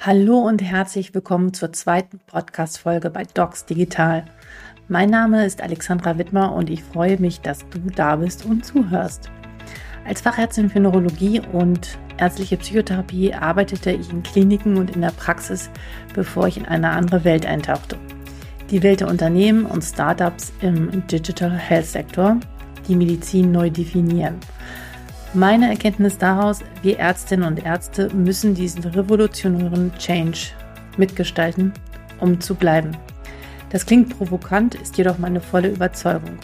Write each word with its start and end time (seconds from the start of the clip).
Hallo 0.00 0.38
und 0.38 0.62
herzlich 0.62 1.12
willkommen 1.12 1.52
zur 1.52 1.72
zweiten 1.72 2.20
Podcast-Folge 2.28 3.10
bei 3.10 3.24
Docs 3.24 3.66
Digital. 3.66 4.24
Mein 4.86 5.10
Name 5.10 5.44
ist 5.44 5.60
Alexandra 5.60 6.16
Wittmer 6.18 6.52
und 6.54 6.70
ich 6.70 6.84
freue 6.84 7.18
mich, 7.18 7.40
dass 7.40 7.68
du 7.70 7.80
da 7.96 8.14
bist 8.14 8.44
und 8.44 8.64
zuhörst. 8.64 9.28
Als 10.06 10.20
Fachärztin 10.20 10.70
für 10.70 10.78
Neurologie 10.78 11.42
und 11.52 11.98
ärztliche 12.16 12.58
Psychotherapie 12.58 13.34
arbeitete 13.34 13.90
ich 13.90 14.08
in 14.12 14.22
Kliniken 14.22 14.76
und 14.76 14.94
in 14.94 15.00
der 15.00 15.10
Praxis, 15.10 15.68
bevor 16.14 16.46
ich 16.46 16.58
in 16.58 16.66
eine 16.66 16.90
andere 16.90 17.24
Welt 17.24 17.44
eintauchte. 17.44 17.96
Die 18.70 18.84
Welt 18.84 19.00
der 19.00 19.08
Unternehmen 19.08 19.66
und 19.66 19.82
Startups 19.82 20.52
im 20.60 21.08
Digital 21.08 21.50
Health 21.50 21.86
Sektor, 21.86 22.38
die 22.86 22.94
Medizin 22.94 23.50
neu 23.50 23.68
definieren. 23.68 24.38
Meine 25.34 25.68
Erkenntnis 25.68 26.16
daraus, 26.16 26.60
wir 26.80 26.98
Ärztinnen 26.98 27.46
und 27.46 27.62
Ärzte 27.62 28.08
müssen 28.14 28.54
diesen 28.54 28.82
revolutionären 28.82 29.92
Change 29.98 30.52
mitgestalten, 30.96 31.74
um 32.18 32.40
zu 32.40 32.54
bleiben. 32.54 32.96
Das 33.68 33.84
klingt 33.84 34.16
provokant, 34.16 34.74
ist 34.76 34.96
jedoch 34.96 35.18
meine 35.18 35.42
volle 35.42 35.68
Überzeugung. 35.68 36.38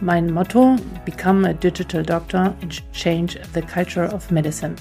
Mein 0.00 0.32
Motto, 0.32 0.76
Become 1.04 1.48
a 1.48 1.52
Digital 1.52 2.04
Doctor 2.04 2.54
and 2.62 2.80
Change 2.92 3.40
the 3.52 3.62
Culture 3.62 4.14
of 4.14 4.30
Medicine. 4.30 4.76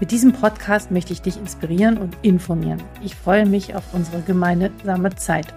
Mit 0.00 0.10
diesem 0.10 0.32
Podcast 0.32 0.90
möchte 0.90 1.12
ich 1.12 1.20
dich 1.20 1.36
inspirieren 1.36 1.98
und 1.98 2.16
informieren. 2.22 2.82
Ich 3.02 3.14
freue 3.14 3.44
mich 3.44 3.74
auf 3.74 3.84
unsere 3.92 4.22
gemeinsame 4.22 5.14
Zeit. 5.16 5.52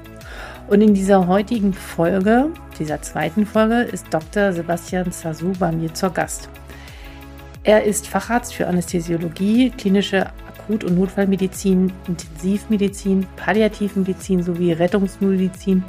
Und 0.68 0.82
in 0.82 0.94
dieser 0.94 1.26
heutigen 1.26 1.74
Folge, 1.74 2.50
dieser 2.78 3.02
zweiten 3.02 3.46
Folge, 3.46 3.84
ist 3.84 4.08
Dr. 4.10 4.52
Sebastian 4.52 5.14
Sasu 5.14 5.54
bei 5.58 5.72
mir 5.72 5.94
zur 5.94 6.10
Gast. 6.10 6.50
Er 7.68 7.84
ist 7.84 8.08
Facharzt 8.08 8.54
für 8.54 8.66
Anästhesiologie, 8.66 9.72
klinische 9.72 10.28
Akut- 10.48 10.86
und 10.86 10.98
Notfallmedizin, 10.98 11.92
Intensivmedizin, 12.08 13.28
Palliativmedizin 13.36 14.42
sowie 14.42 14.72
Rettungsmedizin 14.72 15.84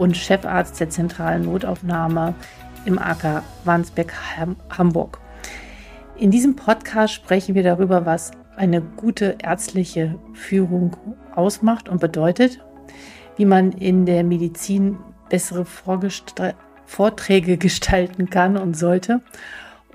und 0.00 0.16
Chefarzt 0.16 0.80
der 0.80 0.90
zentralen 0.90 1.44
Notaufnahme 1.44 2.34
im 2.86 2.98
AK 2.98 3.44
Wandsbek 3.64 4.12
Hamburg. 4.76 5.20
In 6.16 6.32
diesem 6.32 6.56
Podcast 6.56 7.14
sprechen 7.14 7.54
wir 7.54 7.62
darüber, 7.62 8.04
was 8.04 8.32
eine 8.56 8.80
gute 8.82 9.36
ärztliche 9.40 10.18
Führung 10.32 10.96
ausmacht 11.36 11.88
und 11.88 12.00
bedeutet, 12.00 12.58
wie 13.36 13.44
man 13.44 13.70
in 13.70 14.06
der 14.06 14.24
Medizin 14.24 14.98
bessere 15.28 15.66
Vorträge 16.84 17.56
gestalten 17.58 18.28
kann 18.28 18.56
und 18.56 18.76
sollte, 18.76 19.20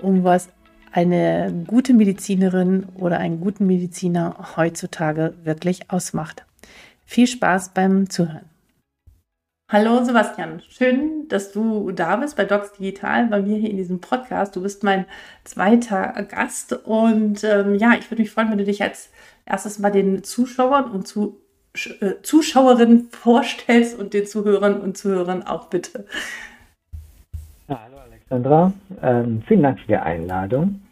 um 0.00 0.24
was 0.24 0.48
eine 0.92 1.64
gute 1.66 1.94
Medizinerin 1.94 2.86
oder 2.94 3.18
einen 3.18 3.40
guten 3.40 3.66
Mediziner 3.66 4.56
heutzutage 4.56 5.34
wirklich 5.44 5.90
ausmacht. 5.90 6.44
Viel 7.04 7.26
Spaß 7.26 7.70
beim 7.74 8.10
Zuhören. 8.10 8.48
Hallo 9.70 10.02
Sebastian, 10.02 10.62
schön, 10.66 11.28
dass 11.28 11.52
du 11.52 11.90
da 11.90 12.16
bist 12.16 12.36
bei 12.36 12.46
Docs 12.46 12.72
Digital, 12.78 13.26
bei 13.26 13.42
mir 13.42 13.58
hier 13.58 13.68
in 13.68 13.76
diesem 13.76 14.00
Podcast. 14.00 14.56
Du 14.56 14.62
bist 14.62 14.82
mein 14.82 15.04
zweiter 15.44 16.14
Gast 16.22 16.72
und 16.72 17.44
ähm, 17.44 17.74
ja, 17.74 17.92
ich 17.98 18.10
würde 18.10 18.22
mich 18.22 18.30
freuen, 18.30 18.50
wenn 18.50 18.56
du 18.56 18.64
dich 18.64 18.82
als 18.82 19.10
erstes 19.44 19.78
mal 19.78 19.90
den 19.90 20.24
Zuschauern 20.24 20.90
und 20.90 21.06
zu, 21.06 21.42
äh, 22.00 22.14
Zuschauerinnen 22.22 23.10
vorstellst 23.10 23.98
und 23.98 24.14
den 24.14 24.26
Zuhörern 24.26 24.80
und 24.80 24.96
Zuhörern 24.96 25.42
auch 25.42 25.66
bitte. 25.66 26.06
Alexandra, 28.30 28.72
ähm, 29.02 29.42
vielen 29.46 29.62
Dank 29.62 29.80
für 29.80 29.86
die 29.86 29.96
Einladung. 29.96 30.82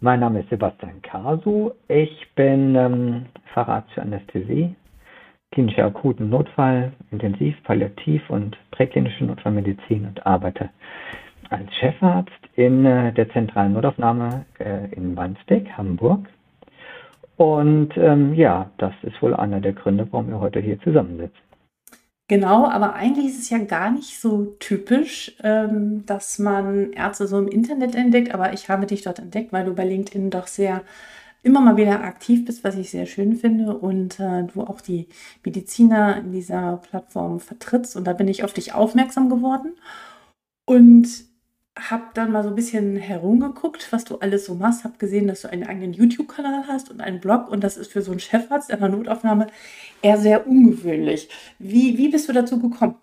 Mein 0.00 0.20
Name 0.20 0.40
ist 0.40 0.50
Sebastian 0.50 1.00
Kasu. 1.00 1.70
Ich 1.88 2.28
bin 2.34 2.74
ähm, 2.74 3.24
Facharzt 3.54 3.90
für 3.92 4.02
Anästhesie, 4.02 4.74
klinische 5.50 5.82
Akuten 5.82 6.28
Notfall, 6.28 6.92
Intensiv, 7.10 7.56
Palliativ 7.62 8.28
und 8.28 8.58
präklinische 8.70 9.24
Notfallmedizin 9.24 10.04
und 10.04 10.26
arbeite 10.26 10.68
als 11.48 11.72
Chefarzt 11.76 12.30
in 12.54 12.84
äh, 12.84 13.14
der 13.14 13.30
zentralen 13.30 13.72
Notaufnahme 13.72 14.44
äh, 14.58 14.92
in 14.94 15.16
Wandsbek, 15.16 15.78
Hamburg. 15.78 16.28
Und 17.38 17.96
ähm, 17.96 18.34
ja, 18.34 18.70
das 18.76 18.92
ist 19.02 19.22
wohl 19.22 19.34
einer 19.34 19.60
der 19.60 19.72
Gründe, 19.72 20.06
warum 20.10 20.28
wir 20.28 20.38
heute 20.38 20.60
hier 20.60 20.78
zusammensitzen. 20.82 21.43
Genau, 22.28 22.66
aber 22.66 22.94
eigentlich 22.94 23.26
ist 23.26 23.40
es 23.40 23.50
ja 23.50 23.58
gar 23.58 23.90
nicht 23.90 24.18
so 24.18 24.56
typisch, 24.58 25.36
ähm, 25.42 26.06
dass 26.06 26.38
man 26.38 26.92
Ärzte 26.92 27.26
so 27.26 27.38
im 27.38 27.48
Internet 27.48 27.94
entdeckt, 27.94 28.32
aber 28.32 28.54
ich 28.54 28.70
habe 28.70 28.86
dich 28.86 29.02
dort 29.02 29.18
entdeckt, 29.18 29.52
weil 29.52 29.66
du 29.66 29.74
bei 29.74 29.84
LinkedIn 29.84 30.30
doch 30.30 30.46
sehr 30.46 30.82
immer 31.42 31.60
mal 31.60 31.76
wieder 31.76 32.02
aktiv 32.02 32.46
bist, 32.46 32.64
was 32.64 32.76
ich 32.76 32.90
sehr 32.90 33.06
schön 33.06 33.36
finde 33.36 33.76
und 33.76 34.18
äh, 34.20 34.44
du 34.44 34.62
auch 34.62 34.80
die 34.80 35.08
Mediziner 35.44 36.16
in 36.16 36.32
dieser 36.32 36.78
Plattform 36.78 37.40
vertrittst. 37.40 37.96
Und 37.96 38.04
da 38.06 38.14
bin 38.14 38.28
ich 38.28 38.44
auf 38.44 38.54
dich 38.54 38.72
aufmerksam 38.74 39.28
geworden. 39.28 39.74
Und 40.66 41.08
habe 41.78 42.04
dann 42.14 42.30
mal 42.30 42.42
so 42.42 42.50
ein 42.50 42.54
bisschen 42.54 42.96
herumgeguckt, 42.96 43.92
was 43.92 44.04
du 44.04 44.18
alles 44.18 44.46
so 44.46 44.54
machst. 44.54 44.84
Habe 44.84 44.98
gesehen, 44.98 45.26
dass 45.26 45.42
du 45.42 45.50
einen 45.50 45.66
eigenen 45.66 45.92
YouTube-Kanal 45.92 46.64
hast 46.68 46.90
und 46.90 47.00
einen 47.00 47.20
Blog. 47.20 47.48
Und 47.50 47.64
das 47.64 47.76
ist 47.76 47.92
für 47.92 48.02
so 48.02 48.12
einen 48.12 48.20
Chefarzt 48.20 48.70
in 48.70 48.78
der 48.78 48.88
Notaufnahme 48.88 49.48
eher 50.00 50.16
sehr 50.16 50.46
ungewöhnlich. 50.46 51.28
Wie, 51.58 51.98
wie 51.98 52.10
bist 52.10 52.28
du 52.28 52.32
dazu 52.32 52.60
gekommen? 52.60 52.94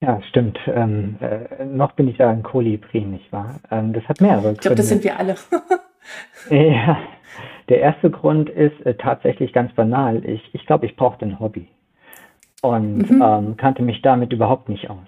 Ja, 0.00 0.22
stimmt. 0.28 0.58
Ähm, 0.66 1.16
äh, 1.20 1.64
noch 1.64 1.92
bin 1.92 2.08
ich 2.08 2.18
ja 2.18 2.30
ein 2.30 2.42
Kolibri, 2.42 3.00
nicht 3.00 3.30
wahr? 3.32 3.56
Ähm, 3.70 3.92
das 3.92 4.04
hat 4.04 4.20
mehrere 4.20 4.42
Gründe. 4.42 4.54
Ich 4.54 4.60
glaube, 4.60 4.76
das 4.76 4.88
sind 4.88 5.04
wir 5.04 5.18
alle. 5.18 5.34
ja, 6.50 6.98
der 7.68 7.80
erste 7.80 8.08
Grund 8.08 8.48
ist 8.48 8.80
äh, 8.86 8.94
tatsächlich 8.94 9.52
ganz 9.52 9.72
banal. 9.74 10.24
Ich 10.24 10.40
glaube, 10.42 10.50
ich, 10.52 10.66
glaub, 10.66 10.84
ich 10.84 10.96
brauchte 10.96 11.26
ein 11.26 11.40
Hobby 11.40 11.68
und 12.62 13.10
mhm. 13.10 13.22
ähm, 13.22 13.56
kannte 13.56 13.82
mich 13.82 14.00
damit 14.00 14.32
überhaupt 14.32 14.68
nicht 14.68 14.88
aus 14.88 15.06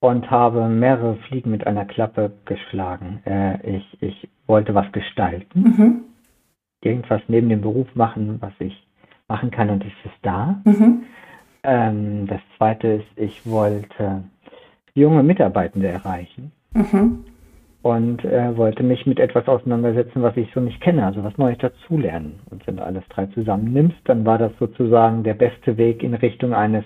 und 0.00 0.30
habe 0.30 0.68
mehrere 0.68 1.16
Fliegen 1.28 1.50
mit 1.50 1.66
einer 1.66 1.84
Klappe 1.84 2.32
geschlagen. 2.44 3.20
Äh, 3.24 3.76
ich, 3.76 4.02
ich 4.02 4.28
wollte 4.46 4.74
was 4.74 4.90
gestalten, 4.92 5.60
mhm. 5.60 6.04
irgendwas 6.82 7.22
neben 7.28 7.48
dem 7.48 7.62
Beruf 7.62 7.88
machen, 7.94 8.36
was 8.40 8.52
ich 8.58 8.86
machen 9.28 9.50
kann 9.50 9.70
und 9.70 9.84
es 9.84 9.92
ist 10.04 10.18
da. 10.22 10.60
Mhm. 10.64 11.02
Ähm, 11.62 12.26
das 12.26 12.40
zweite 12.56 12.88
ist, 12.88 13.06
ich 13.16 13.44
wollte 13.44 14.22
junge 14.94 15.22
Mitarbeitende 15.22 15.88
erreichen 15.88 16.52
mhm. 16.72 17.24
und 17.82 18.24
äh, 18.24 18.56
wollte 18.56 18.82
mich 18.82 19.04
mit 19.06 19.18
etwas 19.18 19.48
auseinandersetzen, 19.48 20.22
was 20.22 20.36
ich 20.36 20.48
so 20.54 20.60
nicht 20.60 20.80
kenne, 20.80 21.04
also 21.04 21.24
was 21.24 21.36
Neues 21.38 21.58
dazulernen. 21.58 22.38
Und 22.50 22.66
wenn 22.66 22.76
du 22.76 22.84
alles 22.84 23.02
drei 23.08 23.26
zusammennimmst, 23.26 23.98
dann 24.04 24.24
war 24.24 24.38
das 24.38 24.52
sozusagen 24.58 25.24
der 25.24 25.34
beste 25.34 25.76
Weg 25.76 26.02
in 26.02 26.14
Richtung 26.14 26.54
eines 26.54 26.84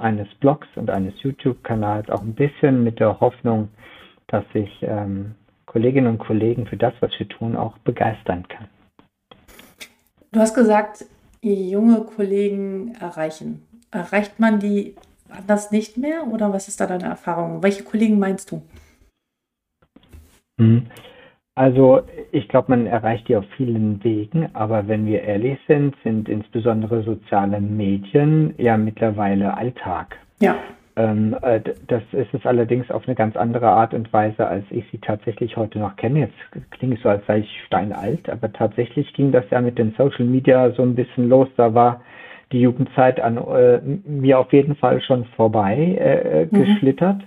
eines 0.00 0.28
Blogs 0.40 0.66
und 0.76 0.90
eines 0.90 1.14
YouTube-Kanals 1.22 2.10
auch 2.10 2.22
ein 2.22 2.34
bisschen 2.34 2.82
mit 2.82 3.00
der 3.00 3.20
Hoffnung, 3.20 3.68
dass 4.26 4.44
ich 4.54 4.70
ähm, 4.82 5.34
Kolleginnen 5.66 6.08
und 6.08 6.18
Kollegen 6.18 6.66
für 6.66 6.76
das, 6.76 6.94
was 7.00 7.10
wir 7.18 7.28
tun, 7.28 7.56
auch 7.56 7.78
begeistern 7.78 8.46
kann. 8.48 8.68
Du 10.32 10.40
hast 10.40 10.54
gesagt, 10.54 11.04
junge 11.42 12.02
Kollegen 12.02 12.94
erreichen. 13.00 13.66
Erreicht 13.90 14.38
man 14.38 14.60
die 14.60 14.94
anders 15.28 15.70
nicht 15.70 15.96
mehr 15.96 16.26
oder 16.26 16.52
was 16.52 16.68
ist 16.68 16.80
da 16.80 16.86
deine 16.86 17.04
Erfahrung? 17.04 17.62
Welche 17.62 17.84
Kollegen 17.84 18.18
meinst 18.18 18.50
du? 18.50 18.62
Hm. 20.60 20.86
Also 21.60 22.00
ich 22.32 22.48
glaube, 22.48 22.70
man 22.70 22.86
erreicht 22.86 23.28
die 23.28 23.36
auf 23.36 23.44
vielen 23.58 24.02
Wegen, 24.02 24.48
aber 24.54 24.88
wenn 24.88 25.04
wir 25.04 25.20
ehrlich 25.24 25.58
sind, 25.68 25.94
sind 26.02 26.26
insbesondere 26.26 27.02
soziale 27.02 27.60
Medien 27.60 28.54
ja 28.56 28.78
mittlerweile 28.78 29.58
Alltag. 29.58 30.16
Ja. 30.40 30.56
Ähm, 30.96 31.36
äh, 31.42 31.60
das 31.86 32.02
ist 32.12 32.32
es 32.32 32.46
allerdings 32.46 32.90
auf 32.90 33.06
eine 33.06 33.14
ganz 33.14 33.36
andere 33.36 33.68
Art 33.68 33.92
und 33.92 34.10
Weise, 34.10 34.46
als 34.46 34.64
ich 34.70 34.86
sie 34.90 34.96
tatsächlich 35.00 35.58
heute 35.58 35.78
noch 35.80 35.96
kenne. 35.96 36.20
Jetzt 36.20 36.70
klingt 36.70 36.96
es 36.96 37.02
so, 37.02 37.10
als 37.10 37.26
sei 37.26 37.40
ich 37.40 37.62
steinalt, 37.66 38.30
aber 38.30 38.50
tatsächlich 38.50 39.12
ging 39.12 39.30
das 39.30 39.44
ja 39.50 39.60
mit 39.60 39.76
den 39.76 39.92
Social 39.98 40.24
Media 40.24 40.70
so 40.70 40.80
ein 40.82 40.94
bisschen 40.94 41.28
los. 41.28 41.48
Da 41.58 41.74
war 41.74 42.00
die 42.52 42.62
Jugendzeit 42.62 43.20
an 43.20 43.36
äh, 43.36 43.80
mir 44.08 44.38
auf 44.38 44.50
jeden 44.54 44.76
Fall 44.76 45.02
schon 45.02 45.26
vorbei 45.36 45.76
äh, 45.76 46.44
äh 46.44 46.48
mhm. 46.50 46.58
geschlittert. 46.58 47.20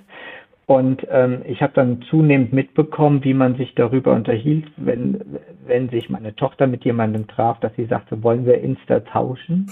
Und 0.66 1.06
ähm, 1.12 1.42
ich 1.46 1.62
habe 1.62 1.74
dann 1.76 2.02
zunehmend 2.04 2.54
mitbekommen, 2.54 3.24
wie 3.24 3.34
man 3.34 3.56
sich 3.56 3.76
darüber 3.76 4.14
unterhielt, 4.14 4.66
wenn, 4.78 5.20
wenn 5.66 5.90
sich 5.90 6.10
meine 6.10 6.36
Tochter 6.36 6.68
mit 6.68 6.86
jemandem 6.86 7.28
traf, 7.28 7.60
dass 7.60 7.76
sie 7.76 7.86
sagte, 7.86 8.24
wollen 8.24 8.46
wir 8.46 8.62
Insta 8.62 9.02
tauschen? 9.02 9.70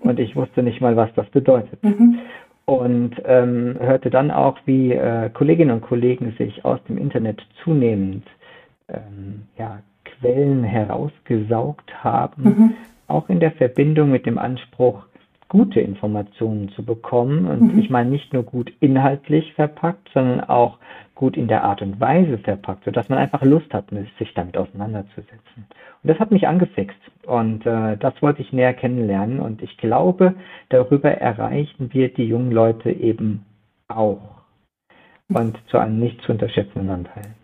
Und 0.00 0.18
ich 0.18 0.34
wusste 0.34 0.62
nicht 0.62 0.80
mal, 0.80 0.96
was 0.96 1.12
das 1.14 1.26
bedeutet. 1.30 1.82
Mhm. 1.82 2.18
Und 2.64 3.16
ähm, 3.24 3.76
hörte 3.80 4.10
dann 4.10 4.30
auch, 4.30 4.58
wie 4.64 4.92
äh, 4.92 5.30
Kolleginnen 5.30 5.72
und 5.72 5.80
Kollegen 5.82 6.34
sich 6.38 6.64
aus 6.64 6.82
dem 6.84 6.98
Internet 6.98 7.42
zunehmend 7.62 8.24
ähm, 8.88 9.42
ja, 9.58 9.80
Quellen 10.04 10.62
herausgesaugt 10.62 12.04
haben, 12.04 12.42
mhm. 12.42 12.74
auch 13.08 13.28
in 13.28 13.40
der 13.40 13.52
Verbindung 13.52 14.10
mit 14.10 14.26
dem 14.26 14.38
Anspruch, 14.38 15.04
gute 15.52 15.80
Informationen 15.80 16.70
zu 16.70 16.82
bekommen. 16.82 17.46
Und 17.46 17.74
mhm. 17.74 17.78
ich 17.78 17.90
meine 17.90 18.08
nicht 18.08 18.32
nur 18.32 18.42
gut 18.42 18.72
inhaltlich 18.80 19.52
verpackt, 19.52 20.08
sondern 20.14 20.40
auch 20.40 20.78
gut 21.14 21.36
in 21.36 21.46
der 21.46 21.62
Art 21.62 21.82
und 21.82 22.00
Weise 22.00 22.38
verpackt, 22.38 22.84
sodass 22.84 23.10
man 23.10 23.18
einfach 23.18 23.42
Lust 23.42 23.74
hat, 23.74 23.90
sich 24.18 24.32
damit 24.32 24.56
auseinanderzusetzen. 24.56 25.66
Und 26.02 26.08
das 26.08 26.18
hat 26.18 26.30
mich 26.30 26.48
angefixt. 26.48 26.98
Und 27.26 27.66
äh, 27.66 27.98
das 27.98 28.14
wollte 28.22 28.40
ich 28.40 28.54
näher 28.54 28.72
kennenlernen. 28.72 29.40
Und 29.40 29.60
ich 29.60 29.76
glaube, 29.76 30.36
darüber 30.70 31.10
erreichen 31.10 31.90
wir 31.92 32.08
die 32.08 32.24
jungen 32.24 32.50
Leute 32.50 32.90
eben 32.90 33.44
auch. 33.88 34.22
Und 35.28 35.58
zu 35.66 35.76
einem 35.76 35.98
nicht 35.98 36.22
zu 36.22 36.32
unterschätzenden 36.32 36.88
Anteil. 36.88 37.34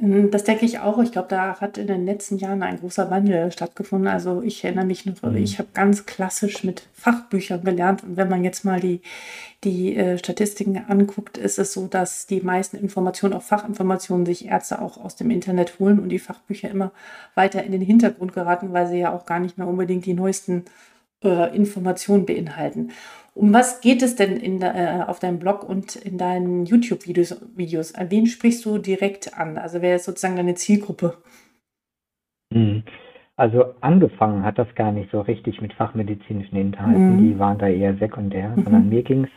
Ähm, 0.00 0.30
das 0.30 0.44
denke 0.44 0.64
ich 0.64 0.78
auch. 0.78 0.98
Ich 1.02 1.12
glaube, 1.12 1.28
da 1.28 1.60
hat 1.60 1.78
in 1.78 1.86
den 1.86 2.04
letzten 2.06 2.38
Jahren 2.38 2.62
ein 2.62 2.78
großer 2.80 3.10
Wandel 3.10 3.50
stattgefunden. 3.52 4.08
Also 4.08 4.42
ich 4.42 4.64
erinnere 4.64 4.86
mich 4.86 5.06
noch, 5.06 5.22
mhm. 5.22 5.36
ich 5.36 5.58
habe 5.58 5.68
ganz 5.74 6.06
klassisch 6.06 6.64
mit 6.64 6.86
Fachbüchern 6.94 7.62
gelernt. 7.64 8.02
Und 8.02 8.16
wenn 8.16 8.28
man 8.28 8.44
jetzt 8.44 8.64
mal 8.64 8.80
die, 8.80 9.00
die 9.62 9.96
äh, 9.96 10.18
Statistiken 10.18 10.76
anguckt, 10.88 11.38
ist 11.38 11.58
es 11.58 11.72
so, 11.72 11.86
dass 11.86 12.26
die 12.26 12.40
meisten 12.40 12.76
Informationen, 12.76 13.34
auch 13.34 13.42
Fachinformationen, 13.42 14.26
sich 14.26 14.46
Ärzte 14.46 14.80
auch 14.80 14.98
aus 14.98 15.16
dem 15.16 15.30
Internet 15.30 15.78
holen 15.78 15.98
und 15.98 16.08
die 16.08 16.18
Fachbücher 16.18 16.70
immer 16.70 16.92
weiter 17.34 17.62
in 17.62 17.72
den 17.72 17.82
Hintergrund 17.82 18.32
geraten, 18.32 18.72
weil 18.72 18.86
sie 18.86 18.98
ja 18.98 19.12
auch 19.12 19.26
gar 19.26 19.40
nicht 19.40 19.58
mehr 19.58 19.66
unbedingt 19.66 20.06
die 20.06 20.14
neuesten 20.14 20.64
äh, 21.22 21.54
Informationen 21.54 22.26
beinhalten. 22.26 22.90
Um 23.34 23.52
was 23.52 23.80
geht 23.80 24.02
es 24.02 24.14
denn 24.14 24.36
in, 24.36 24.62
äh, 24.62 25.04
auf 25.06 25.18
deinem 25.18 25.38
Blog 25.38 25.68
und 25.68 25.96
in 25.96 26.18
deinen 26.18 26.66
YouTube-Videos? 26.66 27.40
Videos? 27.56 27.94
An 27.94 28.10
wen 28.10 28.26
sprichst 28.26 28.64
du 28.64 28.78
direkt 28.78 29.36
an? 29.36 29.58
Also 29.58 29.82
wer 29.82 29.96
ist 29.96 30.04
sozusagen 30.04 30.36
deine 30.36 30.54
Zielgruppe? 30.54 31.18
Hm. 32.52 32.84
Also 33.36 33.74
angefangen 33.80 34.44
hat 34.44 34.58
das 34.58 34.72
gar 34.76 34.92
nicht 34.92 35.10
so 35.10 35.20
richtig 35.20 35.60
mit 35.60 35.72
fachmedizinischen 35.72 36.56
Inhalten, 36.56 37.16
mhm. 37.16 37.18
die 37.18 37.38
waren 37.38 37.58
da 37.58 37.66
eher 37.66 37.96
sekundär, 37.96 38.50
mhm. 38.50 38.62
sondern 38.62 38.88
mir 38.88 39.02
ging 39.02 39.24
es 39.24 39.30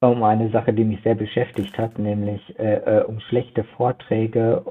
um 0.00 0.22
eine 0.22 0.50
Sache, 0.50 0.72
die 0.72 0.84
mich 0.84 1.02
sehr 1.02 1.14
beschäftigt 1.14 1.76
hat, 1.78 1.98
nämlich 1.98 2.40
äh, 2.58 2.74
äh, 2.74 3.04
um 3.04 3.20
schlechte 3.20 3.64
Vorträge, 3.76 4.64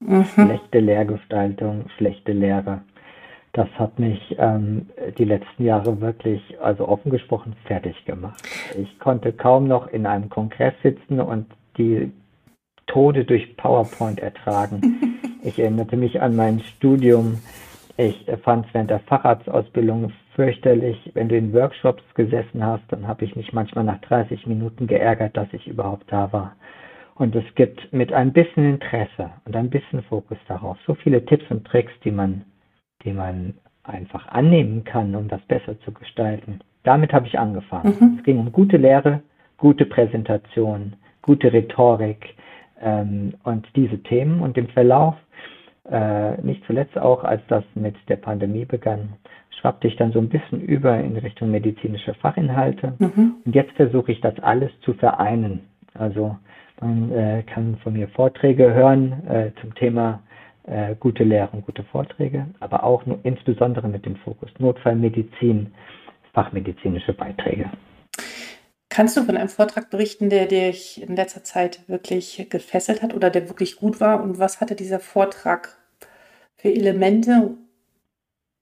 mhm. 0.00 0.24
schlechte 0.24 0.80
Lehrgestaltung, 0.80 1.86
schlechte 1.96 2.32
Lehre. 2.32 2.82
Das 3.54 3.68
hat 3.78 4.00
mich 4.00 4.34
ähm, 4.38 4.88
die 5.16 5.24
letzten 5.24 5.64
Jahre 5.64 6.00
wirklich, 6.00 6.42
also 6.60 6.88
offen 6.88 7.12
gesprochen, 7.12 7.54
fertig 7.66 8.04
gemacht. 8.04 8.42
Ich 8.76 8.98
konnte 8.98 9.32
kaum 9.32 9.68
noch 9.68 9.86
in 9.86 10.06
einem 10.06 10.28
Kongress 10.28 10.74
sitzen 10.82 11.20
und 11.20 11.46
die 11.78 12.12
Tode 12.88 13.24
durch 13.24 13.56
PowerPoint 13.56 14.20
ertragen. 14.20 15.10
Ich 15.46 15.58
erinnerte 15.58 15.98
mich 15.98 16.22
an 16.22 16.36
mein 16.36 16.60
Studium. 16.60 17.38
Ich 17.98 18.24
fand 18.44 18.64
es 18.64 18.72
während 18.72 18.88
der 18.88 19.00
Facharztausbildung 19.00 20.10
fürchterlich. 20.34 21.10
Wenn 21.12 21.28
du 21.28 21.36
in 21.36 21.52
Workshops 21.52 22.02
gesessen 22.14 22.64
hast, 22.64 22.84
dann 22.88 23.06
habe 23.06 23.26
ich 23.26 23.36
mich 23.36 23.52
manchmal 23.52 23.84
nach 23.84 24.00
30 24.00 24.46
Minuten 24.46 24.86
geärgert, 24.86 25.36
dass 25.36 25.52
ich 25.52 25.66
überhaupt 25.66 26.10
da 26.10 26.32
war. 26.32 26.56
Und 27.14 27.36
es 27.36 27.44
gibt 27.56 27.92
mit 27.92 28.10
ein 28.10 28.32
bisschen 28.32 28.64
Interesse 28.64 29.32
und 29.44 29.54
ein 29.54 29.68
bisschen 29.68 30.02
Fokus 30.04 30.38
darauf 30.48 30.78
so 30.86 30.94
viele 30.94 31.22
Tipps 31.26 31.44
und 31.50 31.66
Tricks, 31.66 31.92
die 32.04 32.10
man 32.10 32.46
die 33.04 33.12
man 33.12 33.54
einfach 33.82 34.28
annehmen 34.28 34.84
kann, 34.84 35.14
um 35.14 35.28
das 35.28 35.40
besser 35.42 35.78
zu 35.80 35.92
gestalten. 35.92 36.60
Damit 36.82 37.12
habe 37.12 37.26
ich 37.26 37.38
angefangen. 37.38 37.96
Mhm. 37.98 38.16
Es 38.18 38.24
ging 38.24 38.38
um 38.38 38.52
gute 38.52 38.76
Lehre, 38.76 39.20
gute 39.58 39.86
Präsentation, 39.86 40.94
gute 41.22 41.52
Rhetorik 41.52 42.34
ähm, 42.80 43.34
und 43.44 43.66
diese 43.76 44.02
Themen. 44.02 44.40
Und 44.40 44.56
im 44.58 44.68
Verlauf, 44.68 45.14
äh, 45.90 46.40
nicht 46.42 46.64
zuletzt 46.66 46.98
auch, 46.98 47.24
als 47.24 47.42
das 47.48 47.64
mit 47.74 47.94
der 48.08 48.16
Pandemie 48.16 48.64
begann, 48.64 49.14
schwappte 49.60 49.88
ich 49.88 49.96
dann 49.96 50.12
so 50.12 50.18
ein 50.18 50.28
bisschen 50.28 50.60
über 50.60 50.98
in 50.98 51.16
Richtung 51.16 51.50
medizinische 51.50 52.14
Fachinhalte. 52.14 52.94
Mhm. 52.98 53.36
Und 53.44 53.54
jetzt 53.54 53.72
versuche 53.72 54.12
ich 54.12 54.20
das 54.20 54.38
alles 54.40 54.70
zu 54.80 54.94
vereinen. 54.94 55.60
Also 55.94 56.36
man 56.80 57.12
äh, 57.12 57.42
kann 57.44 57.76
von 57.82 57.92
mir 57.92 58.08
Vorträge 58.08 58.74
hören 58.74 59.26
äh, 59.28 59.50
zum 59.60 59.74
Thema 59.74 60.20
äh, 60.66 60.94
gute 60.98 61.24
Lehre 61.24 61.50
und 61.52 61.66
gute 61.66 61.84
Vorträge, 61.84 62.46
aber 62.60 62.84
auch 62.84 63.04
nur, 63.06 63.18
insbesondere 63.22 63.88
mit 63.88 64.06
dem 64.06 64.16
Fokus 64.16 64.50
Notfallmedizin, 64.58 65.72
fachmedizinische 66.32 67.12
Beiträge. 67.12 67.70
Kannst 68.88 69.16
du 69.16 69.22
von 69.22 69.36
einem 69.36 69.48
Vortrag 69.48 69.90
berichten, 69.90 70.30
der 70.30 70.46
dich 70.46 71.02
in 71.02 71.16
letzter 71.16 71.42
Zeit 71.42 71.88
wirklich 71.88 72.46
gefesselt 72.48 73.02
hat 73.02 73.12
oder 73.12 73.28
der 73.28 73.48
wirklich 73.48 73.76
gut 73.76 74.00
war? 74.00 74.22
Und 74.22 74.38
was 74.38 74.60
hatte 74.60 74.76
dieser 74.76 75.00
Vortrag 75.00 75.76
für 76.56 76.68
Elemente, 76.68 77.50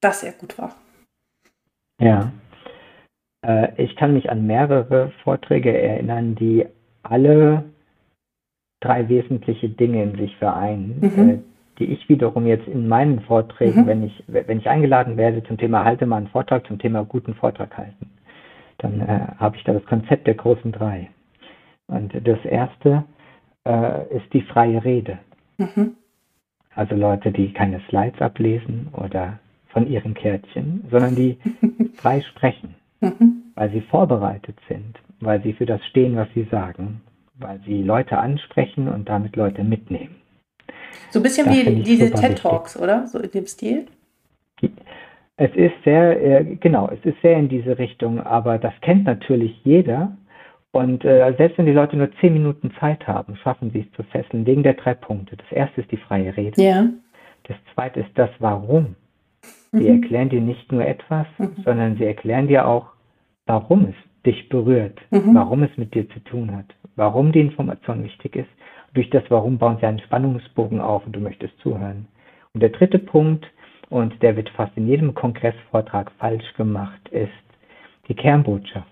dass 0.00 0.22
er 0.22 0.32
gut 0.32 0.58
war? 0.58 0.74
Ja, 2.00 2.32
äh, 3.46 3.68
ich 3.76 3.94
kann 3.96 4.14
mich 4.14 4.30
an 4.30 4.46
mehrere 4.46 5.12
Vorträge 5.22 5.76
erinnern, 5.76 6.34
die 6.34 6.66
alle 7.02 7.64
drei 8.80 9.08
wesentliche 9.08 9.68
Dinge 9.68 10.02
in 10.02 10.16
sich 10.16 10.36
vereinen. 10.38 10.98
Mhm. 11.00 11.44
Die 11.78 11.86
ich 11.86 12.08
wiederum 12.08 12.46
jetzt 12.46 12.68
in 12.68 12.86
meinen 12.86 13.20
Vorträgen, 13.20 13.82
mhm. 13.82 13.86
wenn 13.86 14.02
ich, 14.04 14.22
wenn 14.26 14.58
ich 14.58 14.68
eingeladen 14.68 15.16
werde 15.16 15.42
zum 15.44 15.58
Thema 15.58 15.84
halte 15.84 16.06
mal 16.06 16.18
einen 16.18 16.28
Vortrag 16.28 16.66
zum 16.66 16.78
Thema 16.78 17.04
guten 17.04 17.34
Vortrag 17.34 17.76
halten, 17.76 18.10
dann 18.78 19.00
äh, 19.00 19.26
habe 19.38 19.56
ich 19.56 19.64
da 19.64 19.72
das 19.72 19.84
Konzept 19.86 20.26
der 20.26 20.34
großen 20.34 20.72
drei. 20.72 21.08
Und 21.86 22.12
das 22.26 22.44
erste 22.44 23.04
äh, 23.64 24.16
ist 24.16 24.32
die 24.32 24.42
freie 24.42 24.84
Rede. 24.84 25.18
Mhm. 25.58 25.96
Also 26.74 26.94
Leute, 26.94 27.32
die 27.32 27.52
keine 27.52 27.80
Slides 27.88 28.20
ablesen 28.20 28.88
oder 28.92 29.38
von 29.68 29.86
ihren 29.88 30.14
Kärtchen, 30.14 30.84
sondern 30.90 31.14
die 31.14 31.38
frei 31.94 32.20
sprechen, 32.22 32.74
mhm. 33.00 33.42
weil 33.54 33.70
sie 33.70 33.80
vorbereitet 33.82 34.56
sind, 34.68 34.98
weil 35.20 35.42
sie 35.42 35.52
für 35.52 35.66
das 35.66 35.84
stehen, 35.86 36.16
was 36.16 36.28
sie 36.34 36.44
sagen, 36.44 37.00
weil 37.34 37.60
sie 37.66 37.82
Leute 37.82 38.18
ansprechen 38.18 38.88
und 38.88 39.08
damit 39.08 39.36
Leute 39.36 39.64
mitnehmen. 39.64 40.16
So 41.10 41.18
ein 41.18 41.22
bisschen 41.22 41.50
wie 41.50 41.82
diese 41.82 42.10
TED 42.10 42.38
Talks, 42.38 42.78
oder? 42.78 43.06
So 43.06 43.18
in 43.18 43.30
dem 43.30 43.46
Stil? 43.46 43.86
Es 45.36 45.54
ist 45.54 45.74
sehr, 45.84 46.40
äh, 46.40 46.44
genau, 46.56 46.88
es 46.88 47.04
ist 47.04 47.20
sehr 47.20 47.36
in 47.38 47.48
diese 47.48 47.78
Richtung, 47.78 48.20
aber 48.20 48.58
das 48.58 48.72
kennt 48.80 49.04
natürlich 49.04 49.60
jeder. 49.64 50.16
Und 50.70 51.04
äh, 51.04 51.34
selbst 51.36 51.58
wenn 51.58 51.66
die 51.66 51.72
Leute 51.72 51.96
nur 51.96 52.10
zehn 52.20 52.32
Minuten 52.32 52.72
Zeit 52.80 53.06
haben, 53.06 53.36
schaffen 53.36 53.70
sie 53.72 53.80
es 53.80 53.92
zu 53.96 54.02
fesseln, 54.04 54.46
wegen 54.46 54.62
der 54.62 54.74
drei 54.74 54.94
Punkte. 54.94 55.36
Das 55.36 55.52
erste 55.52 55.82
ist 55.82 55.90
die 55.90 55.98
freie 55.98 56.34
Rede. 56.34 56.62
Ja. 56.62 56.86
Das 57.44 57.56
zweite 57.74 58.00
ist 58.00 58.10
das 58.14 58.30
Warum. 58.38 58.96
Sie 59.72 59.80
mhm. 59.80 60.02
erklären 60.02 60.28
dir 60.30 60.40
nicht 60.40 60.70
nur 60.72 60.86
etwas, 60.86 61.26
mhm. 61.38 61.56
sondern 61.64 61.96
sie 61.96 62.04
erklären 62.04 62.48
dir 62.48 62.66
auch, 62.66 62.86
warum 63.46 63.86
es 63.86 63.94
dich 64.24 64.48
berührt, 64.48 64.98
mhm. 65.10 65.34
warum 65.34 65.62
es 65.62 65.76
mit 65.76 65.94
dir 65.94 66.08
zu 66.08 66.20
tun 66.20 66.56
hat, 66.56 66.66
warum 66.96 67.32
die 67.32 67.40
Information 67.40 68.04
wichtig 68.04 68.36
ist 68.36 68.48
durch 68.94 69.10
das 69.10 69.24
Warum 69.28 69.58
bauen 69.58 69.78
sie 69.80 69.86
einen 69.86 70.00
Spannungsbogen 70.00 70.80
auf 70.80 71.06
und 71.06 71.12
du 71.12 71.20
möchtest 71.20 71.58
zuhören. 71.60 72.06
Und 72.54 72.62
der 72.62 72.70
dritte 72.70 72.98
Punkt, 72.98 73.46
und 73.88 74.22
der 74.22 74.36
wird 74.36 74.48
fast 74.50 74.76
in 74.76 74.88
jedem 74.88 75.14
Kongressvortrag 75.14 76.10
falsch 76.18 76.54
gemacht, 76.54 77.08
ist 77.10 77.30
die 78.08 78.14
Kernbotschaft. 78.14 78.86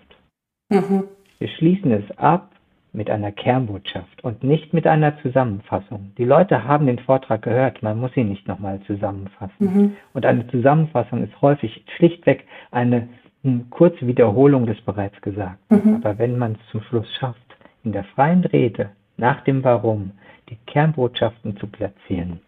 Mhm. 0.70 1.04
Wir 1.38 1.48
schließen 1.48 1.90
es 1.92 2.18
ab 2.18 2.50
mit 2.92 3.08
einer 3.08 3.32
Kernbotschaft 3.32 4.22
und 4.24 4.42
nicht 4.42 4.74
mit 4.74 4.86
einer 4.86 5.18
Zusammenfassung. 5.22 6.12
Die 6.18 6.24
Leute 6.24 6.64
haben 6.64 6.86
den 6.86 6.98
Vortrag 6.98 7.42
gehört, 7.42 7.82
man 7.82 7.98
muss 7.98 8.16
ihn 8.16 8.28
nicht 8.28 8.48
nochmal 8.48 8.80
zusammenfassen. 8.86 9.54
Mhm. 9.58 9.96
Und 10.12 10.26
eine 10.26 10.46
Zusammenfassung 10.48 11.22
ist 11.22 11.40
häufig 11.40 11.84
schlichtweg 11.96 12.46
eine, 12.70 13.08
eine 13.44 13.64
kurze 13.70 14.06
Wiederholung 14.06 14.66
des 14.66 14.80
bereits 14.82 15.20
Gesagten. 15.22 15.90
Mhm. 15.90 15.94
Aber 15.96 16.18
wenn 16.18 16.36
man 16.36 16.52
es 16.52 16.70
zum 16.72 16.82
Schluss 16.82 17.10
schafft, 17.18 17.40
in 17.84 17.92
der 17.92 18.04
freien 18.04 18.44
Rede 18.44 18.90
nach 19.20 19.44
dem 19.44 19.62
Warum 19.62 20.12
die 20.48 20.56
Kernbotschaften 20.66 21.56
zu 21.58 21.66
platzieren, 21.66 22.40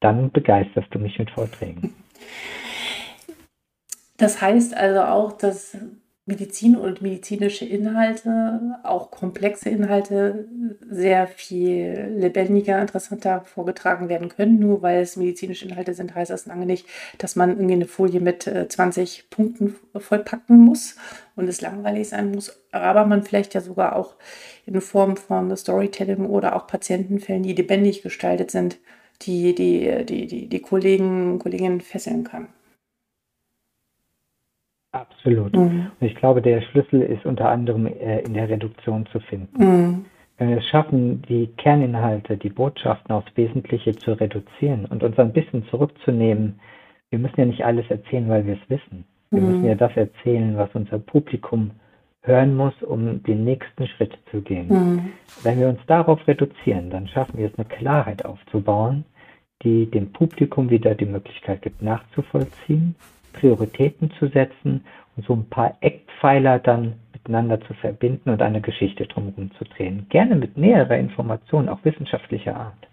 dann 0.00 0.30
begeisterst 0.30 0.88
du 0.90 0.98
mich 0.98 1.18
mit 1.18 1.30
Vorträgen. 1.30 1.94
Das 4.18 4.40
heißt 4.40 4.76
also 4.76 5.02
auch, 5.02 5.32
dass 5.32 5.76
Medizin 6.26 6.74
und 6.74 7.02
medizinische 7.02 7.66
Inhalte, 7.66 8.78
auch 8.82 9.10
komplexe 9.10 9.68
Inhalte, 9.68 10.48
sehr 10.88 11.26
viel 11.26 12.14
lebendiger, 12.16 12.80
interessanter 12.80 13.42
vorgetragen 13.42 14.08
werden 14.08 14.30
können. 14.30 14.58
Nur 14.58 14.80
weil 14.80 15.02
es 15.02 15.16
medizinische 15.16 15.66
Inhalte 15.66 15.92
sind, 15.92 16.14
heißt 16.14 16.30
das 16.30 16.46
lange 16.46 16.64
nicht, 16.64 16.86
dass 17.18 17.36
man 17.36 17.50
irgendwie 17.50 17.74
eine 17.74 17.84
Folie 17.84 18.20
mit 18.20 18.44
20 18.44 19.18
äh, 19.18 19.22
Punkten 19.28 19.76
vollpacken 19.94 20.56
muss 20.56 20.96
und 21.36 21.46
es 21.46 21.60
langweilig 21.60 22.08
sein 22.08 22.32
muss. 22.32 22.58
Aber 22.72 23.04
man 23.04 23.22
vielleicht 23.22 23.52
ja 23.52 23.60
sogar 23.60 23.94
auch 23.94 24.14
in 24.64 24.80
Form 24.80 25.18
von 25.18 25.54
Storytelling 25.54 26.24
oder 26.24 26.56
auch 26.56 26.66
Patientenfällen, 26.66 27.42
die 27.42 27.52
lebendig 27.52 28.00
gestaltet 28.02 28.50
sind, 28.50 28.78
die 29.22 29.54
die, 29.54 30.06
die, 30.06 30.26
die, 30.26 30.48
die 30.48 30.60
Kollegen, 30.60 31.38
Kolleginnen 31.38 31.82
fesseln 31.82 32.24
kann. 32.24 32.48
Absolut. 34.94 35.56
Mhm. 35.56 35.90
Und 35.98 36.06
ich 36.06 36.14
glaube, 36.14 36.40
der 36.40 36.60
Schlüssel 36.62 37.02
ist 37.02 37.26
unter 37.26 37.50
anderem 37.50 37.86
äh, 37.86 38.20
in 38.20 38.34
der 38.34 38.48
Reduktion 38.48 39.06
zu 39.06 39.18
finden. 39.18 39.62
Mhm. 39.62 40.04
Wenn 40.38 40.50
wir 40.50 40.58
es 40.58 40.66
schaffen, 40.66 41.22
die 41.22 41.48
Kerninhalte, 41.56 42.36
die 42.36 42.48
Botschaften 42.48 43.12
aufs 43.14 43.30
Wesentliche 43.36 43.92
zu 43.96 44.12
reduzieren 44.12 44.84
und 44.84 45.02
uns 45.02 45.18
ein 45.18 45.32
bisschen 45.32 45.66
zurückzunehmen, 45.66 46.60
wir 47.10 47.18
müssen 47.18 47.38
ja 47.38 47.46
nicht 47.46 47.64
alles 47.64 47.88
erzählen, 47.90 48.28
weil 48.28 48.46
wir 48.46 48.54
es 48.54 48.70
wissen. 48.70 49.04
Wir 49.30 49.40
mhm. 49.40 49.48
müssen 49.48 49.64
ja 49.64 49.74
das 49.74 49.96
erzählen, 49.96 50.56
was 50.56 50.70
unser 50.74 50.98
Publikum 50.98 51.72
hören 52.22 52.56
muss, 52.56 52.74
um 52.82 53.22
den 53.24 53.44
nächsten 53.44 53.86
Schritt 53.88 54.16
zu 54.30 54.42
gehen. 54.42 54.68
Mhm. 54.68 55.12
Wenn 55.42 55.58
wir 55.58 55.68
uns 55.68 55.80
darauf 55.86 56.26
reduzieren, 56.26 56.90
dann 56.90 57.08
schaffen 57.08 57.38
wir 57.38 57.48
es, 57.48 57.58
eine 57.58 57.66
Klarheit 57.66 58.24
aufzubauen, 58.24 59.04
die 59.62 59.90
dem 59.90 60.12
Publikum 60.12 60.70
wieder 60.70 60.94
die 60.94 61.06
Möglichkeit 61.06 61.62
gibt, 61.62 61.82
nachzuvollziehen, 61.82 62.94
Prioritäten 63.34 64.10
zu 64.18 64.28
setzen 64.28 64.84
und 65.16 65.26
so 65.26 65.34
ein 65.34 65.48
paar 65.48 65.76
Eckpfeiler 65.80 66.58
dann 66.58 66.94
miteinander 67.12 67.60
zu 67.62 67.74
verbinden 67.74 68.30
und 68.30 68.42
eine 68.42 68.60
Geschichte 68.60 69.06
drumherum 69.06 69.50
zu 69.58 69.64
drehen. 69.64 70.06
Gerne 70.10 70.36
mit 70.36 70.56
näherer 70.56 70.96
Information, 70.96 71.68
auch 71.68 71.84
wissenschaftlicher 71.84 72.56
Art. 72.56 72.88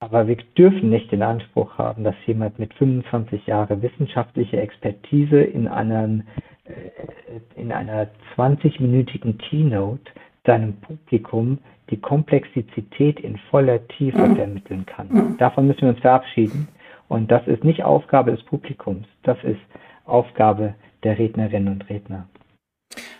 Aber 0.00 0.26
wir 0.26 0.36
dürfen 0.58 0.90
nicht 0.90 1.12
den 1.12 1.22
Anspruch 1.22 1.78
haben, 1.78 2.02
dass 2.02 2.16
jemand 2.26 2.58
mit 2.58 2.74
25 2.74 3.46
Jahren 3.46 3.82
wissenschaftliche 3.82 4.60
Expertise 4.60 5.40
in 5.40 5.68
einem 5.68 6.24
äh, 6.64 7.60
in 7.60 7.70
einer 7.70 8.08
20-minütigen 8.36 9.38
Keynote 9.38 10.10
seinem 10.44 10.74
Publikum 10.74 11.58
die 11.90 12.00
Komplexität 12.00 13.20
in 13.20 13.36
voller 13.50 13.86
Tiefe 13.88 14.34
vermitteln 14.34 14.86
kann. 14.86 15.36
Davon 15.38 15.66
müssen 15.66 15.82
wir 15.82 15.88
uns 15.90 16.00
verabschieden. 16.00 16.68
Und 17.12 17.30
das 17.30 17.46
ist 17.46 17.62
nicht 17.62 17.84
Aufgabe 17.84 18.30
des 18.30 18.42
Publikums, 18.42 19.06
das 19.22 19.36
ist 19.44 19.60
Aufgabe 20.06 20.74
der 21.02 21.18
Rednerinnen 21.18 21.70
und 21.70 21.90
Redner. 21.90 22.26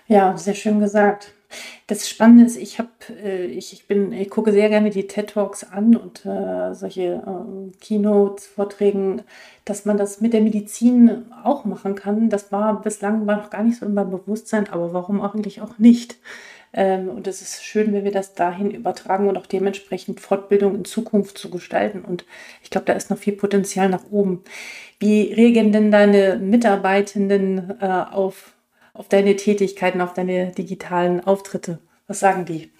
Ja, 0.06 0.34
sehr 0.38 0.54
schön 0.54 0.80
gesagt. 0.80 1.34
Das 1.88 2.08
Spannende 2.08 2.44
ist, 2.46 2.56
ich 2.56 2.78
habe, 2.78 2.88
äh, 3.22 3.44
ich, 3.44 3.74
ich 3.74 3.86
bin, 3.86 4.14
ich 4.14 4.30
gucke 4.30 4.50
sehr 4.50 4.70
gerne 4.70 4.88
die 4.88 5.06
TED 5.06 5.28
Talks 5.28 5.70
an 5.70 5.94
und 5.94 6.24
äh, 6.24 6.72
solche 6.72 7.02
äh, 7.02 7.76
Keynotes, 7.82 8.46
Vorträgen, 8.46 9.20
dass 9.66 9.84
man 9.84 9.98
das 9.98 10.22
mit 10.22 10.32
der 10.32 10.40
Medizin 10.40 11.26
auch 11.44 11.66
machen 11.66 11.94
kann. 11.94 12.30
Das 12.30 12.50
war 12.50 12.80
bislang 12.80 13.26
war 13.26 13.36
noch 13.36 13.50
gar 13.50 13.62
nicht 13.62 13.78
so 13.78 13.84
in 13.84 13.92
meinem 13.92 14.10
Bewusstsein, 14.10 14.70
aber 14.70 14.94
warum 14.94 15.20
eigentlich 15.20 15.60
auch 15.60 15.76
nicht? 15.76 16.16
Ähm, 16.72 17.08
und 17.08 17.26
es 17.26 17.42
ist 17.42 17.64
schön, 17.64 17.92
wenn 17.92 18.04
wir 18.04 18.12
das 18.12 18.34
dahin 18.34 18.70
übertragen 18.70 19.28
und 19.28 19.36
auch 19.36 19.46
dementsprechend 19.46 20.20
Fortbildung 20.20 20.74
in 20.74 20.84
Zukunft 20.84 21.38
zu 21.38 21.50
gestalten. 21.50 22.04
Und 22.04 22.24
ich 22.62 22.70
glaube, 22.70 22.86
da 22.86 22.94
ist 22.94 23.10
noch 23.10 23.18
viel 23.18 23.34
Potenzial 23.34 23.88
nach 23.88 24.04
oben. 24.10 24.42
Wie 24.98 25.32
reagieren 25.32 25.72
denn 25.72 25.90
deine 25.90 26.36
Mitarbeitenden 26.36 27.74
äh, 27.80 27.86
auf 27.86 28.54
auf 28.94 29.08
deine 29.08 29.36
Tätigkeiten, 29.36 30.00
auf 30.00 30.12
deine 30.14 30.52
digitalen 30.52 31.24
Auftritte? 31.24 31.78
Was 32.06 32.20
sagen 32.20 32.44
die? 32.44 32.72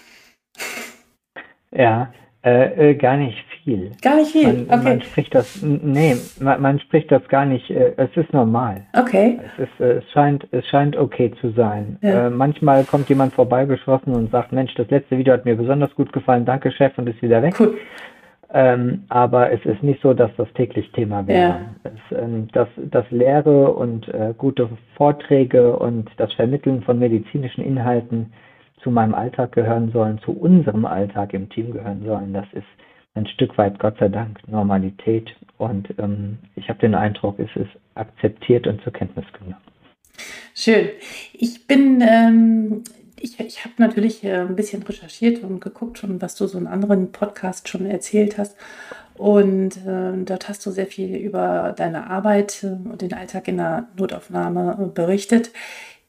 Ja, 1.70 2.12
äh, 2.44 2.90
äh, 2.90 2.94
gar 2.94 3.16
nicht 3.16 3.38
viel. 3.62 3.92
Gar 4.02 4.16
nicht 4.16 4.32
viel. 4.32 4.52
Man, 4.52 4.64
okay. 4.64 4.82
man 4.82 5.02
spricht 5.02 5.32
das, 5.32 5.62
nee, 5.62 6.16
man, 6.40 6.60
man, 6.60 6.80
spricht 6.80 7.12
das 7.12 7.26
gar 7.28 7.46
nicht. 7.46 7.70
Äh, 7.70 7.92
es 7.96 8.10
ist 8.16 8.32
normal. 8.32 8.82
Okay. 8.98 9.38
Es 9.56 9.68
ist, 9.68 9.80
äh, 9.80 9.98
es 9.98 10.10
scheint, 10.10 10.48
es 10.50 10.66
scheint 10.66 10.96
okay 10.96 11.32
zu 11.40 11.50
sein. 11.50 11.98
Ja. 12.00 12.26
Äh, 12.26 12.30
manchmal 12.30 12.82
kommt 12.82 13.08
jemand 13.08 13.32
vorbeigeschossen 13.32 14.12
und 14.12 14.32
sagt, 14.32 14.50
Mensch, 14.52 14.74
das 14.74 14.90
letzte 14.90 15.18
Video 15.18 15.34
hat 15.34 15.44
mir 15.44 15.54
besonders 15.54 15.94
gut 15.94 16.12
gefallen. 16.12 16.44
Danke, 16.44 16.72
Chef, 16.72 16.98
und 16.98 17.08
ist 17.08 17.22
wieder 17.22 17.42
weg. 17.42 17.54
Cool. 17.60 17.78
Ähm, 18.54 19.04
aber 19.08 19.50
es 19.52 19.64
ist 19.64 19.82
nicht 19.82 20.02
so, 20.02 20.12
dass 20.12 20.30
das 20.36 20.48
täglich 20.54 20.90
Thema 20.92 21.26
wäre. 21.26 21.40
Ja. 21.40 21.60
Es, 21.84 22.18
ähm, 22.18 22.48
das, 22.52 22.68
das 22.76 23.04
Lehre 23.10 23.72
und 23.72 24.08
äh, 24.08 24.34
gute 24.36 24.68
Vorträge 24.96 25.76
und 25.76 26.10
das 26.16 26.32
Vermitteln 26.34 26.82
von 26.82 26.98
medizinischen 26.98 27.64
Inhalten 27.64 28.32
zu 28.82 28.90
meinem 28.90 29.14
Alltag 29.14 29.52
gehören 29.52 29.90
sollen, 29.92 30.18
zu 30.18 30.32
unserem 30.32 30.84
Alltag 30.84 31.34
im 31.34 31.48
Team 31.48 31.72
gehören 31.72 32.04
sollen, 32.04 32.32
das 32.32 32.46
ist 32.52 32.66
ein 33.14 33.26
Stück 33.26 33.56
weit, 33.58 33.78
Gott 33.78 33.98
sei 33.98 34.08
Dank, 34.08 34.46
Normalität. 34.48 35.34
Und 35.58 35.88
ähm, 35.98 36.38
ich 36.56 36.68
habe 36.68 36.78
den 36.78 36.94
Eindruck, 36.94 37.38
es 37.38 37.54
ist 37.54 37.70
akzeptiert 37.94 38.66
und 38.66 38.82
zur 38.82 38.92
Kenntnis 38.92 39.26
genommen. 39.32 39.56
Schön. 40.54 40.88
Ich 41.34 41.66
bin 41.66 42.02
ähm, 42.06 42.82
ich, 43.22 43.38
ich 43.38 43.64
habe 43.64 43.74
natürlich 43.78 44.24
äh, 44.24 44.40
ein 44.40 44.56
bisschen 44.56 44.82
recherchiert 44.82 45.42
und 45.42 45.60
geguckt 45.60 45.98
schon, 45.98 46.20
was 46.20 46.34
du 46.34 46.46
so 46.46 46.58
in 46.58 46.66
anderen 46.66 47.12
Podcasts 47.12 47.68
schon 47.68 47.86
erzählt 47.86 48.36
hast. 48.36 48.56
Und 49.14 49.76
äh, 49.86 50.24
dort 50.24 50.48
hast 50.48 50.66
du 50.66 50.70
sehr 50.70 50.86
viel 50.86 51.16
über 51.16 51.74
deine 51.76 52.10
Arbeit 52.10 52.64
äh, 52.64 52.88
und 52.88 53.00
den 53.00 53.12
Alltag 53.12 53.48
in 53.48 53.58
der 53.58 53.88
Notaufnahme 53.96 54.90
berichtet. 54.94 55.52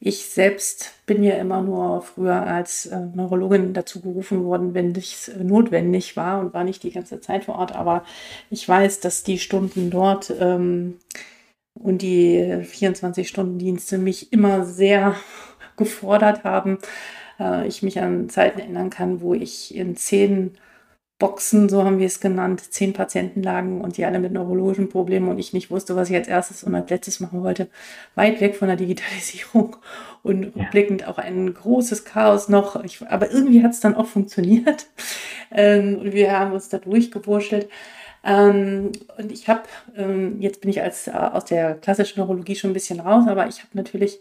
Ich 0.06 0.26
selbst 0.26 0.92
bin 1.06 1.22
ja 1.22 1.36
immer 1.36 1.62
nur 1.62 2.02
früher 2.02 2.42
als 2.46 2.84
äh, 2.84 3.06
Neurologin 3.14 3.72
dazu 3.72 4.02
gerufen 4.02 4.44
worden, 4.44 4.74
wenn 4.74 4.92
es 4.94 5.28
äh, 5.28 5.42
notwendig 5.42 6.14
war 6.14 6.40
und 6.40 6.52
war 6.52 6.62
nicht 6.62 6.82
die 6.82 6.90
ganze 6.90 7.22
Zeit 7.22 7.44
vor 7.44 7.54
Ort. 7.54 7.74
Aber 7.74 8.04
ich 8.50 8.68
weiß, 8.68 9.00
dass 9.00 9.22
die 9.22 9.38
Stunden 9.38 9.88
dort 9.88 10.30
ähm, 10.38 10.98
und 11.72 12.02
die 12.02 12.36
24-Stunden-Dienste 12.38 13.96
mich 13.96 14.30
immer 14.30 14.66
sehr 14.66 15.16
gefordert 15.78 16.44
haben. 16.44 16.76
Äh, 17.40 17.66
ich 17.66 17.82
mich 17.82 17.98
an 17.98 18.28
Zeiten 18.28 18.58
erinnern 18.60 18.90
kann, 18.90 19.22
wo 19.22 19.32
ich 19.32 19.74
in 19.74 19.96
zehn 19.96 20.58
Boxen, 21.18 21.68
so 21.68 21.84
haben 21.84 22.00
wir 22.00 22.06
es 22.06 22.20
genannt, 22.20 22.60
zehn 22.72 22.92
Patienten 22.92 23.42
lagen 23.42 23.80
und 23.80 23.96
die 23.96 24.04
alle 24.04 24.18
mit 24.18 24.32
neurologischen 24.32 24.88
Problemen 24.88 25.28
und 25.28 25.38
ich 25.38 25.52
nicht 25.52 25.70
wusste, 25.70 25.94
was 25.94 26.10
ich 26.10 26.16
als 26.16 26.26
erstes 26.26 26.64
und 26.64 26.74
als 26.74 26.90
letztes 26.90 27.20
machen 27.20 27.44
wollte. 27.44 27.68
Weit 28.16 28.40
weg 28.40 28.56
von 28.56 28.66
der 28.66 28.76
Digitalisierung 28.76 29.76
und 30.24 30.42
ja. 30.42 30.50
rückblickend 30.62 31.06
auch 31.06 31.18
ein 31.18 31.54
großes 31.54 32.04
Chaos 32.04 32.48
noch. 32.48 32.82
Ich, 32.84 33.06
aber 33.06 33.30
irgendwie 33.30 33.62
hat 33.62 33.72
es 33.72 33.80
dann 33.80 33.94
auch 33.94 34.06
funktioniert 34.06 34.86
ähm, 35.52 35.98
und 35.98 36.12
wir 36.12 36.38
haben 36.38 36.52
uns 36.52 36.68
da 36.68 36.78
durchgewurschtelt. 36.78 37.68
Ähm, 38.24 38.90
und 39.16 39.30
ich 39.30 39.48
habe, 39.48 39.62
ähm, 39.96 40.40
jetzt 40.40 40.62
bin 40.62 40.70
ich 40.70 40.82
als, 40.82 41.06
äh, 41.06 41.12
aus 41.12 41.44
der 41.44 41.74
klassischen 41.74 42.18
Neurologie 42.18 42.56
schon 42.56 42.70
ein 42.70 42.74
bisschen 42.74 42.98
raus, 42.98 43.24
aber 43.28 43.46
ich 43.46 43.58
habe 43.58 43.70
natürlich 43.74 44.20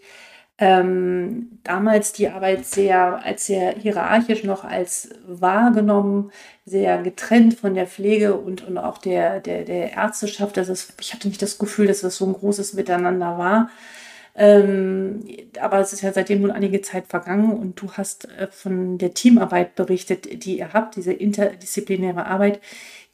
ähm, 0.60 1.60
damals 1.64 2.14
die 2.14 2.30
Arbeit 2.30 2.66
sehr 2.66 3.24
als 3.26 3.48
sehr 3.48 3.72
hierarchisch 3.72 4.44
noch 4.44 4.64
als 4.64 5.10
wahrgenommen, 5.28 6.32
sehr 6.66 7.02
getrennt 7.02 7.56
von 7.56 7.74
der 7.74 7.88
Pflege 7.88 8.36
und, 8.36 8.66
und 8.68 8.78
auch 8.78 9.00
der, 9.00 9.40
der, 9.40 9.64
der 9.64 9.94
Ärzteschaft. 9.94 10.58
Also 10.58 10.74
es, 10.74 10.94
ich 11.02 11.14
hatte 11.14 11.28
nicht 11.28 11.42
das 11.42 11.58
Gefühl, 11.58 11.88
dass 11.88 12.02
das 12.02 12.18
so 12.18 12.26
ein 12.26 12.34
großes 12.34 12.74
Miteinander 12.74 13.38
war. 13.38 13.70
Ähm, 14.36 15.26
aber 15.60 15.80
es 15.80 15.94
ist 15.94 16.02
ja 16.02 16.12
seitdem 16.12 16.42
nun 16.42 16.52
einige 16.52 16.82
Zeit 16.82 17.06
vergangen 17.08 17.52
und 17.52 17.80
du 17.80 17.92
hast 17.94 18.26
äh, 18.32 18.48
von 18.48 18.98
der 18.98 19.14
Teamarbeit 19.14 19.76
berichtet, 19.76 20.44
die 20.44 20.58
ihr 20.58 20.74
habt, 20.74 20.96
diese 20.96 21.14
interdisziplinäre 21.14 22.26
Arbeit, 22.26 22.60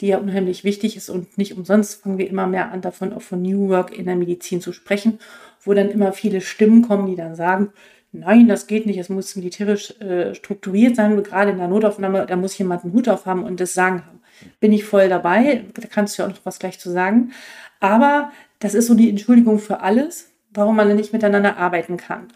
die 0.02 0.08
ja 0.08 0.18
unheimlich 0.18 0.64
wichtig 0.64 0.96
ist 0.96 1.10
und 1.10 1.38
nicht 1.38 1.58
umsonst 1.58 2.02
fangen 2.02 2.18
wir 2.18 2.30
immer 2.30 2.48
mehr 2.48 2.72
an, 2.72 2.82
davon 2.82 3.14
auch 3.14 3.22
von 3.22 3.42
New 3.42 3.70
Work 3.70 3.98
in 3.98 4.06
der 4.06 4.16
Medizin 4.16 4.62
zu 4.62 4.74
sprechen 4.74 5.20
wo 5.64 5.74
dann 5.74 5.90
immer 5.90 6.14
viele 6.14 6.42
Stimmen 6.42 6.88
kommen, 6.88 7.08
die 7.08 7.16
dann 7.16 7.36
sagen, 7.36 7.70
nein, 8.12 8.48
das 8.48 8.68
geht 8.68 8.86
nicht, 8.86 8.98
es 8.98 9.10
muss 9.10 9.36
militärisch 9.36 10.00
äh, 10.00 10.34
strukturiert 10.34 10.96
sein, 10.96 11.22
gerade 11.24 11.52
in 11.52 11.58
der 11.58 11.68
Notaufnahme, 11.68 12.26
da 12.26 12.36
muss 12.36 12.58
jemand 12.58 12.84
einen 12.84 12.94
Hut 12.94 13.10
auf 13.10 13.26
haben 13.26 13.44
und 13.44 13.60
das 13.60 13.74
Sagen 13.74 14.06
haben. 14.06 14.20
Bin 14.60 14.72
ich 14.72 14.86
voll 14.86 15.10
dabei, 15.10 15.66
da 15.74 15.88
kannst 15.88 16.18
du 16.18 16.22
ja 16.22 16.28
auch 16.28 16.32
noch 16.32 16.46
was 16.46 16.60
gleich 16.60 16.80
zu 16.80 16.90
sagen. 16.90 17.34
Aber 17.80 18.32
das 18.60 18.74
ist 18.74 18.88
so 18.88 18.94
die 18.94 19.10
Entschuldigung 19.10 19.60
für 19.60 19.82
alles, 19.82 20.32
warum 20.54 20.76
man 20.76 20.96
nicht 20.96 21.14
miteinander 21.14 21.58
arbeiten 21.58 21.98
kann. 21.98 22.28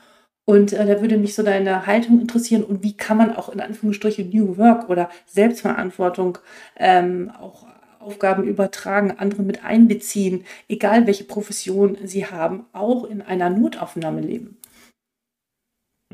Und 0.46 0.74
äh, 0.74 0.86
da 0.86 1.02
würde 1.02 1.18
mich 1.18 1.36
so 1.36 1.44
deine 1.44 1.86
Haltung 1.86 2.20
interessieren 2.20 2.64
und 2.64 2.84
wie 2.84 2.98
kann 2.98 3.18
man 3.18 3.36
auch 3.36 3.50
in 3.50 3.62
Anführungsstrichen 3.62 4.30
New 4.30 4.58
Work 4.58 4.90
oder 4.90 5.10
Selbstverantwortung 5.26 6.38
ähm, 6.78 7.32
auch 7.40 7.66
Aufgaben 8.00 8.44
übertragen, 8.44 9.14
andere 9.18 9.44
mit 9.44 9.64
einbeziehen, 9.64 10.44
egal 10.68 11.08
welche 11.08 11.24
Profession 11.24 11.98
sie 12.04 12.26
haben, 12.26 12.66
auch 12.74 13.06
in 13.06 13.22
einer 13.22 13.50
Notaufnahme 13.50 14.20
leben. 14.20 14.58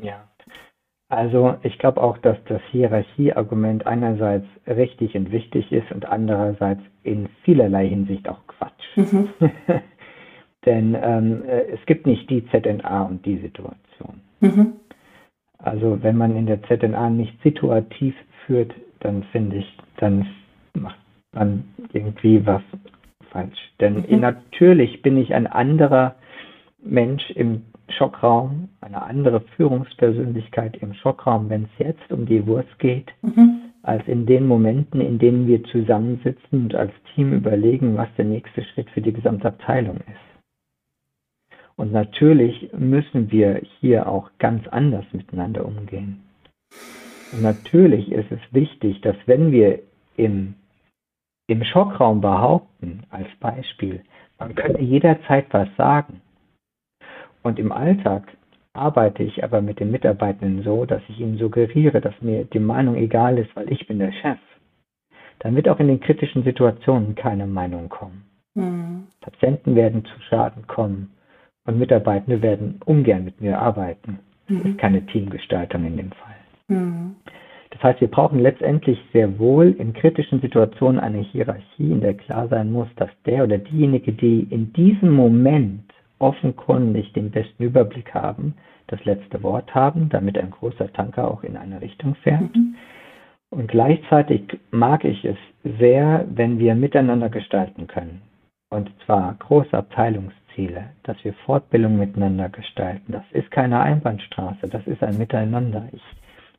Ja, 0.00 0.30
also 1.08 1.56
ich 1.64 1.76
glaube 1.78 2.00
auch, 2.00 2.16
dass 2.18 2.36
das 2.46 2.62
Hierarchieargument 2.70 3.84
einerseits 3.84 4.46
richtig 4.68 5.16
und 5.16 5.32
wichtig 5.32 5.72
ist 5.72 5.90
und 5.90 6.06
andererseits 6.06 6.82
in 7.02 7.28
vielerlei 7.44 7.88
Hinsicht 7.88 8.28
auch 8.28 8.46
Quatsch. 8.46 8.96
Mhm. 8.96 9.30
Denn 10.66 10.96
ähm, 11.02 11.42
äh, 11.44 11.62
es 11.72 11.84
gibt 11.86 12.06
nicht 12.06 12.30
die 12.30 12.46
ZNA 12.50 13.02
und 13.02 13.26
die 13.26 13.38
Situation. 13.38 13.89
Mhm. 14.40 14.74
Also 15.58 15.98
wenn 16.02 16.16
man 16.16 16.36
in 16.36 16.46
der 16.46 16.62
ZNA 16.62 17.10
nicht 17.10 17.40
situativ 17.42 18.14
führt, 18.46 18.72
dann 19.00 19.22
finde 19.24 19.56
ich, 19.56 19.78
dann 19.98 20.26
macht 20.74 20.98
man 21.32 21.64
irgendwie 21.92 22.44
was 22.46 22.62
falsch. 23.30 23.58
Denn 23.80 24.04
mhm. 24.08 24.20
natürlich 24.20 25.02
bin 25.02 25.16
ich 25.16 25.34
ein 25.34 25.46
anderer 25.46 26.16
Mensch 26.82 27.30
im 27.30 27.62
Schockraum, 27.88 28.68
eine 28.80 29.02
andere 29.02 29.40
Führungspersönlichkeit 29.56 30.76
im 30.76 30.94
Schockraum, 30.94 31.50
wenn 31.50 31.64
es 31.64 31.86
jetzt 31.86 32.12
um 32.12 32.24
die 32.26 32.46
Wurst 32.46 32.78
geht, 32.78 33.10
mhm. 33.22 33.62
als 33.82 34.06
in 34.06 34.26
den 34.26 34.46
Momenten, 34.46 35.00
in 35.00 35.18
denen 35.18 35.46
wir 35.46 35.62
zusammensitzen 35.64 36.64
und 36.64 36.74
als 36.74 36.92
Team 37.14 37.32
überlegen, 37.32 37.96
was 37.96 38.08
der 38.16 38.26
nächste 38.26 38.62
Schritt 38.62 38.88
für 38.90 39.00
die 39.00 39.12
gesamte 39.12 39.48
Abteilung 39.48 39.96
ist. 39.96 40.29
Und 41.80 41.92
natürlich 41.92 42.70
müssen 42.74 43.30
wir 43.30 43.62
hier 43.80 44.06
auch 44.06 44.28
ganz 44.38 44.68
anders 44.68 45.06
miteinander 45.12 45.64
umgehen. 45.64 46.20
Und 47.32 47.40
natürlich 47.40 48.12
ist 48.12 48.30
es 48.30 48.40
wichtig, 48.50 49.00
dass 49.00 49.16
wenn 49.24 49.50
wir 49.50 49.78
im 50.18 50.56
im 51.46 51.64
Schockraum 51.64 52.20
behaupten, 52.20 53.04
als 53.08 53.28
Beispiel, 53.40 54.04
man 54.38 54.54
könnte 54.54 54.82
jederzeit 54.82 55.46
was 55.52 55.68
sagen. 55.78 56.20
Und 57.42 57.58
im 57.58 57.72
Alltag 57.72 58.24
arbeite 58.74 59.22
ich 59.22 59.42
aber 59.42 59.62
mit 59.62 59.80
den 59.80 59.90
Mitarbeitenden 59.90 60.62
so, 60.62 60.84
dass 60.84 61.00
ich 61.08 61.18
ihnen 61.18 61.38
suggeriere, 61.38 62.02
dass 62.02 62.20
mir 62.20 62.44
die 62.44 62.58
Meinung 62.58 62.94
egal 62.96 63.38
ist, 63.38 63.56
weil 63.56 63.72
ich 63.72 63.86
bin 63.86 64.00
der 64.00 64.12
Chef. 64.12 64.38
Dann 65.38 65.56
wird 65.56 65.66
auch 65.66 65.80
in 65.80 65.88
den 65.88 66.00
kritischen 66.00 66.44
Situationen 66.44 67.14
keine 67.14 67.46
Meinung 67.46 67.88
kommen. 67.88 68.26
Mhm. 68.54 69.06
Patienten 69.22 69.74
werden 69.76 70.04
zu 70.04 70.20
Schaden 70.28 70.66
kommen 70.66 71.14
und 71.66 71.78
Mitarbeitende 71.78 72.42
werden 72.42 72.80
ungern 72.84 73.24
mit 73.24 73.40
mir 73.40 73.58
arbeiten. 73.58 74.18
Mhm. 74.48 74.56
Das 74.58 74.64
ist 74.66 74.78
keine 74.78 75.06
Teamgestaltung 75.06 75.84
in 75.84 75.96
dem 75.96 76.12
Fall. 76.12 76.36
Mhm. 76.68 77.16
Das 77.70 77.82
heißt, 77.82 78.00
wir 78.00 78.08
brauchen 78.08 78.40
letztendlich 78.40 78.98
sehr 79.12 79.38
wohl 79.38 79.76
in 79.78 79.92
kritischen 79.92 80.40
Situationen 80.40 80.98
eine 80.98 81.20
Hierarchie, 81.20 81.92
in 81.92 82.00
der 82.00 82.14
klar 82.14 82.48
sein 82.48 82.72
muss, 82.72 82.88
dass 82.96 83.10
der 83.26 83.44
oder 83.44 83.58
diejenige, 83.58 84.12
die 84.12 84.46
in 84.50 84.72
diesem 84.72 85.12
Moment 85.12 85.84
offenkundig 86.18 87.12
den 87.12 87.30
besten 87.30 87.62
Überblick 87.62 88.12
haben, 88.12 88.54
das 88.88 89.02
letzte 89.04 89.42
Wort 89.42 89.72
haben, 89.74 90.08
damit 90.08 90.36
ein 90.36 90.50
großer 90.50 90.92
Tanker 90.92 91.30
auch 91.30 91.44
in 91.44 91.56
eine 91.56 91.80
Richtung 91.80 92.16
fährt. 92.16 92.54
Mhm. 92.54 92.74
Und 93.50 93.68
gleichzeitig 93.68 94.58
mag 94.70 95.04
ich 95.04 95.24
es 95.24 95.36
sehr, 95.78 96.24
wenn 96.32 96.58
wir 96.58 96.74
miteinander 96.74 97.30
gestalten 97.30 97.86
können. 97.86 98.22
Und 98.70 98.90
zwar 99.04 99.34
große 99.38 99.76
Abteilungsziele, 100.60 100.90
dass 101.02 101.16
wir 101.24 101.32
Fortbildung 101.46 101.98
miteinander 101.98 102.48
gestalten. 102.48 103.12
Das 103.12 103.24
ist 103.32 103.50
keine 103.50 103.80
Einbahnstraße, 103.80 104.68
das 104.68 104.86
ist 104.86 105.02
ein 105.02 105.18
Miteinander. 105.18 105.88
Ich 105.92 106.02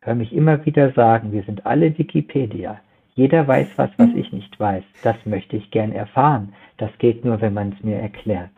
höre 0.02 0.16
mich 0.16 0.34
immer 0.34 0.66
wieder 0.66 0.92
sagen, 0.92 1.32
wir 1.32 1.44
sind 1.44 1.66
alle 1.66 1.98
Wikipedia. 1.98 2.80
Jeder 3.14 3.48
weiß 3.48 3.78
was, 3.78 3.90
was 3.98 4.10
ich 4.16 4.32
nicht 4.32 4.60
weiß. 4.60 4.84
Das 5.04 5.18
möchte 5.26 5.58
ich 5.58 5.70
gern 5.72 5.92
erfahren. 5.92 6.54
Das 6.78 6.90
geht 6.98 7.26
nur, 7.26 7.42
wenn 7.42 7.54
man 7.54 7.74
es 7.74 7.84
mir 7.84 7.98
erklärt. 7.98 8.52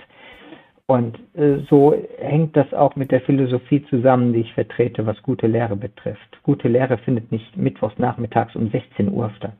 Und 0.85 1.17
äh, 1.33 1.59
so 1.69 1.95
hängt 2.19 2.55
das 2.55 2.73
auch 2.73 2.95
mit 2.95 3.11
der 3.11 3.21
Philosophie 3.21 3.83
zusammen, 3.89 4.33
die 4.33 4.41
ich 4.41 4.53
vertrete, 4.53 5.05
was 5.05 5.21
gute 5.23 5.47
Lehre 5.47 5.75
betrifft. 5.75 6.37
Gute 6.43 6.67
Lehre 6.67 6.97
findet 6.97 7.31
nicht 7.31 7.57
mittwochs 7.57 7.97
nachmittags 7.97 8.55
um 8.55 8.69
16 8.69 9.11
Uhr 9.11 9.31
statt. 9.37 9.57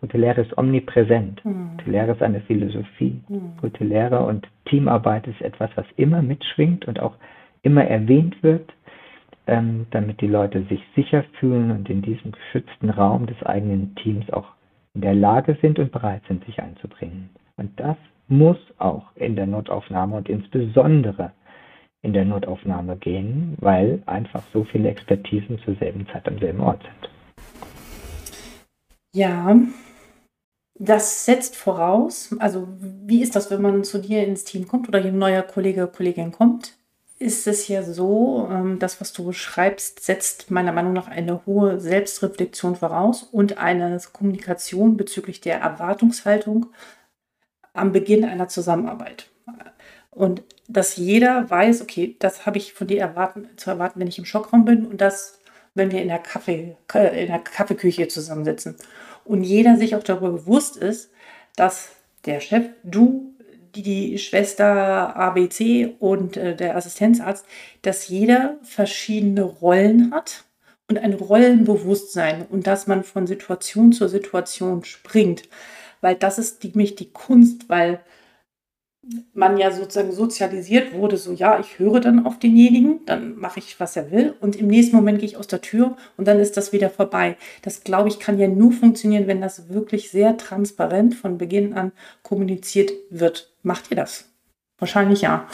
Gute 0.00 0.16
Lehre 0.16 0.40
ist 0.40 0.56
omnipräsent. 0.56 1.44
Mhm. 1.44 1.76
Gute 1.76 1.90
Lehre 1.90 2.12
ist 2.12 2.22
eine 2.22 2.40
Philosophie. 2.40 3.20
Mhm. 3.28 3.52
Gute 3.60 3.84
Lehre 3.84 4.24
und 4.24 4.48
Teamarbeit 4.64 5.26
ist 5.26 5.42
etwas, 5.42 5.70
was 5.74 5.84
immer 5.96 6.22
mitschwingt 6.22 6.88
und 6.88 7.00
auch 7.00 7.14
immer 7.62 7.84
erwähnt 7.84 8.42
wird, 8.42 8.72
ähm, 9.46 9.86
damit 9.90 10.22
die 10.22 10.26
Leute 10.26 10.62
sich 10.70 10.80
sicher 10.96 11.24
fühlen 11.38 11.70
und 11.70 11.90
in 11.90 12.00
diesem 12.00 12.32
geschützten 12.32 12.88
Raum 12.88 13.26
des 13.26 13.42
eigenen 13.42 13.94
Teams 13.96 14.30
auch 14.32 14.46
in 14.94 15.02
der 15.02 15.14
Lage 15.14 15.58
sind 15.60 15.78
und 15.78 15.92
bereit 15.92 16.22
sind, 16.28 16.44
sich 16.46 16.62
einzubringen. 16.62 17.28
Und 17.56 17.78
das 17.78 17.96
muss 18.28 18.58
auch 18.78 19.04
in 19.16 19.36
der 19.36 19.46
Notaufnahme 19.46 20.16
und 20.16 20.30
insbesondere 20.30 21.32
in 22.00 22.14
der 22.14 22.24
Notaufnahme 22.24 22.96
gehen, 22.96 23.56
weil 23.60 24.02
einfach 24.06 24.42
so 24.54 24.64
viele 24.64 24.88
Expertisen 24.88 25.58
zur 25.58 25.74
selben 25.74 26.06
Zeit 26.06 26.26
am 26.26 26.38
selben 26.38 26.60
Ort 26.60 26.82
sind. 26.82 27.10
Ja, 29.12 29.54
das 30.82 31.26
setzt 31.26 31.56
voraus, 31.56 32.34
also 32.38 32.66
wie 32.80 33.22
ist 33.22 33.36
das, 33.36 33.50
wenn 33.50 33.60
man 33.60 33.84
zu 33.84 33.98
dir 33.98 34.24
ins 34.26 34.44
Team 34.44 34.66
kommt 34.66 34.88
oder 34.88 34.98
ein 35.00 35.18
neuer 35.18 35.42
Kollege, 35.42 35.86
Kollegin 35.86 36.32
kommt? 36.32 36.72
Ist 37.18 37.46
es 37.46 37.68
ja 37.68 37.82
so, 37.82 38.48
ähm, 38.50 38.78
das, 38.78 38.98
was 38.98 39.12
du 39.12 39.26
beschreibst, 39.26 40.00
setzt 40.00 40.50
meiner 40.50 40.72
Meinung 40.72 40.94
nach 40.94 41.06
eine 41.06 41.44
hohe 41.44 41.78
Selbstreflexion 41.78 42.76
voraus 42.76 43.24
und 43.24 43.58
eine 43.58 44.00
Kommunikation 44.10 44.96
bezüglich 44.96 45.42
der 45.42 45.60
Erwartungshaltung 45.60 46.66
am 47.74 47.92
Beginn 47.92 48.24
einer 48.24 48.48
Zusammenarbeit. 48.48 49.28
Und 50.10 50.42
dass 50.66 50.96
jeder 50.96 51.50
weiß, 51.50 51.82
okay, 51.82 52.16
das 52.20 52.46
habe 52.46 52.56
ich 52.56 52.72
von 52.72 52.86
dir 52.86 53.00
erwarten, 53.00 53.50
zu 53.56 53.68
erwarten, 53.68 54.00
wenn 54.00 54.08
ich 54.08 54.18
im 54.18 54.24
Schockraum 54.24 54.64
bin 54.64 54.86
und 54.86 55.02
das, 55.02 55.40
wenn 55.74 55.90
wir 55.90 56.00
in 56.00 56.08
der, 56.08 56.20
Kaffee, 56.20 56.78
in 56.94 57.26
der 57.26 57.40
Kaffeeküche 57.40 58.08
zusammensitzen. 58.08 58.76
Und 59.30 59.44
jeder 59.44 59.76
sich 59.76 59.94
auch 59.94 60.02
darüber 60.02 60.32
bewusst 60.32 60.76
ist, 60.76 61.12
dass 61.54 61.90
der 62.24 62.40
Chef, 62.40 62.64
du, 62.82 63.32
die, 63.76 63.82
die 63.82 64.18
Schwester 64.18 65.14
ABC 65.14 65.94
und 66.00 66.36
äh, 66.36 66.56
der 66.56 66.76
Assistenzarzt, 66.76 67.46
dass 67.82 68.08
jeder 68.08 68.56
verschiedene 68.64 69.42
Rollen 69.42 70.12
hat 70.12 70.42
und 70.88 70.98
ein 70.98 71.14
Rollenbewusstsein 71.14 72.44
und 72.50 72.66
dass 72.66 72.88
man 72.88 73.04
von 73.04 73.28
Situation 73.28 73.92
zu 73.92 74.08
Situation 74.08 74.82
springt. 74.82 75.44
Weil 76.00 76.16
das 76.16 76.40
ist 76.40 76.64
nämlich 76.64 76.96
die 76.96 77.12
Kunst, 77.12 77.68
weil 77.68 78.00
man 79.32 79.56
ja 79.56 79.70
sozusagen 79.70 80.12
sozialisiert 80.12 80.92
wurde, 80.92 81.16
so 81.16 81.32
ja, 81.32 81.58
ich 81.58 81.78
höre 81.78 82.00
dann 82.00 82.26
auf 82.26 82.38
denjenigen, 82.38 83.00
dann 83.06 83.36
mache 83.36 83.58
ich, 83.58 83.80
was 83.80 83.96
er 83.96 84.10
will 84.10 84.34
und 84.40 84.56
im 84.56 84.66
nächsten 84.66 84.96
Moment 84.96 85.18
gehe 85.18 85.28
ich 85.28 85.36
aus 85.36 85.46
der 85.46 85.62
Tür 85.62 85.96
und 86.16 86.28
dann 86.28 86.38
ist 86.38 86.56
das 86.56 86.72
wieder 86.72 86.90
vorbei. 86.90 87.36
Das, 87.62 87.82
glaube 87.82 88.08
ich, 88.08 88.20
kann 88.20 88.38
ja 88.38 88.46
nur 88.46 88.72
funktionieren, 88.72 89.26
wenn 89.26 89.40
das 89.40 89.72
wirklich 89.72 90.10
sehr 90.10 90.36
transparent 90.36 91.14
von 91.14 91.38
Beginn 91.38 91.72
an 91.72 91.92
kommuniziert 92.22 92.92
wird. 93.08 93.50
Macht 93.62 93.90
ihr 93.90 93.96
das? 93.96 94.30
Wahrscheinlich 94.78 95.22
ja. 95.22 95.46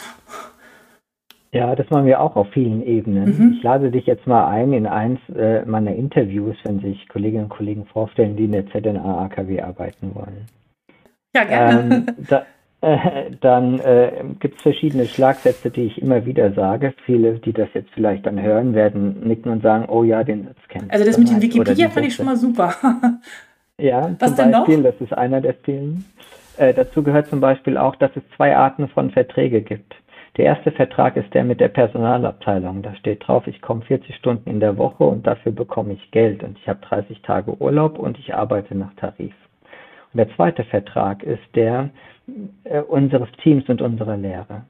Ja, 1.53 1.75
das 1.75 1.89
machen 1.89 2.05
wir 2.05 2.19
auch 2.19 2.35
auf 2.35 2.49
vielen 2.51 2.85
Ebenen. 2.85 3.37
Mhm. 3.37 3.53
Ich 3.57 3.63
lade 3.63 3.89
dich 3.89 4.05
jetzt 4.05 4.27
mal 4.27 4.47
ein 4.49 4.73
in 4.73 4.85
eins 4.85 5.19
äh, 5.33 5.65
meiner 5.65 5.95
Interviews, 5.95 6.57
wenn 6.65 6.81
sich 6.81 7.07
Kolleginnen 7.07 7.45
und 7.45 7.49
Kollegen 7.49 7.85
vorstellen, 7.85 8.35
die 8.35 8.45
in 8.45 8.51
der 8.51 8.67
ZNA 8.67 9.25
AKW 9.25 9.61
arbeiten 9.61 10.13
wollen. 10.13 10.45
Ja, 11.33 11.43
gerne. 11.45 11.95
Ähm, 11.95 12.05
da, 12.29 12.45
äh, 12.81 13.31
dann 13.41 13.79
äh, 13.79 14.23
gibt 14.39 14.57
es 14.57 14.61
verschiedene 14.61 15.05
Schlagsätze, 15.05 15.71
die 15.71 15.83
ich 15.83 16.01
immer 16.01 16.25
wieder 16.25 16.53
sage. 16.53 16.93
Viele, 17.05 17.39
die 17.39 17.53
das 17.53 17.69
jetzt 17.73 17.89
vielleicht 17.93 18.25
dann 18.25 18.39
hören, 18.39 18.75
werden 18.75 19.21
nicken 19.21 19.51
und 19.51 19.63
sagen, 19.63 19.85
oh 19.89 20.03
ja, 20.03 20.23
den 20.23 20.45
Satz 20.45 20.57
kenne 20.67 20.85
ich. 20.85 20.93
Also 20.93 21.05
das 21.05 21.17
mit 21.17 21.29
dem 21.29 21.41
Wikipedia 21.41 21.89
fand 21.89 22.05
ich 22.05 22.13
schon 22.13 22.27
mal 22.27 22.37
super. 22.37 22.73
ja, 23.79 24.15
Was 24.19 24.35
zum 24.35 24.51
Beispiel, 24.51 24.77
noch? 24.77 24.83
das 24.83 25.01
ist 25.01 25.13
einer 25.13 25.41
der 25.41 25.55
vielen. 25.55 26.05
Äh, 26.57 26.73
dazu 26.73 27.01
gehört 27.01 27.27
zum 27.27 27.39
Beispiel 27.39 27.77
auch, 27.77 27.95
dass 27.95 28.11
es 28.15 28.23
zwei 28.35 28.55
Arten 28.55 28.87
von 28.89 29.09
Verträge 29.09 29.61
gibt. 29.61 29.95
Der 30.37 30.45
erste 30.45 30.71
Vertrag 30.71 31.17
ist 31.17 31.33
der 31.33 31.43
mit 31.43 31.59
der 31.59 31.69
Personalabteilung. 31.69 32.83
Da 32.83 32.95
steht 32.95 33.27
drauf, 33.27 33.47
ich 33.47 33.59
komme 33.59 33.81
40 33.81 34.15
Stunden 34.15 34.47
in 34.51 34.59
der 34.59 34.77
Woche 34.77 35.03
und 35.03 35.25
dafür 35.25 35.51
bekomme 35.51 35.93
ich 35.93 36.11
Geld 36.11 36.43
und 36.43 36.59
ich 36.59 36.69
habe 36.69 36.79
30 36.87 37.23
Tage 37.23 37.59
Urlaub 37.59 37.97
und 37.97 38.19
ich 38.19 38.35
arbeite 38.35 38.75
nach 38.75 38.93
Tarif. 38.97 39.33
Und 40.13 40.17
der 40.17 40.33
zweite 40.35 40.63
Vertrag 40.63 41.23
ist 41.23 41.43
der 41.55 41.89
äh, 42.63 42.81
unseres 42.81 43.29
Teams 43.43 43.67
und 43.69 43.81
unserer 43.81 44.17
Lehre. 44.17 44.63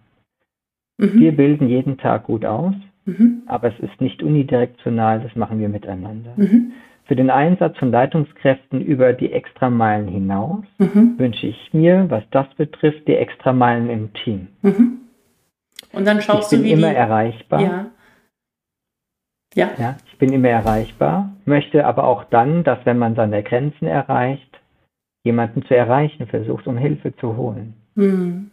Mhm. 0.97 1.19
Wir 1.19 1.31
bilden 1.35 1.67
jeden 1.67 1.97
Tag 1.97 2.25
gut 2.25 2.45
aus, 2.45 2.75
mhm. 3.05 3.43
aber 3.45 3.69
es 3.69 3.79
ist 3.79 4.01
nicht 4.01 4.23
unidirektional, 4.23 5.21
das 5.21 5.35
machen 5.35 5.59
wir 5.59 5.69
miteinander. 5.69 6.33
Mhm. 6.35 6.73
Für 7.05 7.15
den 7.15 7.29
Einsatz 7.29 7.77
von 7.77 7.89
Leitungskräften 7.89 8.81
über 8.81 9.13
die 9.13 9.31
Extrameilen 9.31 10.09
hinaus 10.09 10.65
mhm. 10.77 11.17
wünsche 11.17 11.47
ich 11.47 11.73
mir, 11.73 12.05
was 12.09 12.23
das 12.31 12.47
betrifft, 12.55 13.07
die 13.07 13.15
Extrameilen 13.15 13.89
im 13.89 14.13
Team. 14.13 14.47
Mhm. 14.61 15.01
Und 15.93 16.05
dann 16.05 16.21
schaust 16.21 16.51
ich 16.51 16.59
bin 16.59 16.63
du, 16.63 16.65
wie 16.65 16.73
immer 16.73 16.89
die... 16.89 16.95
erreichbar. 16.95 17.61
Ja. 17.61 17.85
ja. 19.53 19.69
Ja. 19.77 19.97
Ich 20.11 20.17
bin 20.17 20.33
immer 20.33 20.49
erreichbar, 20.49 21.31
möchte 21.45 21.85
aber 21.85 22.03
auch 22.03 22.25
dann, 22.25 22.63
dass 22.63 22.79
wenn 22.85 22.97
man 22.97 23.15
seine 23.15 23.41
Grenzen 23.41 23.87
erreicht, 23.87 24.56
jemanden 25.27 25.63
zu 25.65 25.75
erreichen 25.75 26.27
versucht, 26.27 26.67
um 26.67 26.77
Hilfe 26.77 27.15
zu 27.17 27.37
holen. 27.37 27.73
Mhm. 27.95 28.51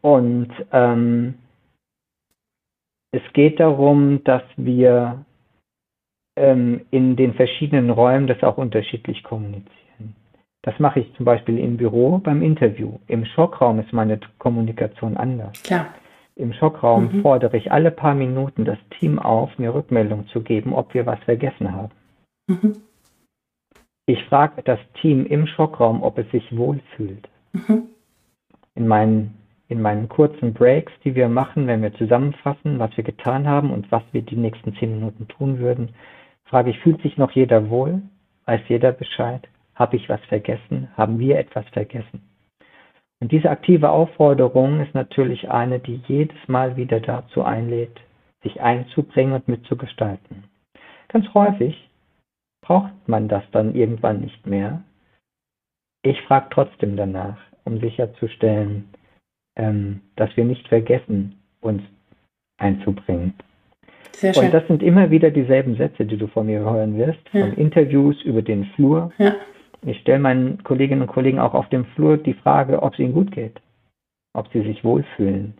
Und 0.00 0.50
ähm, 0.72 1.34
es 3.12 3.22
geht 3.34 3.60
darum, 3.60 4.24
dass 4.24 4.42
wir 4.56 5.24
ähm, 6.36 6.80
in 6.90 7.16
den 7.16 7.34
verschiedenen 7.34 7.90
Räumen 7.90 8.26
das 8.26 8.42
auch 8.42 8.56
unterschiedlich 8.56 9.22
kommunizieren. 9.22 10.16
Das 10.62 10.78
mache 10.78 11.00
ich 11.00 11.14
zum 11.16 11.26
Beispiel 11.26 11.58
im 11.58 11.76
Büro 11.76 12.18
beim 12.18 12.42
Interview. 12.42 12.98
Im 13.06 13.24
Schockraum 13.24 13.80
ist 13.80 13.92
meine 13.92 14.18
Kommunikation 14.38 15.16
anders. 15.16 15.62
Klar. 15.62 15.86
Im 16.36 16.52
Schockraum 16.54 17.10
mhm. 17.12 17.22
fordere 17.22 17.56
ich 17.56 17.70
alle 17.70 17.90
paar 17.90 18.14
Minuten 18.14 18.64
das 18.64 18.78
Team 18.98 19.18
auf, 19.18 19.58
mir 19.58 19.74
Rückmeldung 19.74 20.26
zu 20.28 20.40
geben, 20.40 20.72
ob 20.72 20.94
wir 20.94 21.04
was 21.04 21.18
vergessen 21.24 21.72
haben. 21.72 21.92
Mhm. 22.46 22.76
Ich 24.12 24.22
frage 24.24 24.62
das 24.62 24.78
Team 25.00 25.24
im 25.24 25.46
Schockraum, 25.46 26.02
ob 26.02 26.18
es 26.18 26.30
sich 26.32 26.54
wohlfühlt. 26.54 27.30
Mhm. 27.54 27.84
In, 28.74 28.86
meinen, 28.86 29.38
in 29.68 29.80
meinen 29.80 30.06
kurzen 30.10 30.52
Breaks, 30.52 30.92
die 31.02 31.14
wir 31.14 31.30
machen, 31.30 31.66
wenn 31.66 31.80
wir 31.80 31.94
zusammenfassen, 31.94 32.78
was 32.78 32.94
wir 32.94 33.04
getan 33.04 33.48
haben 33.48 33.70
und 33.70 33.90
was 33.90 34.02
wir 34.12 34.20
die 34.20 34.36
nächsten 34.36 34.74
zehn 34.74 34.96
Minuten 34.96 35.28
tun 35.28 35.60
würden, 35.60 35.94
frage 36.44 36.68
ich, 36.68 36.78
fühlt 36.80 37.00
sich 37.00 37.16
noch 37.16 37.30
jeder 37.30 37.70
wohl? 37.70 38.02
Weiß 38.44 38.60
jeder 38.68 38.92
Bescheid? 38.92 39.48
Habe 39.76 39.96
ich 39.96 40.10
was 40.10 40.20
vergessen? 40.28 40.88
Haben 40.94 41.18
wir 41.18 41.38
etwas 41.38 41.64
vergessen? 41.72 42.20
Und 43.18 43.32
diese 43.32 43.48
aktive 43.48 43.88
Aufforderung 43.88 44.80
ist 44.80 44.94
natürlich 44.94 45.50
eine, 45.50 45.78
die 45.78 46.02
jedes 46.06 46.36
Mal 46.48 46.76
wieder 46.76 47.00
dazu 47.00 47.44
einlädt, 47.44 47.98
sich 48.42 48.60
einzubringen 48.60 49.32
und 49.32 49.48
mitzugestalten. 49.48 50.44
Ganz 51.08 51.32
häufig 51.32 51.88
braucht 52.62 52.92
man 53.06 53.28
das 53.28 53.42
dann 53.52 53.74
irgendwann 53.74 54.20
nicht 54.20 54.46
mehr. 54.46 54.82
Ich 56.02 56.20
frage 56.22 56.46
trotzdem 56.50 56.96
danach, 56.96 57.36
um 57.64 57.78
sicherzustellen, 57.78 58.88
ähm, 59.56 60.00
dass 60.16 60.34
wir 60.36 60.44
nicht 60.44 60.66
vergessen, 60.68 61.40
uns 61.60 61.82
einzubringen. 62.58 63.34
Sehr 64.12 64.34
schön. 64.34 64.46
Und 64.46 64.54
das 64.54 64.66
sind 64.66 64.82
immer 64.82 65.10
wieder 65.10 65.30
dieselben 65.30 65.76
Sätze, 65.76 66.04
die 66.04 66.16
du 66.16 66.26
von 66.28 66.46
mir 66.46 66.60
hören 66.60 66.96
wirst, 66.96 67.20
ja. 67.32 67.46
von 67.46 67.54
Interviews 67.54 68.20
über 68.22 68.42
den 68.42 68.66
Flur. 68.74 69.12
Ja. 69.18 69.34
Ich 69.84 69.98
stelle 70.00 70.20
meinen 70.20 70.62
Kolleginnen 70.62 71.02
und 71.02 71.08
Kollegen 71.08 71.40
auch 71.40 71.54
auf 71.54 71.68
dem 71.70 71.84
Flur 71.86 72.16
die 72.16 72.34
Frage, 72.34 72.82
ob 72.82 72.92
es 72.94 73.00
ihnen 73.00 73.14
gut 73.14 73.32
geht, 73.32 73.60
ob 74.32 74.48
sie 74.52 74.62
sich 74.62 74.84
wohlfühlen. 74.84 75.54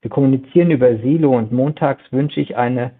Wir 0.00 0.10
kommunizieren 0.10 0.70
über 0.70 0.96
Silo 0.98 1.36
und 1.36 1.52
montags 1.52 2.02
wünsche 2.10 2.40
ich 2.40 2.56
eine 2.56 2.92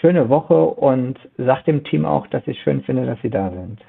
schöne 0.00 0.28
Woche 0.28 0.54
und 0.54 1.18
sage 1.36 1.64
dem 1.64 1.84
Team 1.84 2.04
auch, 2.04 2.26
dass 2.28 2.46
ich 2.46 2.60
schön 2.62 2.82
finde, 2.82 3.06
dass 3.06 3.20
sie 3.22 3.30
da 3.30 3.50
sind. 3.50 3.80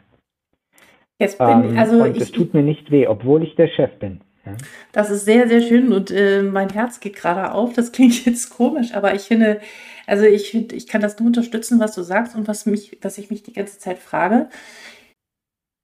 Jetzt 1.19 1.37
bin, 1.37 1.47
ähm, 1.47 1.77
also 1.77 2.03
und 2.03 2.17
es 2.17 2.31
tut 2.31 2.53
mir 2.53 2.63
nicht 2.63 2.91
weh, 2.91 3.07
obwohl 3.07 3.43
ich 3.43 3.55
der 3.55 3.67
Chef 3.67 3.91
bin. 3.99 4.21
Ja. 4.45 4.53
Das 4.93 5.09
ist 5.09 5.25
sehr, 5.25 5.49
sehr 5.49 5.61
schön 5.61 5.91
und 5.91 6.11
äh, 6.11 6.41
mein 6.41 6.69
Herz 6.69 7.01
geht 7.01 7.15
gerade 7.15 7.51
auf. 7.51 7.73
Das 7.73 7.91
klingt 7.91 8.25
jetzt 8.25 8.49
komisch, 8.49 8.93
aber 8.93 9.13
ich 9.13 9.23
finde, 9.23 9.59
also 10.07 10.25
ich, 10.25 10.55
ich 10.55 10.87
kann 10.87 11.01
das 11.01 11.19
nur 11.19 11.27
unterstützen, 11.27 11.79
was 11.79 11.93
du 11.93 12.01
sagst 12.03 12.35
und 12.35 12.47
was, 12.47 12.65
mich, 12.65 12.97
was 13.01 13.17
ich 13.17 13.29
mich 13.29 13.43
die 13.43 13.53
ganze 13.53 13.79
Zeit 13.79 13.99
frage. 13.99 14.49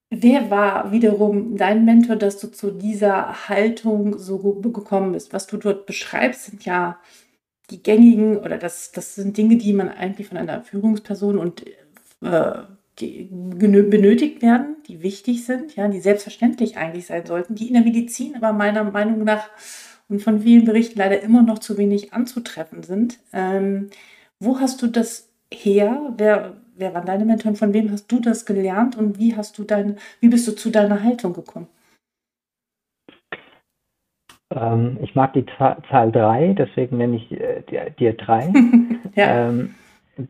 Wer 0.10 0.50
war 0.50 0.92
wiederum 0.92 1.58
dein 1.58 1.84
Mentor, 1.84 2.16
dass 2.16 2.40
du 2.40 2.48
zu 2.48 2.72
dieser 2.72 3.50
Haltung 3.50 4.18
so 4.18 4.38
gekommen 4.38 5.12
bist? 5.12 5.34
Was 5.34 5.48
du 5.48 5.58
dort 5.58 5.86
beschreibst, 5.86 6.46
sind 6.46 6.64
ja 6.64 6.98
die 7.70 7.82
gängigen 7.82 8.38
oder 8.38 8.58
das, 8.58 8.92
das 8.92 9.16
sind 9.16 9.38
Dinge, 9.38 9.58
die 9.58 9.74
man 9.74 9.90
eigentlich 9.90 10.28
von 10.28 10.38
einer 10.38 10.62
Führungsperson 10.62 11.38
und 11.38 11.66
äh, 12.22 12.52
die 13.00 13.28
benötigt 13.30 14.42
werden, 14.42 14.78
die 14.88 15.02
wichtig 15.02 15.46
sind, 15.46 15.76
ja, 15.76 15.88
die 15.88 16.00
selbstverständlich 16.00 16.78
eigentlich 16.78 17.08
sein 17.08 17.26
sollten, 17.26 17.56
die 17.56 17.68
in 17.68 17.74
der 17.74 17.84
Medizin 17.84 18.36
aber 18.36 18.54
meiner 18.54 18.84
Meinung 18.86 19.24
nach 19.24 19.50
und 20.08 20.22
von 20.22 20.42
vielen 20.42 20.66
Berichten 20.66 21.00
leider 21.00 21.22
immer 21.22 21.42
noch 21.42 21.60
zu 21.60 21.78
wenig 21.78 22.14
anzutreffen 22.14 22.84
sind. 22.84 23.20
Ähm, 23.34 23.90
wo 24.40 24.60
hast 24.60 24.82
du 24.82 24.88
das 24.88 25.30
her? 25.52 26.14
Wer, 26.18 26.58
wer 26.76 26.94
waren 26.94 27.06
deine 27.06 27.26
Mentoren? 27.26 27.56
Von 27.56 27.74
wem 27.74 27.92
hast 27.92 28.12
du 28.12 28.20
das 28.20 28.46
gelernt 28.46 28.96
und 28.98 29.18
wie 29.20 29.36
hast 29.36 29.58
du 29.58 29.64
dein, 29.64 29.98
wie 30.20 30.30
bist 30.30 30.48
du 30.48 30.54
zu 30.54 30.70
deiner 30.70 31.04
Haltung 31.04 31.34
gekommen? 31.34 31.68
Ähm, 34.54 34.98
ich 35.02 35.16
mag 35.16 35.34
die 35.34 35.46
Zahl 35.58 36.12
3, 36.12 36.54
deswegen 36.54 36.98
nenne 36.98 37.18
ich 37.18 37.32
äh, 37.32 37.92
dir 37.98 38.14
3. 38.14 38.54
ja. 39.16 39.50
ähm, 39.50 39.76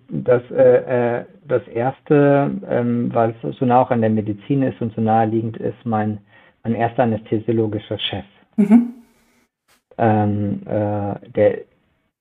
das, 0.08 0.42
äh, 0.52 1.20
äh, 1.20 1.26
das 1.48 1.68
erste, 1.68 2.52
ähm, 2.68 3.14
weil 3.14 3.36
es 3.44 3.58
so 3.58 3.66
nah 3.66 3.82
auch 3.82 3.92
an 3.92 4.02
der 4.02 4.10
Medizin 4.10 4.64
ist 4.64 4.82
und 4.82 4.94
so 4.96 5.02
naheliegend 5.02 5.58
ist, 5.58 5.86
mein, 5.86 6.20
mein 6.64 6.76
erster 6.76 7.04
anästhesiologischer 7.04 8.00
Chef. 8.00 8.26
Mhm. 8.56 8.94
Ähm, 9.98 10.62
äh, 10.66 11.30
der 11.30 11.60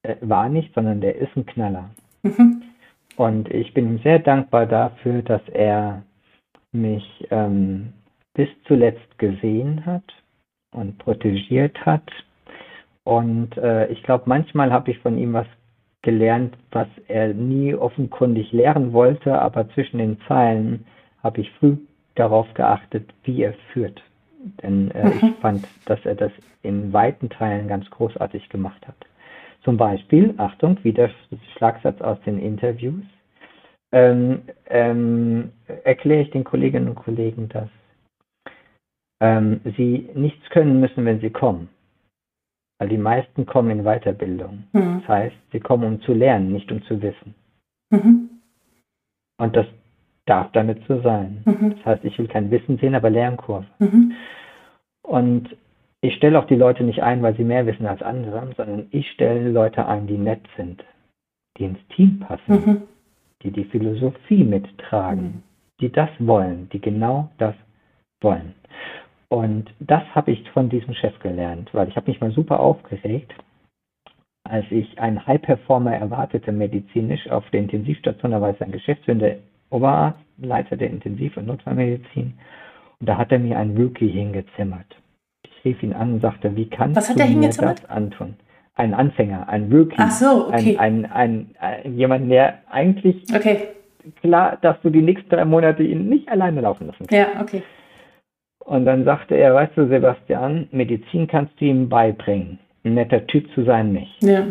äh, 0.03 0.17
war 0.21 0.49
nicht, 0.49 0.75
sondern 0.75 1.01
der 1.01 1.17
ist 1.17 1.35
ein 1.37 1.47
Knaller. 1.47 1.91
Mhm. 2.23 2.63
Und 3.17 3.49
ich 3.51 3.73
bin 3.73 3.87
ihm 3.87 3.99
sehr 4.03 4.19
dankbar 4.19 4.67
dafür, 4.67 5.23
dass 5.23 5.43
er 5.49 6.03
mich 6.73 7.27
ähm, 7.31 7.93
bis 8.35 8.49
zuletzt 8.67 9.19
gesehen 9.19 9.87
hat 9.87 10.03
und 10.75 10.99
protegiert 10.99 11.77
hat. 11.87 12.03
Und 13.05 13.57
äh, 13.57 13.87
ich 13.89 14.03
glaube, 14.03 14.25
manchmal 14.27 14.73
habe 14.73 14.91
ich 14.91 14.99
von 14.99 15.19
ihm 15.19 15.33
was 15.33 15.47
gelernt, 16.03 16.57
was 16.71 16.89
er 17.09 17.33
nie 17.33 17.75
offenkundig 17.75 18.53
lehren 18.53 18.93
wollte, 18.93 19.41
aber 19.41 19.69
zwischen 19.71 19.99
den 19.99 20.19
Zeilen 20.29 20.85
habe 21.23 21.41
ich 21.41 21.51
früh 21.53 21.77
darauf 22.15 22.53
geachtet, 22.55 23.13
wie 23.25 23.43
er 23.43 23.55
führt. 23.73 24.03
Denn 24.63 24.91
äh, 24.91 25.07
mhm. 25.07 25.13
ich 25.13 25.35
fand, 25.41 25.67
dass 25.87 26.05
er 26.05 26.15
das 26.15 26.33
in 26.63 26.93
weiten 26.93 27.31
Teilen 27.31 27.69
ganz 27.69 27.89
großartig 27.91 28.49
gemacht 28.51 28.87
hat. 28.87 28.97
Zum 29.65 29.79
Beispiel, 29.79 30.35
Achtung, 30.37 30.79
wieder 30.83 31.09
Schlagsatz 31.57 32.01
aus 32.03 32.21
den 32.27 32.39
Interviews, 32.39 33.03
ähm, 33.93 34.43
ähm, 34.69 35.53
erkläre 35.85 36.23
ich 36.23 36.31
den 36.31 36.45
Kolleginnen 36.45 36.89
und 36.89 36.97
Kollegen, 36.97 37.49
dass 37.49 37.69
ähm, 39.25 39.61
sie 39.77 40.11
nichts 40.15 40.51
können 40.51 40.81
müssen, 40.81 41.07
wenn 41.07 41.21
sie 41.21 41.31
kommen. 41.31 41.71
Weil 42.79 42.91
die 42.91 42.99
meisten 42.99 43.47
kommen 43.47 43.71
in 43.71 43.85
Weiterbildung. 43.85 44.65
Mhm. 44.73 45.01
Das 45.01 45.09
heißt, 45.09 45.37
sie 45.51 45.61
kommen, 45.61 45.85
um 45.85 46.01
zu 46.03 46.13
lernen, 46.13 46.53
nicht 46.53 46.71
um 46.71 46.83
zu 46.83 47.01
wissen. 47.01 47.35
Mhm. 47.91 48.29
Und 49.39 49.57
das 49.57 49.67
darf 50.27 50.53
damit 50.53 50.83
so 50.87 51.01
sein. 51.01 51.43
Mhm. 51.47 51.77
Das 51.77 51.87
heißt, 51.87 52.05
ich 52.05 52.19
will 52.19 52.29
kein 52.29 52.51
Wissen 52.51 52.77
sehen, 52.77 52.95
aber 52.95 53.09
Lernkurve. 53.09 53.67
Mhm. 53.79 54.13
Und 55.03 55.57
ich 56.03 56.15
stelle 56.17 56.39
auch 56.39 56.47
die 56.47 56.57
Leute 56.57 56.85
nicht 56.85 57.03
ein, 57.03 57.23
weil 57.23 57.35
sie 57.35 57.45
mehr 57.45 57.65
wissen 57.65 57.87
als 57.87 58.03
andere, 58.03 58.53
sondern 58.59 58.89
ich 58.91 59.11
stelle 59.11 59.51
Leute 59.51 59.87
ein, 59.87 60.07
die 60.07 60.19
nett 60.19 60.43
sind, 60.59 60.85
die 61.57 61.65
ins 61.65 61.89
Team 61.97 62.21
passen, 62.21 62.53
mhm. 62.53 62.83
die 63.43 63.53
die 63.53 63.65
Philosophie 63.65 64.45
mittragen, 64.45 65.43
die 65.81 65.91
das 65.91 66.11
wollen, 66.19 66.69
die 66.71 66.81
genau 66.81 67.31
das 67.39 67.55
wollen. 68.21 68.55
Und 69.35 69.65
das 69.81 70.03
habe 70.15 70.31
ich 70.31 70.49
von 70.51 70.69
diesem 70.69 70.95
Chef 70.95 71.19
gelernt, 71.19 71.69
weil 71.73 71.89
ich 71.89 71.97
habe 71.97 72.09
mich 72.09 72.21
mal 72.21 72.31
super 72.31 72.61
aufgeregt, 72.61 73.35
als 74.45 74.65
ich 74.71 75.01
einen 75.01 75.27
High-Performer 75.27 75.93
erwartete 75.93 76.53
medizinisch 76.53 77.29
auf 77.31 77.43
der 77.51 77.59
Intensivstation. 77.59 78.31
Da 78.31 78.41
war 78.41 78.51
es 78.51 78.63
ein 78.63 78.71
geschäftsführender 78.71 79.39
Oberarzt, 79.71 80.21
Leiter 80.39 80.77
der 80.77 80.89
Intensiv- 80.89 81.37
und 81.37 81.49
Notfallmedizin. 81.49 82.35
Und 83.01 83.09
da 83.09 83.19
hat 83.19 83.33
er 83.33 83.41
mir 83.41 83.59
einen 83.59 83.77
Rookie 83.77 84.09
hingezimmert. 84.09 84.87
Ich 85.43 85.65
rief 85.65 85.83
ihn 85.83 85.95
an 85.95 86.13
und 86.13 86.21
sagte, 86.21 86.55
wie 86.55 86.71
kannst 86.71 86.97
Was 86.97 87.13
du 87.13 87.25
mir 87.25 87.49
das 87.49 87.85
antun? 87.87 88.37
Ein 88.77 88.95
Anfänger, 88.95 89.49
ein 89.49 89.69
Rookie. 89.73 89.97
Ach 89.99 90.13
so, 90.13 90.47
okay. 90.47 90.77
Ein, 90.79 91.07
ein, 91.07 91.51
ein, 91.59 91.83
ein 91.83 91.99
jemand, 91.99 92.31
der 92.31 92.59
eigentlich 92.71 93.25
okay. 93.35 93.67
klar, 94.21 94.59
dass 94.63 94.81
du 94.83 94.91
die 94.91 95.03
nächsten 95.03 95.29
drei 95.29 95.45
Monate 95.45 95.83
ihn 95.83 96.09
nicht 96.09 96.29
alleine 96.29 96.61
laufen 96.61 96.87
lassen 96.87 97.09
kannst. 97.09 97.13
Ja, 97.13 97.41
okay. 97.41 97.65
Und 98.65 98.87
dann 98.87 99.05
sagte 99.05 99.35
er, 99.35 99.55
weißt 99.55 99.73
du, 99.77 99.89
Sebastian, 99.89 100.69
Medizin 100.73 101.27
kannst 101.27 101.53
du 101.61 101.67
ihm 101.67 101.89
beibringen. 101.89 102.59
Ein 102.85 102.95
netter 102.95 103.27
Typ 103.27 103.47
zu 103.55 103.65
sein 103.65 103.93
nicht. 103.93 104.23
Ja. 104.23 104.47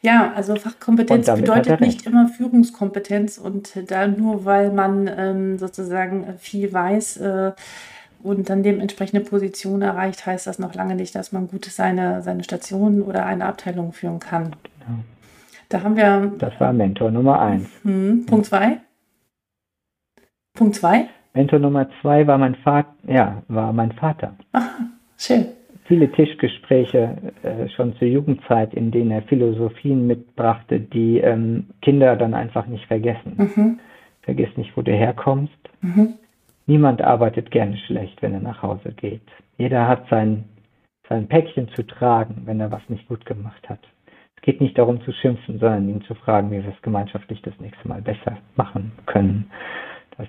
Ja, 0.00 0.32
also 0.36 0.54
Fachkompetenz 0.54 1.26
bedeutet 1.26 1.80
nicht 1.80 2.06
immer 2.06 2.28
Führungskompetenz 2.28 3.36
und 3.36 3.90
da 3.90 4.06
nur 4.06 4.44
weil 4.44 4.70
man 4.70 5.10
ähm, 5.14 5.58
sozusagen 5.58 6.34
viel 6.38 6.72
weiß 6.72 7.16
äh, 7.16 7.52
und 8.22 8.48
dann 8.48 8.62
dementsprechende 8.62 9.24
Position 9.24 9.82
erreicht, 9.82 10.24
heißt 10.24 10.46
das 10.46 10.60
noch 10.60 10.74
lange 10.74 10.94
nicht, 10.94 11.14
dass 11.16 11.32
man 11.32 11.48
gut 11.48 11.64
seine, 11.64 12.22
seine 12.22 12.44
Station 12.44 13.02
oder 13.02 13.26
eine 13.26 13.46
Abteilung 13.46 13.92
führen 13.92 14.20
kann. 14.20 14.54
Genau. 14.78 15.00
Da 15.68 15.82
haben 15.82 15.96
wir. 15.96 16.32
Das 16.38 16.58
war 16.60 16.72
Mentor 16.72 17.10
Nummer 17.10 17.40
eins. 17.40 17.68
Hm, 17.82 18.24
Punkt 18.26 18.46
zwei. 18.46 18.78
Punkt 20.54 20.76
zwei. 20.76 21.08
Mentor 21.38 21.60
Nummer 21.60 21.86
zwei 22.02 22.26
war 22.26 22.36
mein 22.36 22.56
Vater, 22.56 22.92
ja, 23.06 23.44
war 23.46 23.72
mein 23.72 23.92
Vater. 23.92 24.34
Ach, 24.50 24.70
schön. 25.16 25.46
Viele 25.84 26.10
Tischgespräche 26.10 27.16
äh, 27.44 27.68
schon 27.68 27.94
zur 27.94 28.08
Jugendzeit, 28.08 28.74
in 28.74 28.90
denen 28.90 29.12
er 29.12 29.22
Philosophien 29.22 30.08
mitbrachte, 30.08 30.80
die 30.80 31.18
ähm, 31.18 31.68
Kinder 31.80 32.16
dann 32.16 32.34
einfach 32.34 32.66
nicht 32.66 32.86
vergessen. 32.86 33.34
Mhm. 33.36 33.78
Vergiss 34.22 34.48
nicht, 34.56 34.76
wo 34.76 34.82
du 34.82 34.90
herkommst. 34.90 35.54
Mhm. 35.80 36.14
Niemand 36.66 37.02
arbeitet 37.02 37.52
gerne 37.52 37.76
schlecht, 37.86 38.20
wenn 38.20 38.34
er 38.34 38.40
nach 38.40 38.60
Hause 38.60 38.90
geht. 38.90 39.22
Jeder 39.58 39.86
hat 39.86 40.08
sein, 40.10 40.42
sein 41.08 41.28
Päckchen 41.28 41.68
zu 41.68 41.86
tragen, 41.86 42.42
wenn 42.46 42.58
er 42.58 42.72
was 42.72 42.82
nicht 42.88 43.06
gut 43.06 43.24
gemacht 43.24 43.68
hat. 43.68 43.80
Es 44.34 44.42
geht 44.42 44.60
nicht 44.60 44.76
darum 44.76 45.00
zu 45.02 45.12
schimpfen, 45.12 45.60
sondern 45.60 45.88
ihn 45.88 46.02
zu 46.02 46.16
fragen, 46.16 46.50
wie 46.50 46.64
wir 46.64 46.72
es 46.74 46.82
gemeinschaftlich 46.82 47.40
das 47.42 47.54
nächste 47.60 47.86
Mal 47.86 48.02
besser 48.02 48.38
machen 48.56 48.90
können. 49.06 49.47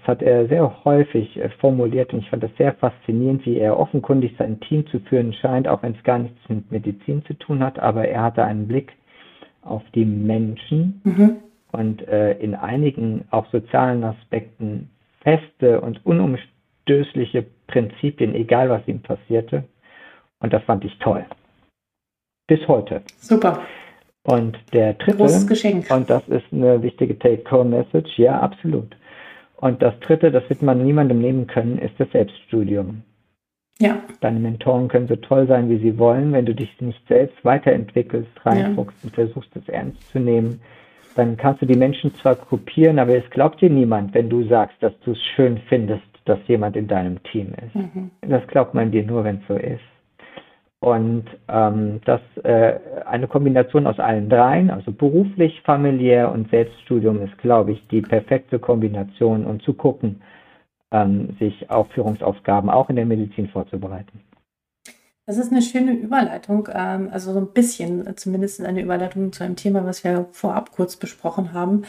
Hat 0.10 0.24
er 0.24 0.48
sehr 0.48 0.84
häufig 0.86 1.38
äh, 1.38 1.50
formuliert 1.60 2.12
und 2.14 2.22
ich 2.22 2.30
fand 2.32 2.42
das 2.42 2.50
sehr 2.58 2.74
faszinierend, 2.74 3.46
wie 3.46 3.60
er 3.60 3.80
offenkundig 3.80 4.34
sein 4.40 4.60
Team 4.62 4.88
zu 4.88 5.00
führen 5.02 5.34
scheint, 5.34 5.68
auch 5.68 5.84
wenn 5.84 5.94
es 5.94 6.04
gar 6.04 6.18
nichts 6.18 6.40
mit 6.50 6.72
Medizin 6.72 7.24
zu 7.26 7.36
tun 7.36 7.64
hat, 7.64 7.78
aber 7.78 8.08
er 8.08 8.24
hatte 8.24 8.44
einen 8.44 8.68
Blick 8.68 8.92
auf 9.62 9.84
die 9.94 10.06
Menschen 10.06 11.00
mhm. 11.04 11.36
und 11.72 12.08
äh, 12.08 12.32
in 12.40 12.56
einigen 12.56 13.26
auch 13.30 13.46
sozialen 13.52 14.04
Aspekten 14.04 14.90
feste 15.22 15.80
und 15.80 16.04
unumstößliche 16.04 17.46
Prinzipien, 17.68 18.34
egal 18.34 18.72
was 18.72 18.88
ihm 18.88 19.04
passierte. 19.04 19.66
Und 20.40 20.54
das 20.54 20.64
fand 20.64 20.86
ich 20.86 20.98
toll. 20.98 21.24
Bis 22.48 22.68
heute. 22.68 23.04
Super. 23.18 23.60
Und 24.24 24.58
der 24.74 24.96
dritte, 24.96 25.18
Großes 25.18 25.46
Geschenk. 25.46 25.92
und 25.92 26.10
das 26.10 26.28
ist 26.30 26.52
eine 26.52 26.82
wichtige 26.82 27.20
Take-Home-Message, 27.20 28.18
ja, 28.18 28.40
absolut. 28.40 28.96
Und 29.62 29.82
das 29.82 29.94
dritte, 30.00 30.32
das 30.32 30.50
wird 30.50 30.62
man 30.62 30.84
niemandem 30.84 31.20
nehmen 31.20 31.48
können, 31.48 31.80
ist 31.80 32.00
das 32.00 32.10
Selbststudium. 32.12 33.04
Ja. 33.78 33.98
Deine 34.22 34.40
Mentoren 34.40 34.88
können 34.88 35.08
so 35.08 35.16
toll 35.16 35.48
sein, 35.48 35.70
wie 35.70 35.78
sie 35.78 35.98
wollen. 35.98 36.32
Wenn 36.34 36.46
du 36.46 36.54
dich 36.54 36.70
nicht 36.82 37.06
selbst 37.08 37.44
weiterentwickelst, 37.44 38.30
reinfuchst 38.46 38.98
ja. 39.02 39.08
und 39.08 39.16
versuchst, 39.16 39.56
es 39.56 39.68
ernst 39.70 40.10
zu 40.12 40.20
nehmen, 40.20 40.62
dann 41.16 41.36
kannst 41.38 41.62
du 41.62 41.66
die 41.66 41.78
Menschen 41.78 42.14
zwar 42.16 42.36
kopieren, 42.36 43.00
aber 43.00 43.16
es 43.16 43.30
glaubt 43.32 43.62
dir 43.62 43.70
niemand, 43.70 44.14
wenn 44.14 44.30
du 44.30 44.44
sagst, 44.48 44.82
dass 44.82 44.94
du 45.02 45.12
es 45.12 45.22
schön 45.36 45.58
findest, 45.68 46.04
dass 46.26 46.40
jemand 46.48 46.76
in 46.76 46.88
deinem 46.88 47.22
Team 47.24 47.54
ist. 47.66 47.76
Mhm. 47.76 48.12
Das 48.22 48.46
glaubt 48.48 48.74
man 48.74 48.92
dir 48.92 49.04
nur, 49.04 49.24
wenn 49.24 49.38
es 49.38 49.48
so 49.48 49.56
ist. 49.56 49.82
Und 50.82 51.26
ähm, 51.50 52.00
das 52.06 52.22
äh, 52.44 52.80
eine 53.06 53.28
Kombination 53.28 53.86
aus 53.86 54.00
allen 54.00 54.30
dreien, 54.30 54.70
also 54.70 54.94
beruflich, 54.94 55.62
familiär 55.66 56.32
und 56.32 56.50
Selbststudium, 56.50 57.22
ist, 57.22 57.38
glaube 57.38 57.74
ich, 57.74 57.88
die 57.90 58.02
perfekte 58.02 58.60
Kombination, 58.60 59.46
um 59.46 59.60
zu 59.60 59.74
gucken, 59.74 60.22
ähm, 60.92 61.36
sich 61.38 61.70
auf 61.70 61.92
Führungsaufgaben 61.92 62.70
auch 62.70 62.90
in 62.90 62.96
der 62.96 63.06
Medizin 63.06 63.50
vorzubereiten. 63.50 64.22
Das 65.30 65.38
ist 65.38 65.52
eine 65.52 65.62
schöne 65.62 65.92
Überleitung, 65.92 66.70
ähm, 66.74 67.10
also 67.12 67.34
so 67.34 67.40
ein 67.40 67.54
bisschen 67.54 68.18
zumindest 68.18 68.62
eine 68.62 68.82
Überleitung 68.82 69.32
zu 69.32 69.44
einem 69.44 69.56
Thema, 69.56 69.86
was 69.86 70.04
wir 70.04 70.26
vorab 70.32 70.72
kurz 70.72 70.96
besprochen 70.96 71.54
haben. 71.54 71.84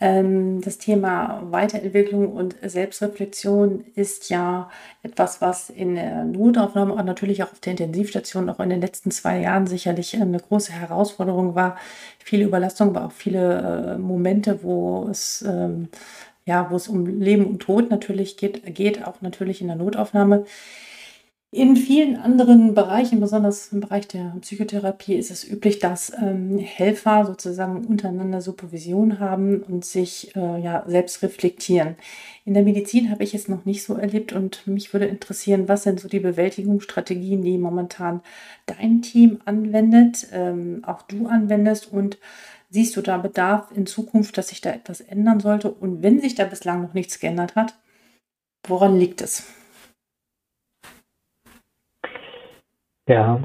Ähm, 0.00 0.62
das 0.62 0.78
Thema 0.78 1.42
Weiterentwicklung 1.50 2.32
und 2.32 2.56
Selbstreflexion 2.62 3.84
ist 3.94 4.30
ja 4.30 4.70
etwas, 5.02 5.42
was 5.42 5.68
in 5.68 5.96
der 5.96 6.24
Notaufnahme 6.24 6.94
und 6.94 7.04
natürlich 7.04 7.42
auch 7.42 7.52
auf 7.52 7.60
der 7.60 7.72
Intensivstation 7.72 8.48
auch 8.48 8.58
in 8.58 8.70
den 8.70 8.80
letzten 8.80 9.10
zwei 9.10 9.38
Jahren 9.38 9.66
sicherlich 9.66 10.18
eine 10.18 10.40
große 10.40 10.72
Herausforderung 10.72 11.54
war. 11.54 11.76
Viele 12.18 12.46
Überlastungen, 12.46 12.96
aber 12.96 13.08
auch 13.08 13.12
viele 13.12 13.96
äh, 13.96 13.98
Momente, 13.98 14.62
wo 14.62 15.08
es 15.10 15.44
ähm, 15.46 15.88
ja, 16.46 16.70
wo 16.70 16.76
es 16.76 16.88
um 16.88 17.04
Leben 17.04 17.44
und 17.44 17.58
Tod 17.58 17.90
natürlich 17.90 18.38
geht, 18.38 18.74
geht 18.74 19.06
auch 19.06 19.20
natürlich 19.20 19.60
in 19.60 19.66
der 19.66 19.76
Notaufnahme. 19.76 20.46
In 21.50 21.76
vielen 21.76 22.16
anderen 22.16 22.74
Bereichen, 22.74 23.20
besonders 23.20 23.72
im 23.72 23.80
Bereich 23.80 24.06
der 24.06 24.36
Psychotherapie, 24.42 25.14
ist 25.14 25.30
es 25.30 25.48
üblich, 25.48 25.78
dass 25.78 26.12
ähm, 26.20 26.58
Helfer 26.58 27.24
sozusagen 27.24 27.86
untereinander 27.86 28.42
Supervision 28.42 29.18
haben 29.18 29.62
und 29.62 29.82
sich 29.82 30.36
äh, 30.36 30.60
ja, 30.60 30.84
selbst 30.86 31.22
reflektieren. 31.22 31.96
In 32.44 32.52
der 32.52 32.64
Medizin 32.64 33.10
habe 33.10 33.24
ich 33.24 33.34
es 33.34 33.48
noch 33.48 33.64
nicht 33.64 33.82
so 33.82 33.94
erlebt 33.94 34.34
und 34.34 34.66
mich 34.66 34.92
würde 34.92 35.06
interessieren, 35.06 35.68
was 35.68 35.84
sind 35.84 36.00
so 36.00 36.08
die 36.08 36.20
Bewältigungsstrategien, 36.20 37.40
die 37.40 37.56
momentan 37.56 38.20
dein 38.66 39.00
Team 39.00 39.40
anwendet, 39.46 40.28
ähm, 40.32 40.82
auch 40.84 41.00
du 41.00 41.28
anwendest 41.28 41.90
und 41.90 42.18
siehst 42.68 42.94
du 42.94 43.00
da 43.00 43.16
Bedarf 43.16 43.72
in 43.74 43.86
Zukunft, 43.86 44.36
dass 44.36 44.48
sich 44.48 44.60
da 44.60 44.70
etwas 44.70 45.00
ändern 45.00 45.40
sollte? 45.40 45.70
Und 45.70 46.02
wenn 46.02 46.20
sich 46.20 46.34
da 46.34 46.44
bislang 46.44 46.82
noch 46.82 46.92
nichts 46.92 47.20
geändert 47.20 47.56
hat, 47.56 47.74
woran 48.66 48.98
liegt 48.98 49.22
es? 49.22 49.44
Ja, 53.08 53.40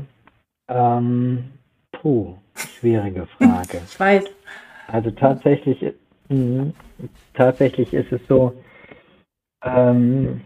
ähm, 0.68 1.52
puh, 1.94 2.36
schwierige 2.54 3.28
Frage. 3.38 3.82
ich 3.86 3.98
weiß. 3.98 4.26
Also 4.88 5.10
tatsächlich, 5.12 5.94
mh, 6.28 6.74
tatsächlich 7.34 7.94
ist 7.94 8.12
es 8.12 8.20
so, 8.28 8.54
ähm, 9.64 10.42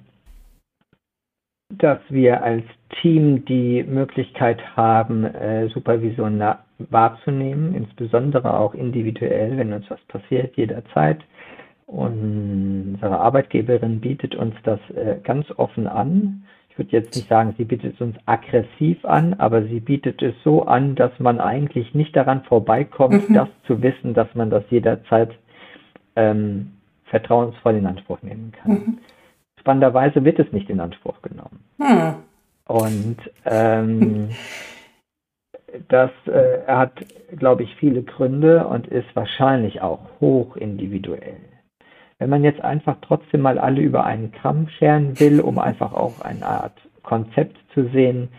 dass 1.73 1.99
wir 2.09 2.43
als 2.43 2.63
Team 3.01 3.43
die 3.45 3.83
Möglichkeit 3.83 4.61
haben, 4.77 5.25
äh, 5.25 5.67
Supervision 5.69 6.41
wahrzunehmen, 6.77 7.73
insbesondere 7.73 8.57
auch 8.57 8.75
individuell, 8.75 9.57
wenn 9.57 9.73
uns 9.73 9.89
was 9.89 9.99
passiert, 10.01 10.55
jederzeit. 10.55 11.21
Unsere 11.87 13.19
Arbeitgeberin 13.19 13.99
bietet 13.99 14.35
uns 14.35 14.53
das 14.63 14.79
äh, 14.91 15.19
ganz 15.23 15.47
offen 15.57 15.87
an 15.87 16.43
ich 16.77 16.79
würde 16.79 16.97
jetzt 16.97 17.15
nicht 17.15 17.27
sagen, 17.27 17.55
sie 17.57 17.65
bietet 17.65 17.95
es 17.95 18.01
uns 18.01 18.15
aggressiv 18.27 19.03
an, 19.03 19.33
aber 19.39 19.63
sie 19.63 19.79
bietet 19.79 20.21
es 20.21 20.35
so 20.43 20.63
an, 20.63 20.93
dass 20.93 21.11
man 21.17 21.39
eigentlich 21.39 21.95
nicht 21.95 22.15
daran 22.15 22.43
vorbeikommt, 22.43 23.29
mhm. 23.29 23.33
das 23.33 23.47
zu 23.65 23.81
wissen, 23.81 24.13
dass 24.13 24.27
man 24.35 24.51
das 24.51 24.63
jederzeit 24.69 25.31
ähm, 26.15 26.73
vertrauensvoll 27.05 27.77
in 27.77 27.87
Anspruch 27.87 28.21
nehmen 28.21 28.51
kann. 28.51 28.71
Mhm. 28.71 28.97
Spannenderweise 29.59 30.23
wird 30.23 30.37
es 30.37 30.51
nicht 30.51 30.69
in 30.69 30.79
Anspruch 30.79 31.19
genommen. 31.23 31.63
Mhm. 31.79 32.13
Und 32.67 33.17
ähm, 33.45 34.29
das 35.87 36.11
äh, 36.27 36.67
hat, 36.67 36.93
glaube 37.35 37.63
ich, 37.63 37.75
viele 37.77 38.03
Gründe 38.03 38.67
und 38.67 38.85
ist 38.85 39.07
wahrscheinlich 39.15 39.81
auch 39.81 40.01
hoch 40.21 40.55
individuell. 40.55 41.37
Wenn 42.19 42.29
man 42.29 42.43
jetzt 42.43 42.61
einfach 42.61 42.97
trotzdem 43.01 43.41
mal 43.41 43.59
alle 43.59 43.81
über 43.81 44.05
einen 44.05 44.31
Kamm 44.31 44.67
scheren 44.69 45.19
will, 45.19 45.39
um 45.39 45.59
einfach 45.59 45.93
auch 45.93 46.21
eine 46.21 46.45
Art 46.45 46.77
Konzept 47.03 47.57
zu 47.73 47.87
sehen, 47.89 48.29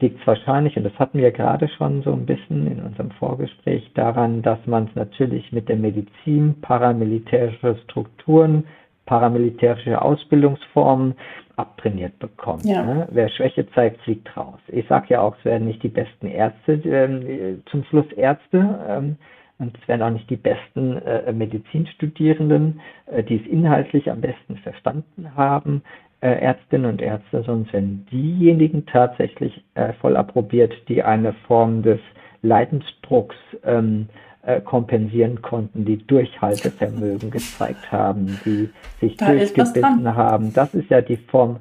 liegt 0.00 0.20
es 0.20 0.26
wahrscheinlich, 0.26 0.76
und 0.76 0.84
das 0.84 0.98
hatten 0.98 1.18
wir 1.18 1.32
gerade 1.32 1.68
schon 1.68 2.02
so 2.02 2.12
ein 2.12 2.26
bisschen 2.26 2.66
in 2.66 2.80
unserem 2.82 3.10
Vorgespräch, 3.12 3.90
daran, 3.94 4.42
dass 4.42 4.58
man 4.66 4.84
es 4.84 4.94
natürlich 4.94 5.52
mit 5.52 5.68
der 5.68 5.76
Medizin, 5.76 6.60
paramilitärische 6.60 7.76
Strukturen, 7.84 8.64
paramilitärische 9.06 10.00
Ausbildungsformen 10.00 11.14
abtrainiert 11.56 12.18
bekommt. 12.18 12.64
Ja. 12.64 12.84
Ne? 12.84 13.08
Wer 13.10 13.28
Schwäche 13.30 13.68
zeigt, 13.70 14.00
fliegt 14.02 14.36
raus. 14.36 14.60
Ich 14.68 14.86
sage 14.86 15.06
ja 15.08 15.20
auch, 15.20 15.36
es 15.38 15.44
werden 15.44 15.66
nicht 15.66 15.82
die 15.82 15.88
besten 15.88 16.28
Ärzte, 16.28 16.74
äh, 16.74 17.56
zum 17.70 17.84
Schluss 17.84 18.10
Ärzte. 18.12 18.78
Ähm, 18.88 19.16
und 19.58 19.76
es 19.80 19.88
werden 19.88 20.02
auch 20.02 20.10
nicht 20.10 20.30
die 20.30 20.36
besten 20.36 20.98
äh, 20.98 21.32
Medizinstudierenden, 21.32 22.80
äh, 23.06 23.22
die 23.22 23.36
es 23.36 23.46
inhaltlich 23.46 24.10
am 24.10 24.20
besten 24.20 24.56
verstanden 24.58 25.34
haben, 25.36 25.82
äh, 26.20 26.30
Ärztinnen 26.30 26.90
und 26.90 27.02
Ärzte, 27.02 27.42
sondern 27.42 27.66
es 27.66 27.72
werden 27.72 28.06
diejenigen 28.10 28.86
tatsächlich 28.86 29.64
äh, 29.74 29.92
voll 29.94 30.16
approbiert, 30.16 30.74
die 30.88 31.02
eine 31.02 31.32
Form 31.46 31.82
des 31.82 32.00
Leidensdrucks 32.42 33.36
ähm, 33.64 34.08
äh, 34.42 34.60
kompensieren 34.60 35.42
konnten, 35.42 35.84
die 35.84 35.98
Durchhaltevermögen 36.06 37.30
gezeigt 37.30 37.90
haben, 37.90 38.38
die 38.44 38.70
sich 39.00 39.16
da 39.16 39.32
durchgebissen 39.32 40.14
haben. 40.14 40.52
Das 40.54 40.72
ist 40.74 40.88
ja 40.88 41.00
die 41.00 41.16
Form 41.16 41.56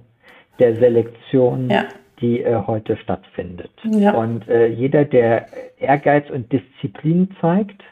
der 0.60 0.76
Selektion, 0.76 1.70
ja 1.70 1.86
die 2.20 2.42
äh, 2.42 2.64
heute 2.66 2.98
stattfindet. 2.98 3.72
Ja. 3.84 4.14
Und 4.14 4.48
äh, 4.48 4.68
jeder, 4.68 5.06
der 5.06 5.48
Ehrgeiz 5.78 6.30
und 6.30 6.52
Disziplin 6.52 7.36
zeigt, 7.40 7.84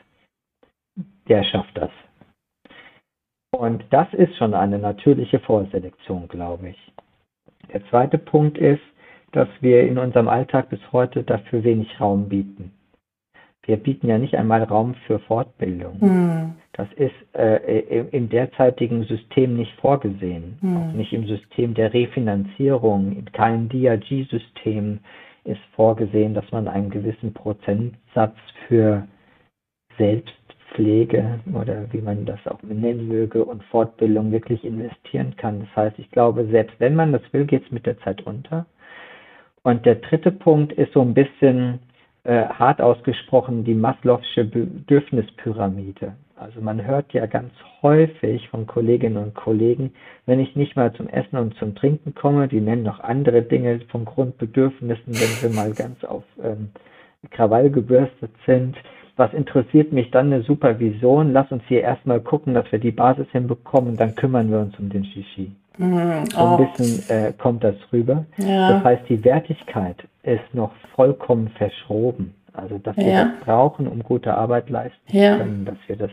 der 1.27 1.43
schafft 1.43 1.77
das. 1.77 1.91
Und 3.51 3.85
das 3.89 4.13
ist 4.13 4.35
schon 4.37 4.53
eine 4.53 4.79
natürliche 4.79 5.39
Vorselektion, 5.39 6.27
glaube 6.27 6.69
ich. 6.69 6.93
Der 7.73 7.85
zweite 7.89 8.17
Punkt 8.17 8.57
ist, 8.57 8.81
dass 9.31 9.47
wir 9.61 9.83
in 9.83 9.97
unserem 9.97 10.27
Alltag 10.27 10.69
bis 10.69 10.79
heute 10.91 11.23
dafür 11.23 11.63
wenig 11.63 11.99
Raum 11.99 12.29
bieten. 12.29 12.71
Wir 13.63 13.77
bieten 13.77 14.07
ja 14.07 14.17
nicht 14.17 14.35
einmal 14.35 14.63
Raum 14.63 14.95
für 15.07 15.19
Fortbildung. 15.19 15.97
Mhm. 15.99 16.53
Das 16.77 16.87
ist 16.97 17.13
äh, 17.33 18.05
im 18.11 18.27
derzeitigen 18.27 19.05
System 19.05 19.55
nicht 19.55 19.71
vorgesehen, 19.79 20.57
auch 20.61 20.93
nicht 20.93 21.13
im 21.13 21.25
System 21.25 21.73
der 21.73 21.93
Refinanzierung, 21.93 23.15
in 23.17 23.31
keinem 23.31 23.69
DRG-System 23.69 24.99
ist 25.45 25.61
vorgesehen, 25.75 26.33
dass 26.33 26.51
man 26.51 26.67
einen 26.67 26.89
gewissen 26.89 27.33
Prozentsatz 27.33 28.35
für 28.67 29.07
Selbstpflege 29.97 31.39
oder 31.53 31.85
wie 31.93 32.01
man 32.01 32.25
das 32.25 32.45
auch 32.45 32.61
nennen 32.63 33.07
möge 33.07 33.45
und 33.45 33.63
Fortbildung 33.65 34.33
wirklich 34.33 34.65
investieren 34.65 35.33
kann. 35.37 35.61
Das 35.61 35.75
heißt, 35.77 35.99
ich 35.99 36.11
glaube, 36.11 36.45
selbst 36.47 36.77
wenn 36.79 36.95
man 36.95 37.13
das 37.13 37.21
will, 37.31 37.45
geht 37.45 37.63
es 37.63 37.71
mit 37.71 37.85
der 37.85 37.97
Zeit 37.99 38.25
unter. 38.25 38.65
Und 39.63 39.85
der 39.85 39.95
dritte 39.95 40.31
Punkt 40.31 40.73
ist 40.73 40.91
so 40.93 41.01
ein 41.01 41.13
bisschen 41.13 41.79
äh, 42.25 42.45
hart 42.47 42.81
ausgesprochen 42.81 43.63
die 43.63 43.75
Maslow'sche 43.75 44.43
Bedürfnispyramide. 44.43 46.13
Also 46.35 46.59
man 46.59 46.83
hört 46.83 47.13
ja 47.13 47.27
ganz 47.27 47.51
häufig 47.81 48.49
von 48.49 48.67
Kolleginnen 48.67 49.17
und 49.17 49.35
Kollegen, 49.35 49.93
wenn 50.25 50.39
ich 50.39 50.55
nicht 50.55 50.75
mal 50.75 50.91
zum 50.93 51.07
Essen 51.07 51.37
und 51.37 51.55
zum 51.55 51.75
Trinken 51.75 52.13
komme, 52.13 52.47
die 52.47 52.59
nennen 52.59 52.83
noch 52.83 52.99
andere 52.99 53.41
Dinge 53.41 53.79
von 53.89 54.03
Grundbedürfnissen, 54.03 55.13
wenn 55.13 55.13
sie 55.13 55.55
mal 55.55 55.71
ganz 55.71 56.03
auf 56.03 56.23
ähm, 56.43 56.71
Krawall 57.31 57.69
gebürstet 57.69 58.31
sind. 58.45 58.75
Was 59.15 59.33
interessiert 59.33 59.93
mich 59.93 60.11
dann 60.11 60.33
eine 60.33 60.41
Supervision? 60.41 61.31
Lass 61.31 61.51
uns 61.51 61.63
hier 61.67 61.81
erstmal 61.81 62.19
gucken, 62.19 62.53
dass 62.53 62.69
wir 62.71 62.79
die 62.79 62.91
Basis 62.91 63.27
hinbekommen, 63.31 63.95
dann 63.95 64.15
kümmern 64.15 64.51
wir 64.51 64.59
uns 64.59 64.77
um 64.77 64.89
den 64.89 65.05
Shishi. 65.05 65.51
Mm, 65.77 66.25
so 66.31 66.37
ein 66.37 66.67
bisschen 66.67 67.09
äh, 67.09 67.33
kommt 67.37 67.63
das 67.63 67.75
rüber. 67.91 68.25
Ja. 68.37 68.73
Das 68.73 68.83
heißt, 68.83 69.09
die 69.09 69.23
Wertigkeit 69.23 69.97
ist 70.23 70.53
noch 70.53 70.71
vollkommen 70.95 71.49
verschroben. 71.49 72.33
Also, 72.53 72.77
dass 72.77 72.95
wir 72.95 73.07
ja. 73.07 73.25
das 73.25 73.39
brauchen, 73.43 73.87
um 73.87 74.01
gute 74.01 74.33
Arbeit 74.33 74.69
leisten 74.69 75.09
zu 75.09 75.17
ja. 75.17 75.37
können, 75.37 75.65
dass 75.65 75.77
wir 75.87 75.97
das, 75.97 76.11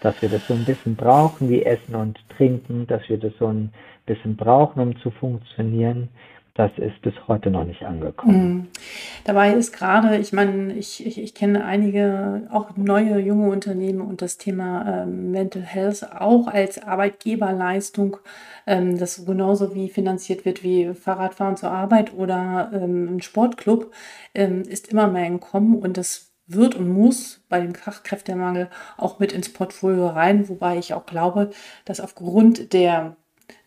dass 0.00 0.20
wir 0.20 0.28
das 0.28 0.46
so 0.46 0.54
ein 0.54 0.64
bisschen 0.64 0.96
brauchen 0.96 1.48
wie 1.48 1.62
Essen 1.62 1.94
und 1.94 2.18
Trinken, 2.36 2.86
dass 2.86 3.08
wir 3.08 3.18
das 3.18 3.32
so 3.38 3.46
ein 3.46 3.72
bisschen 4.04 4.36
brauchen, 4.36 4.80
um 4.80 4.96
zu 4.98 5.10
funktionieren 5.10 6.08
das 6.56 6.70
ist 6.78 7.00
bis 7.02 7.14
heute 7.28 7.50
noch 7.50 7.64
nicht 7.64 7.82
angekommen. 7.82 8.54
Mhm. 8.54 8.68
Dabei 9.24 9.52
ist 9.52 9.72
gerade, 9.72 10.16
ich 10.16 10.32
meine, 10.32 10.72
ich, 10.72 11.06
ich, 11.06 11.20
ich, 11.20 11.34
kenne 11.34 11.64
einige 11.64 12.48
auch 12.50 12.76
neue 12.76 13.18
junge 13.18 13.50
Unternehmen 13.50 14.00
und 14.00 14.22
das 14.22 14.38
Thema 14.38 15.02
ähm, 15.02 15.30
Mental 15.30 15.62
Health 15.62 16.06
auch 16.18 16.46
als 16.46 16.82
Arbeitgeberleistung, 16.82 18.16
ähm, 18.66 18.98
das 18.98 19.26
genauso 19.26 19.74
wie 19.74 19.90
finanziert 19.90 20.44
wird 20.46 20.62
wie 20.62 20.94
Fahrradfahren 20.94 21.56
zur 21.56 21.70
Arbeit 21.70 22.14
oder 22.14 22.70
ähm, 22.72 23.16
ein 23.16 23.22
Sportclub, 23.22 23.92
ähm, 24.34 24.62
ist 24.62 24.88
immer 24.88 25.08
mehr 25.08 25.26
im 25.26 25.40
Kommen 25.40 25.76
und 25.76 25.98
das 25.98 26.32
wird 26.46 26.74
und 26.74 26.88
muss 26.88 27.44
bei 27.48 27.60
dem 27.60 27.74
Fachkräftemangel 27.74 28.70
auch 28.96 29.18
mit 29.18 29.32
ins 29.32 29.52
Portfolio 29.52 30.08
rein, 30.08 30.48
wobei 30.48 30.78
ich 30.78 30.94
auch 30.94 31.04
glaube, 31.04 31.50
dass 31.84 32.00
aufgrund 32.00 32.72
der 32.72 33.16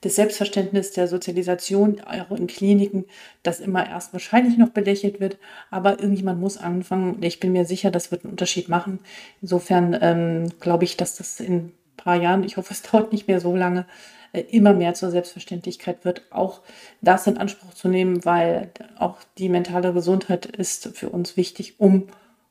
das 0.01 0.15
Selbstverständnis 0.15 0.91
der 0.91 1.07
Sozialisation, 1.07 2.01
auch 2.01 2.31
in 2.35 2.47
Kliniken, 2.47 3.05
das 3.43 3.59
immer 3.59 3.87
erst 3.87 4.13
wahrscheinlich 4.13 4.57
noch 4.57 4.69
belächelt 4.69 5.19
wird. 5.19 5.37
Aber 5.71 5.99
irgendjemand 5.99 6.39
muss 6.39 6.57
anfangen. 6.57 7.17
Ich 7.21 7.39
bin 7.39 7.51
mir 7.51 7.65
sicher, 7.65 7.91
das 7.91 8.11
wird 8.11 8.23
einen 8.23 8.31
Unterschied 8.31 8.69
machen. 8.69 8.99
Insofern 9.41 9.97
ähm, 10.01 10.49
glaube 10.59 10.85
ich, 10.85 10.97
dass 10.97 11.15
das 11.15 11.39
in 11.39 11.55
ein 11.55 11.71
paar 11.97 12.15
Jahren, 12.15 12.43
ich 12.43 12.57
hoffe, 12.57 12.73
es 12.73 12.81
dauert 12.91 13.11
nicht 13.11 13.27
mehr 13.27 13.39
so 13.39 13.55
lange, 13.55 13.85
äh, 14.31 14.41
immer 14.41 14.73
mehr 14.73 14.93
zur 14.93 15.11
Selbstverständlichkeit 15.11 16.05
wird, 16.05 16.23
auch 16.29 16.61
das 17.01 17.27
in 17.27 17.37
Anspruch 17.37 17.73
zu 17.73 17.87
nehmen, 17.87 18.23
weil 18.25 18.71
auch 18.97 19.17
die 19.37 19.49
mentale 19.49 19.93
Gesundheit 19.93 20.45
ist 20.45 20.95
für 20.95 21.09
uns 21.09 21.35
wichtig, 21.35 21.79
um 21.79 22.07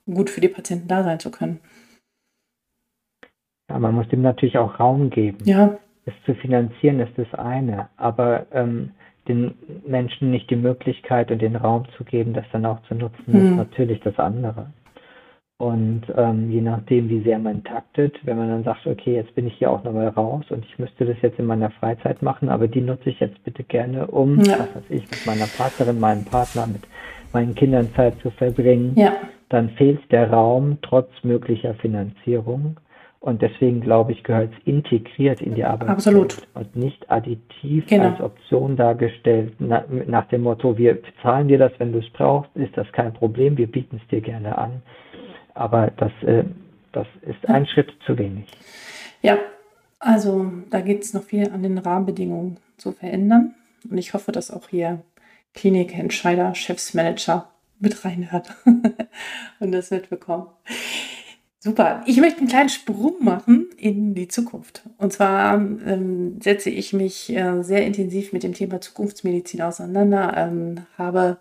gut 0.06 0.30
für 0.30 0.40
die 0.40 0.48
Patienten 0.48 0.88
da 0.88 1.04
sein 1.04 1.20
zu 1.20 1.30
können. 1.30 1.60
Ja, 3.70 3.78
man 3.78 3.94
muss 3.94 4.08
dem 4.08 4.22
natürlich 4.22 4.56
auch 4.56 4.80
Raum 4.80 5.10
geben. 5.10 5.38
Ja. 5.44 5.78
Es 6.08 6.14
zu 6.24 6.34
finanzieren 6.34 7.00
ist 7.00 7.12
das 7.18 7.32
eine, 7.38 7.88
aber 7.98 8.46
ähm, 8.52 8.92
den 9.28 9.54
Menschen 9.86 10.30
nicht 10.30 10.48
die 10.48 10.56
Möglichkeit 10.56 11.30
und 11.30 11.42
den 11.42 11.54
Raum 11.54 11.84
zu 11.98 12.04
geben, 12.04 12.32
das 12.32 12.46
dann 12.50 12.64
auch 12.64 12.80
zu 12.84 12.94
nutzen, 12.94 13.26
hm. 13.26 13.50
ist 13.50 13.56
natürlich 13.56 14.00
das 14.00 14.18
andere. 14.18 14.68
Und 15.58 16.02
ähm, 16.16 16.50
je 16.50 16.60
nachdem, 16.60 17.08
wie 17.08 17.20
sehr 17.22 17.38
man 17.38 17.64
taktet, 17.64 18.16
wenn 18.24 18.38
man 18.38 18.48
dann 18.48 18.64
sagt, 18.64 18.86
okay, 18.86 19.16
jetzt 19.16 19.34
bin 19.34 19.48
ich 19.48 19.54
hier 19.54 19.70
auch 19.70 19.82
nochmal 19.82 20.08
raus 20.08 20.44
und 20.50 20.64
ich 20.64 20.78
müsste 20.78 21.04
das 21.04 21.16
jetzt 21.20 21.38
in 21.38 21.46
meiner 21.46 21.70
Freizeit 21.70 22.22
machen, 22.22 22.48
aber 22.48 22.68
die 22.68 22.80
nutze 22.80 23.10
ich 23.10 23.18
jetzt 23.18 23.42
bitte 23.42 23.64
gerne, 23.64 24.06
um, 24.06 24.38
ja. 24.38 24.60
was 24.60 24.76
weiß 24.76 24.90
ich, 24.90 25.10
mit 25.10 25.26
meiner 25.26 25.46
Partnerin, 25.46 25.98
meinem 25.98 26.24
Partner, 26.24 26.68
mit 26.68 26.82
meinen 27.32 27.56
Kindern 27.56 27.88
Zeit 27.96 28.14
zu 28.20 28.30
verbringen, 28.30 28.92
ja. 28.96 29.14
dann 29.48 29.70
fehlt 29.70 30.00
der 30.12 30.30
Raum 30.30 30.78
trotz 30.80 31.10
möglicher 31.24 31.74
Finanzierung. 31.74 32.76
Und 33.20 33.42
deswegen 33.42 33.80
glaube 33.80 34.12
ich, 34.12 34.22
gehört 34.22 34.52
es 34.52 34.66
integriert 34.66 35.40
in 35.40 35.54
die 35.54 35.64
Arbeit 35.64 35.88
Absolut. 35.88 36.46
und 36.54 36.76
nicht 36.76 37.10
additiv 37.10 37.86
genau. 37.88 38.10
als 38.10 38.20
Option 38.20 38.76
dargestellt, 38.76 39.54
na, 39.58 39.84
nach 40.06 40.28
dem 40.28 40.42
Motto, 40.42 40.78
wir 40.78 40.98
zahlen 41.22 41.48
dir 41.48 41.58
das, 41.58 41.72
wenn 41.78 41.92
du 41.92 41.98
es 41.98 42.08
brauchst, 42.10 42.50
ist 42.54 42.76
das 42.76 42.90
kein 42.92 43.12
Problem, 43.12 43.56
wir 43.56 43.66
bieten 43.66 44.00
es 44.00 44.08
dir 44.08 44.20
gerne 44.20 44.56
an. 44.56 44.82
Aber 45.54 45.90
das, 45.96 46.12
äh, 46.22 46.44
das 46.92 47.08
ist 47.22 47.48
ein 47.48 47.66
Schritt 47.66 47.92
zu 48.06 48.16
wenig. 48.16 48.46
Ja, 49.20 49.36
also 49.98 50.52
da 50.70 50.80
geht 50.80 51.02
es 51.02 51.12
noch 51.12 51.24
viel 51.24 51.50
an 51.50 51.64
den 51.64 51.78
Rahmenbedingungen 51.78 52.58
zu 52.76 52.92
verändern. 52.92 53.54
Und 53.90 53.98
ich 53.98 54.14
hoffe, 54.14 54.30
dass 54.30 54.52
auch 54.52 54.68
hier 54.68 55.02
Klinikentscheider, 55.54 56.54
Chefsmanager 56.54 57.50
mit 57.80 58.04
reinhört 58.04 58.54
und 59.60 59.72
das 59.72 59.90
mitbekommen. 59.90 60.46
Super. 61.60 62.02
Ich 62.06 62.18
möchte 62.18 62.38
einen 62.38 62.48
kleinen 62.48 62.68
Sprung 62.68 63.16
machen 63.18 63.68
in 63.76 64.14
die 64.14 64.28
Zukunft. 64.28 64.82
Und 64.96 65.12
zwar 65.12 65.54
ähm, 65.54 66.40
setze 66.40 66.70
ich 66.70 66.92
mich 66.92 67.34
äh, 67.34 67.62
sehr 67.62 67.84
intensiv 67.84 68.32
mit 68.32 68.44
dem 68.44 68.54
Thema 68.54 68.80
Zukunftsmedizin 68.80 69.62
auseinander, 69.62 70.34
ähm, 70.36 70.86
habe 70.96 71.38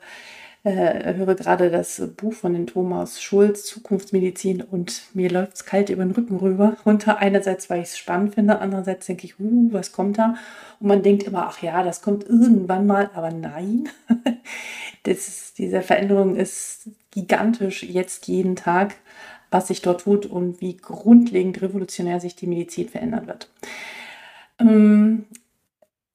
äh, 0.64 1.14
höre 1.14 1.36
gerade 1.36 1.70
das 1.70 2.02
Buch 2.18 2.34
von 2.34 2.54
den 2.54 2.68
Thomas 2.68 3.22
Schulz, 3.22 3.64
Zukunftsmedizin, 3.66 4.62
und 4.64 5.04
mir 5.14 5.30
läuft 5.30 5.54
es 5.54 5.66
kalt 5.66 5.90
über 5.90 6.04
den 6.04 6.12
Rücken 6.12 6.38
rüber 6.38 6.78
runter. 6.86 7.20
Einerseits, 7.20 7.70
weil 7.70 7.82
ich 7.82 7.90
es 7.90 7.98
spannend 7.98 8.36
finde, 8.36 8.60
andererseits 8.60 9.06
denke 9.06 9.26
ich, 9.26 9.40
uh, 9.40 9.70
was 9.72 9.92
kommt 9.92 10.18
da? 10.18 10.36
Und 10.80 10.88
man 10.88 11.04
denkt 11.04 11.24
immer, 11.24 11.48
ach 11.48 11.62
ja, 11.62 11.84
das 11.84 12.02
kommt 12.02 12.28
irgendwann 12.28 12.88
mal, 12.88 13.10
aber 13.14 13.32
nein. 13.32 13.88
das 15.04 15.54
diese 15.54 15.82
Veränderung 15.82 16.36
ist 16.36 16.90
gigantisch 17.12 17.84
jetzt 17.84 18.28
jeden 18.28 18.56
Tag, 18.56 18.96
was 19.52 19.68
sich 19.68 19.82
dort 19.82 20.02
tut 20.02 20.26
und 20.26 20.62
wie 20.62 20.78
grundlegend 20.78 21.62
revolutionär 21.62 22.20
sich 22.20 22.36
die 22.36 22.48
Medizin 22.48 22.90
verändern 22.90 23.28
wird. 23.28 23.50
Ähm, 24.60 25.26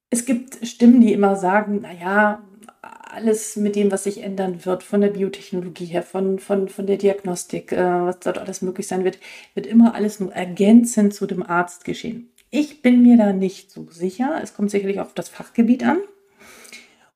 es 0.09 0.25
gibt 0.25 0.65
Stimmen, 0.65 1.01
die 1.01 1.13
immer 1.13 1.35
sagen, 1.35 1.81
naja, 1.81 2.43
alles 2.81 3.55
mit 3.55 3.75
dem, 3.75 3.91
was 3.91 4.03
sich 4.03 4.21
ändern 4.21 4.65
wird, 4.65 4.83
von 4.83 5.01
der 5.01 5.09
Biotechnologie 5.09 5.85
her, 5.85 6.03
von, 6.03 6.39
von, 6.39 6.67
von 6.67 6.87
der 6.87 6.97
Diagnostik, 6.97 7.71
äh, 7.71 7.77
was 7.77 8.19
dort 8.19 8.37
alles 8.37 8.61
möglich 8.61 8.87
sein 8.87 9.03
wird, 9.03 9.19
wird 9.53 9.67
immer 9.67 9.93
alles 9.95 10.19
nur 10.19 10.33
ergänzend 10.33 11.13
zu 11.13 11.25
dem 11.25 11.43
Arzt 11.43 11.85
geschehen. 11.85 12.29
Ich 12.49 12.81
bin 12.81 13.01
mir 13.01 13.17
da 13.17 13.33
nicht 13.33 13.71
so 13.71 13.87
sicher. 13.89 14.39
Es 14.41 14.53
kommt 14.53 14.69
sicherlich 14.69 14.99
auf 14.99 15.13
das 15.13 15.29
Fachgebiet 15.29 15.83
an. 15.83 15.97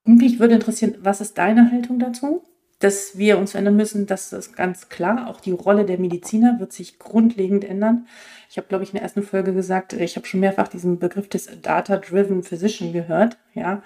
Und 0.03 0.17
mich 0.17 0.39
würde 0.39 0.55
interessieren, 0.55 0.95
was 1.01 1.21
ist 1.21 1.37
deine 1.37 1.71
Haltung 1.71 1.99
dazu? 1.99 2.43
Dass 2.79 3.17
wir 3.17 3.39
uns 3.39 3.51
verändern 3.51 3.75
müssen, 3.75 4.05
das 4.05 4.31
ist 4.33 4.55
ganz 4.55 4.89
klar. 4.89 5.29
Auch 5.29 5.41
die 5.41 5.51
Rolle 5.51 5.85
der 5.85 5.97
Mediziner 5.97 6.59
wird 6.59 6.71
sich 6.71 6.99
grundlegend 6.99 7.63
ändern. 7.63 8.07
Ich 8.49 8.57
habe, 8.57 8.67
glaube 8.67 8.83
ich, 8.83 8.91
in 8.91 8.95
der 8.95 9.03
ersten 9.03 9.23
Folge 9.23 9.53
gesagt, 9.53 9.93
ich 9.93 10.15
habe 10.15 10.27
schon 10.27 10.39
mehrfach 10.39 10.67
diesen 10.67 10.99
Begriff 10.99 11.27
des 11.27 11.49
Data-Driven 11.61 12.43
Physician 12.43 12.93
gehört. 12.93 13.37
Ja. 13.55 13.81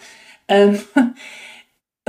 Ähm, 0.47 0.79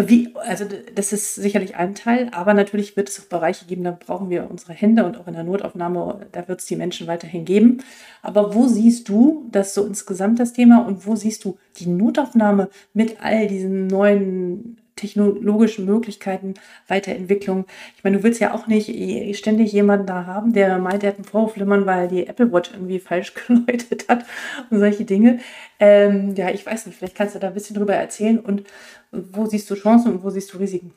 wie, 0.01 0.35
also 0.37 0.65
das 0.95 1.13
ist 1.13 1.35
sicherlich 1.35 1.77
ein 1.77 1.95
Teil, 1.95 2.31
aber 2.33 2.55
natürlich 2.55 2.97
wird 2.97 3.09
es 3.11 3.21
auch 3.21 3.29
Bereiche 3.29 3.67
geben, 3.67 3.85
da 3.85 3.91
brauchen 3.91 4.31
wir 4.31 4.51
unsere 4.51 4.73
Hände 4.73 5.05
und 5.05 5.19
auch 5.19 5.27
in 5.29 5.35
der 5.35 5.45
Notaufnahme, 5.45 6.27
da 6.33 6.49
wird 6.49 6.61
es 6.61 6.67
die 6.67 6.77
Menschen 6.77 7.07
weiterhin 7.07 7.45
geben. 7.45 7.79
Aber 8.23 8.55
wo 8.55 8.67
siehst 8.67 9.09
du 9.09 9.49
das 9.53 9.75
so 9.75 9.87
insgesamt 9.87 10.41
das 10.41 10.53
Thema 10.53 10.87
und 10.87 11.07
wo 11.07 11.15
siehst 11.15 11.45
du 11.45 11.59
die 11.77 11.87
Notaufnahme 11.87 12.71
mit 12.95 13.23
all 13.23 13.47
diesen 13.47 13.87
neuen 13.87 14.82
technologischen 15.03 15.85
Möglichkeiten, 15.85 16.55
Weiterentwicklung. 16.89 17.67
Ich 17.97 18.05
meine, 18.05 18.19
du 18.19 18.23
willst 18.23 18.41
ja 18.41 18.55
auch 18.55 18.67
nicht 18.67 19.37
ständig 19.37 19.73
jemanden 19.73 20.07
da 20.07 20.27
haben, 20.27 20.53
der 20.53 20.79
meint, 20.79 21.03
der 21.03 21.11
hat 21.11 21.17
einen 21.17 21.25
Vorflimmern, 21.25 21.87
weil 21.87 22.09
die 22.09 22.27
Apple 22.27 22.53
Watch 22.53 22.71
irgendwie 22.73 22.99
falsch 22.99 23.35
geläutet 23.47 24.09
hat 24.09 24.25
und 24.71 24.79
solche 24.79 25.05
Dinge. 25.05 25.41
Ähm, 25.79 26.35
ja, 26.37 26.51
ich 26.51 26.65
weiß 26.65 26.87
nicht, 26.87 26.97
vielleicht 26.97 27.17
kannst 27.17 27.35
du 27.35 27.39
da 27.39 27.49
ein 27.49 27.55
bisschen 27.55 27.77
drüber 27.77 27.95
erzählen 27.95 28.39
und 28.39 28.65
wo 29.11 29.47
siehst 29.47 29.71
du 29.71 29.75
Chancen 29.75 30.13
und 30.13 30.25
wo 30.25 30.31
siehst 30.31 30.53
du 30.55 30.59
Risiken? 30.59 30.93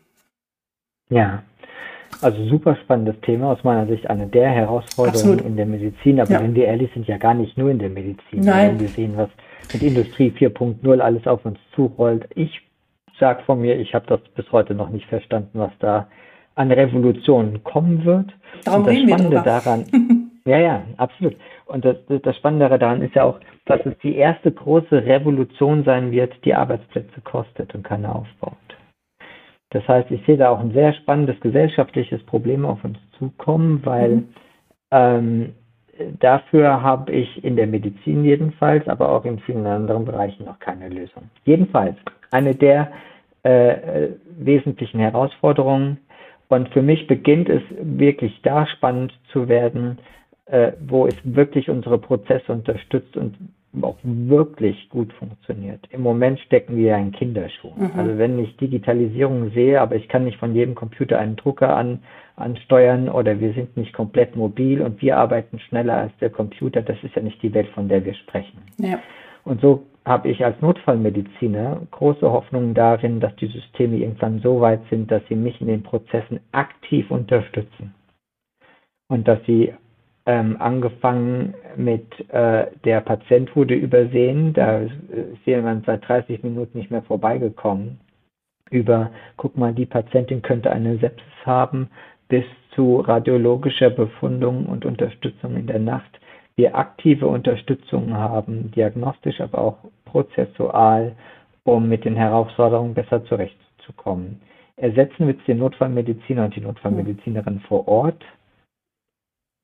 Ja, 1.10 1.44
also 2.22 2.44
super 2.46 2.76
spannendes 2.84 3.20
Thema, 3.22 3.52
aus 3.52 3.64
meiner 3.64 3.88
Sicht 3.88 4.10
eine 4.10 4.28
der 4.28 4.50
Herausforderungen 4.50 5.34
Absolut. 5.34 5.42
in 5.46 5.58
der 5.58 5.66
Medizin. 5.66 6.20
Aber 6.20 6.32
ja. 6.32 6.42
wenn 6.42 6.56
wir 6.56 6.66
ehrlich 6.66 6.90
sind, 6.94 7.08
ja 7.08 7.18
gar 7.18 7.34
nicht 7.34 7.58
nur 7.58 7.70
in 7.70 7.80
der 7.80 7.90
Medizin. 7.90 8.42
Nein. 8.42 8.72
Wenn 8.72 8.80
wir 8.80 8.88
sehen, 8.90 9.14
was 9.18 9.30
mit 9.74 9.84
Industrie 9.84 10.32
4.0 10.38 11.00
alles 11.00 11.26
auf 11.28 11.46
uns 11.46 11.58
zurollt. 11.76 12.28
Ich 12.36 12.62
sage 13.20 13.44
von 13.44 13.62
mir, 13.62 13.78
ich 13.80 13.94
habe 13.94 14.06
das 14.08 14.20
bis 14.36 14.52
heute 14.52 14.74
noch 14.74 14.90
nicht 14.90 15.08
verstanden, 15.08 15.60
was 15.60 15.72
da 15.80 16.08
an 16.56 16.72
Revolutionen 16.72 17.64
kommen 17.64 18.06
wird. 18.06 18.34
Darum 18.64 18.82
Und 18.82 18.88
das 18.88 18.96
reden 18.96 19.10
Spannende 19.10 19.38
wir 19.38 19.44
daran, 19.44 19.86
ja, 20.46 20.60
ja, 20.60 20.84
absolut. 20.98 21.36
Und 21.66 21.86
das, 21.86 21.98
das 22.08 22.36
Spannende 22.38 22.70
daran 22.78 23.02
ist 23.02 23.16
ja 23.16 23.24
auch, 23.24 23.40
dass 23.66 23.86
es 23.86 23.98
die 24.00 24.16
erste 24.16 24.52
große 24.52 25.06
Revolution 25.06 25.84
sein 25.84 26.12
wird, 26.12 26.34
die 26.46 26.54
Arbeitsplätze 26.54 27.22
kostet 27.22 27.74
und 27.76 27.84
keine 27.84 28.14
aufbaut. 28.14 28.54
Das 29.72 29.88
heißt, 29.88 30.10
ich 30.12 30.26
sehe 30.26 30.38
da 30.38 30.50
auch 30.50 30.60
ein 30.60 30.72
sehr 30.72 30.94
spannendes 30.94 31.40
gesellschaftliches 31.42 32.24
Problem 32.24 32.66
auf 32.66 32.84
uns 32.84 32.98
zukommen, 33.18 33.82
weil 33.84 34.10
mhm. 34.10 34.28
ähm, 34.92 35.56
dafür 36.20 36.82
habe 36.82 37.12
ich 37.12 37.44
in 37.44 37.56
der 37.56 37.68
Medizin 37.68 38.24
jedenfalls, 38.24 38.88
aber 38.88 39.10
auch 39.10 39.26
in 39.26 39.40
vielen 39.40 39.66
anderen 39.66 40.06
Bereichen 40.06 40.46
noch 40.46 40.60
keine 40.60 40.90
Lösung. 40.90 41.30
Jedenfalls 41.46 41.96
eine 42.32 42.56
der 42.56 42.92
äh, 43.44 44.10
wesentlichen 44.38 45.00
Herausforderungen. 45.00 45.98
Und 46.48 46.70
für 46.70 46.82
mich 46.82 47.08
beginnt 47.08 47.50
es 47.50 47.62
wirklich 47.80 48.42
da 48.44 48.68
spannend 48.68 49.14
zu 49.32 49.48
werden, 49.48 50.00
äh, 50.46 50.74
wo 50.88 51.08
es 51.08 51.16
wirklich 51.24 51.70
unsere 51.70 51.98
Prozesse 51.98 52.52
unterstützt 52.52 53.16
und 53.18 53.36
auch 53.84 53.98
wirklich 54.04 54.90
gut 54.90 55.12
funktioniert. 55.14 55.82
Im 55.90 56.02
Moment 56.02 56.40
stecken 56.40 56.76
wir 56.78 56.86
ja 56.92 56.98
in 56.98 57.12
Kinderschuhen. 57.12 57.92
Mhm. 57.94 58.00
Also 58.00 58.18
wenn 58.18 58.40
ich 58.40 58.56
Digitalisierung 58.58 59.52
sehe, 59.52 59.82
aber 59.82 59.96
ich 59.96 60.08
kann 60.08 60.26
nicht 60.26 60.38
von 60.38 60.56
jedem 60.56 60.76
Computer 60.76 61.20
einen 61.20 61.36
Drucker 61.36 61.76
an, 61.76 62.00
ansteuern 62.36 63.10
oder 63.10 63.40
wir 63.40 63.54
sind 63.54 63.76
nicht 63.78 63.94
komplett 63.94 64.36
mobil 64.36 64.82
und 64.82 65.02
wir 65.02 65.18
arbeiten 65.18 65.60
schneller 65.60 65.98
als 65.98 66.12
der 66.20 66.30
Computer, 66.30 66.82
das 66.82 66.98
ist 67.04 67.16
ja 67.16 67.22
nicht 67.22 67.42
die 67.42 67.54
Welt, 67.54 67.68
von 67.70 67.88
der 67.88 68.04
wir 68.06 68.14
sprechen. 68.14 68.60
Ja. 68.78 69.00
Und 69.44 69.62
so 69.62 69.84
habe 70.06 70.30
ich 70.30 70.44
als 70.44 70.60
Notfallmediziner 70.62 71.82
große 71.92 72.30
Hoffnungen 72.30 72.74
darin, 72.74 73.20
dass 73.20 73.36
die 73.38 73.48
Systeme 73.48 73.98
irgendwann 73.98 74.40
so 74.40 74.62
weit 74.62 74.82
sind, 74.90 75.10
dass 75.10 75.22
sie 75.28 75.36
mich 75.36 75.60
in 75.62 75.68
den 75.68 75.84
Prozessen 75.84 76.40
aktiv 76.52 77.10
unterstützen. 77.10 77.94
Und 79.08 79.28
dass 79.28 79.40
sie 79.46 79.74
ähm, 80.26 80.58
angefangen 80.60 81.54
mit 81.76 82.30
äh, 82.30 82.68
der 82.84 83.02
Patient 83.02 83.56
wurde 83.56 83.76
übersehen, 83.76 84.54
da 84.54 84.80
ist 84.80 85.46
jemand 85.46 85.86
seit 85.86 86.08
30 86.08 86.44
Minuten 86.44 86.78
nicht 86.78 86.90
mehr 86.90 87.04
vorbeigekommen, 87.04 88.00
über, 88.72 89.12
guck 89.38 89.58
mal, 89.58 89.74
die 89.74 89.86
Patientin 89.86 90.42
könnte 90.42 90.72
eine 90.72 90.98
Sepsis 90.98 91.46
haben, 91.46 91.90
bis 92.28 92.46
zu 92.72 92.98
radiologischer 92.98 93.92
Befundung 93.92 94.66
und 94.66 94.86
Unterstützung 94.86 95.56
in 95.56 95.68
der 95.68 95.80
Nacht. 95.80 96.20
Wir 96.56 96.76
aktive 96.76 97.28
Unterstützung 97.28 98.14
haben, 98.14 98.72
diagnostisch, 98.72 99.42
aber 99.42 99.60
auch 99.60 99.78
prozessual, 100.06 101.16
um 101.64 101.88
mit 101.88 102.06
den 102.06 102.16
Herausforderungen 102.16 102.94
besser 102.94 103.24
zurechtzukommen. 103.26 104.42
Ersetzen 104.78 105.28
wir 105.28 105.34
jetzt 105.36 105.48
den 105.48 105.60
Notfallmediziner 105.60 106.46
und 106.46 106.56
die 106.56 106.62
Notfallmedizinerin 106.62 107.60
vor 107.62 107.88
Ort, 107.88 108.24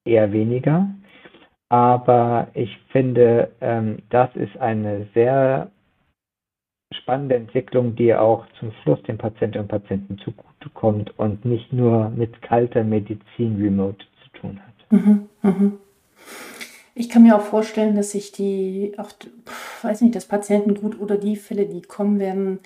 eher 0.06 0.32
weniger. 0.32 0.88
Aber 1.70 2.47
ich 2.54 2.78
finde, 2.89 3.52
ähm, 3.62 3.99
das 4.10 4.36
ist 4.36 4.58
eine 4.58 5.08
sehr 5.14 5.72
spannende 6.93 7.36
Entwicklung, 7.36 7.95
die 7.95 8.14
auch 8.14 8.45
zum 8.60 8.72
Schluss 8.84 9.02
den 9.04 9.18
Patientinnen 9.18 9.64
und 9.64 9.70
Patienten 9.70 10.18
zugutekommt 10.18 11.18
und 11.18 11.45
nicht 11.45 11.72
nur 11.72 12.10
mit 12.10 12.41
kalter 12.41 12.84
Medizin 12.84 13.62
remote 13.62 14.06
zu 14.24 14.39
tun 14.39 14.60
hat. 14.60 14.91
Mhm, 14.91 15.30
mhm. 15.41 15.74
Ich 16.93 17.10
kann 17.10 17.24
mir 17.24 17.38
auch 17.38 17.41
vorstellen, 17.41 17.95
dass 17.95 18.12
sich 18.12 18.34
die, 18.34 18.93
auch, 18.97 19.12
weiß 19.82 20.02
nicht, 20.02 20.16
das 20.16 20.28
Patientengut 20.28 20.99
oder 20.99 21.18
die 21.18 21.38
Fälle, 21.38 21.66
die 21.66 21.82
kommen 21.82 22.20
werden, 22.20 22.60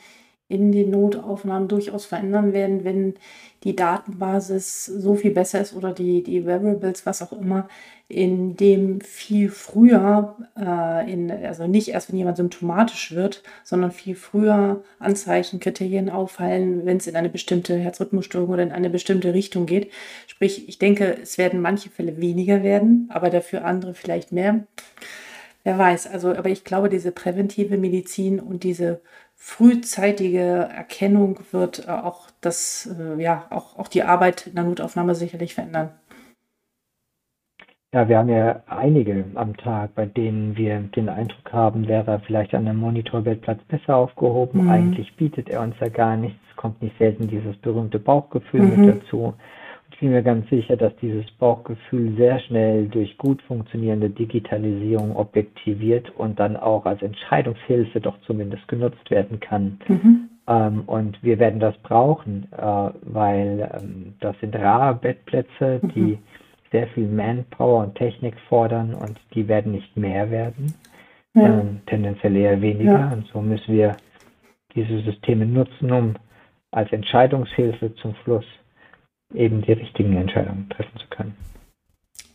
in 0.47 0.71
den 0.71 0.91
Notaufnahmen 0.91 1.67
durchaus 1.67 2.05
verändern 2.05 2.53
werden, 2.53 2.83
wenn 2.83 3.15
die 3.63 3.75
Datenbasis 3.75 4.85
so 4.85 5.15
viel 5.15 5.31
besser 5.31 5.59
ist 5.59 5.75
oder 5.75 5.91
die, 5.91 6.21
die 6.21 6.45
Variables, 6.45 7.05
was 7.07 7.23
auch 7.23 7.31
immer, 7.31 7.67
in 8.07 8.55
dem 8.55 9.01
viel 9.01 9.49
früher, 9.49 10.35
äh, 10.55 11.11
in, 11.11 11.31
also 11.31 11.65
nicht 11.65 11.87
erst, 11.87 12.09
wenn 12.09 12.19
jemand 12.19 12.37
symptomatisch 12.37 13.15
wird, 13.15 13.41
sondern 13.63 13.89
viel 13.89 14.13
früher 14.13 14.83
Anzeichen, 14.99 15.59
Kriterien 15.59 16.11
auffallen, 16.11 16.85
wenn 16.85 16.97
es 16.97 17.07
in 17.07 17.15
eine 17.15 17.29
bestimmte 17.29 17.75
Herzrhythmusstörung 17.75 18.49
oder 18.49 18.61
in 18.61 18.71
eine 18.71 18.91
bestimmte 18.91 19.33
Richtung 19.33 19.65
geht. 19.65 19.91
Sprich, 20.27 20.69
ich 20.69 20.77
denke, 20.77 21.17
es 21.19 21.39
werden 21.39 21.61
manche 21.61 21.89
Fälle 21.89 22.21
weniger 22.21 22.61
werden, 22.61 23.09
aber 23.11 23.31
dafür 23.31 23.65
andere 23.65 23.95
vielleicht 23.95 24.31
mehr. 24.31 24.67
Wer 25.65 25.79
weiß, 25.79 26.05
also, 26.05 26.29
aber 26.29 26.49
ich 26.49 26.63
glaube, 26.63 26.89
diese 26.89 27.11
präventive 27.11 27.77
Medizin 27.77 28.39
und 28.39 28.63
diese 28.63 29.01
frühzeitige 29.33 30.69
Erkennung 30.71 31.39
wird 31.51 31.87
äh, 31.87 31.91
auch 31.91 32.27
das, 32.39 32.87
äh, 32.99 33.19
ja, 33.19 33.47
auch, 33.49 33.79
auch 33.79 33.87
die 33.87 34.03
Arbeit 34.03 34.45
in 34.45 34.53
der 34.53 34.63
Notaufnahme 34.63 35.15
sicherlich 35.15 35.55
verändern. 35.55 35.89
Ja, 37.95 38.07
wir 38.07 38.19
haben 38.19 38.29
ja 38.29 38.61
einige 38.67 39.25
am 39.33 39.57
Tag, 39.57 39.95
bei 39.95 40.05
denen 40.05 40.55
wir 40.55 40.77
den 40.95 41.09
Eindruck 41.09 41.51
haben, 41.51 41.87
wäre 41.87 42.11
er 42.11 42.19
vielleicht 42.19 42.53
an 42.53 42.67
einem 42.67 42.79
Monitorbettplatz 42.79 43.63
besser 43.63 43.95
aufgehoben. 43.95 44.65
Mhm. 44.65 44.69
Eigentlich 44.69 45.15
bietet 45.15 45.49
er 45.49 45.61
uns 45.61 45.75
ja 45.79 45.89
gar 45.89 46.15
nichts, 46.15 46.39
kommt 46.57 46.79
nicht 46.83 46.95
selten 46.99 47.27
dieses 47.27 47.57
berühmte 47.57 47.97
Bauchgefühl 47.97 48.61
mhm. 48.61 48.85
mit 48.85 49.01
dazu. 49.01 49.33
Ich 49.95 50.01
bin 50.01 50.11
mir 50.11 50.23
ganz 50.23 50.49
sicher, 50.49 50.75
dass 50.75 50.93
dieses 50.97 51.25
Bauchgefühl 51.39 52.17
sehr 52.17 52.37
schnell 52.41 52.89
durch 52.89 53.17
gut 53.17 53.41
funktionierende 53.43 54.09
Digitalisierung 54.09 55.15
objektiviert 55.15 56.09
und 56.17 56.37
dann 56.37 56.57
auch 56.57 56.85
als 56.85 57.01
Entscheidungshilfe 57.01 58.01
doch 58.01 58.19
zumindest 58.27 58.67
genutzt 58.67 59.09
werden 59.09 59.39
kann. 59.39 59.79
Mhm. 59.87 60.29
Ähm, 60.47 60.83
und 60.85 61.23
wir 61.23 61.39
werden 61.39 61.61
das 61.61 61.77
brauchen, 61.77 62.45
äh, 62.51 62.89
weil 63.03 63.71
ähm, 63.79 64.15
das 64.19 64.37
sind 64.41 64.53
rare 64.57 64.95
Bettplätze, 64.95 65.79
die 65.95 65.99
mhm. 66.01 66.19
sehr 66.73 66.87
viel 66.87 67.07
Manpower 67.07 67.85
und 67.85 67.95
Technik 67.95 68.35
fordern 68.49 68.95
und 68.95 69.17
die 69.33 69.47
werden 69.47 69.71
nicht 69.71 69.95
mehr 69.95 70.29
werden, 70.29 70.73
ja. 71.35 71.61
ähm, 71.61 71.79
tendenziell 71.85 72.35
eher 72.35 72.59
weniger. 72.59 72.99
Ja. 72.99 73.13
Und 73.13 73.27
so 73.27 73.41
müssen 73.41 73.73
wir 73.73 73.95
diese 74.75 74.99
Systeme 75.03 75.45
nutzen, 75.45 75.89
um 75.89 76.15
als 76.71 76.91
Entscheidungshilfe 76.91 77.95
zum 77.95 78.13
Schluss 78.25 78.45
eben 79.35 79.61
die 79.61 79.73
richtigen 79.73 80.15
Entscheidungen 80.17 80.69
treffen 80.69 80.99
zu 80.99 81.07
können. 81.09 81.35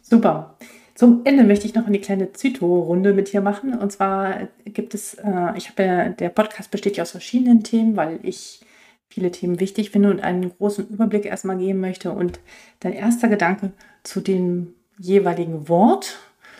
Super. 0.02 0.56
Zum 0.94 1.22
Ende 1.24 1.44
möchte 1.44 1.66
ich 1.66 1.74
noch 1.74 1.86
eine 1.86 1.98
kleine 1.98 2.32
Zyto-Runde 2.32 3.14
mit 3.14 3.32
dir 3.32 3.40
machen. 3.40 3.78
Und 3.78 3.90
zwar 3.90 4.48
gibt 4.64 4.92
es, 4.92 5.14
äh, 5.14 5.52
ich 5.56 5.70
habe 5.70 5.82
ja, 5.82 6.08
der 6.10 6.28
Podcast 6.28 6.70
besteht 6.70 6.96
ja 6.96 7.02
aus 7.04 7.12
verschiedenen 7.12 7.62
Themen, 7.62 7.96
weil 7.96 8.18
ich 8.22 8.60
viele 9.08 9.30
Themen 9.30 9.60
wichtig 9.60 9.90
finde 9.90 10.10
und 10.10 10.20
einen 10.20 10.50
großen 10.56 10.88
Überblick 10.88 11.24
erstmal 11.24 11.58
geben 11.58 11.80
möchte. 11.80 12.12
Und 12.12 12.40
dein 12.80 12.92
erster 12.92 13.28
Gedanke 13.28 13.72
zu 14.02 14.20
dem 14.20 14.74
jeweiligen 14.98 15.68
Wort, 15.68 16.18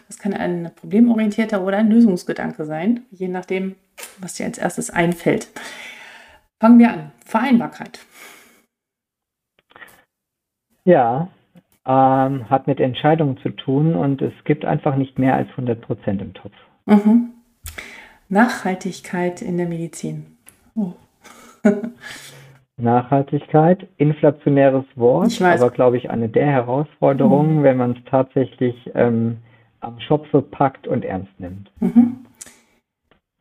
das 0.08 0.18
kann 0.18 0.32
ein 0.32 0.70
problemorientierter 0.74 1.62
oder 1.62 1.76
ein 1.76 1.90
Lösungsgedanke 1.90 2.64
sein, 2.64 3.04
je 3.10 3.28
nachdem, 3.28 3.76
was 4.18 4.34
dir 4.34 4.46
als 4.46 4.58
erstes 4.58 4.90
einfällt. 4.90 5.48
Fangen 6.58 6.78
wir 6.78 6.90
an. 6.90 7.12
Vereinbarkeit. 7.24 8.00
Ja, 10.90 11.28
ähm, 11.86 12.50
hat 12.50 12.66
mit 12.66 12.80
Entscheidungen 12.80 13.38
zu 13.38 13.50
tun 13.50 13.94
und 13.94 14.20
es 14.20 14.32
gibt 14.42 14.64
einfach 14.64 14.96
nicht 14.96 15.20
mehr 15.20 15.36
als 15.36 15.48
100 15.50 15.80
Prozent 15.80 16.20
im 16.20 16.34
Topf. 16.34 16.54
Mhm. 16.86 17.30
Nachhaltigkeit 18.28 19.40
in 19.40 19.56
der 19.56 19.68
Medizin. 19.68 20.36
Oh. 20.74 20.94
Nachhaltigkeit, 22.76 23.86
inflationäres 23.98 24.84
Wort, 24.96 25.40
aber 25.40 25.70
glaube 25.70 25.96
ich 25.96 26.10
eine 26.10 26.28
der 26.28 26.46
Herausforderungen, 26.46 27.60
mhm. 27.60 27.62
wenn 27.62 27.76
man 27.76 27.92
es 27.92 28.04
tatsächlich 28.06 28.90
ähm, 28.96 29.36
am 29.78 30.00
Schopfe 30.00 30.42
packt 30.42 30.88
und 30.88 31.04
ernst 31.04 31.38
nimmt. 31.38 31.70
Mhm. 31.78 32.26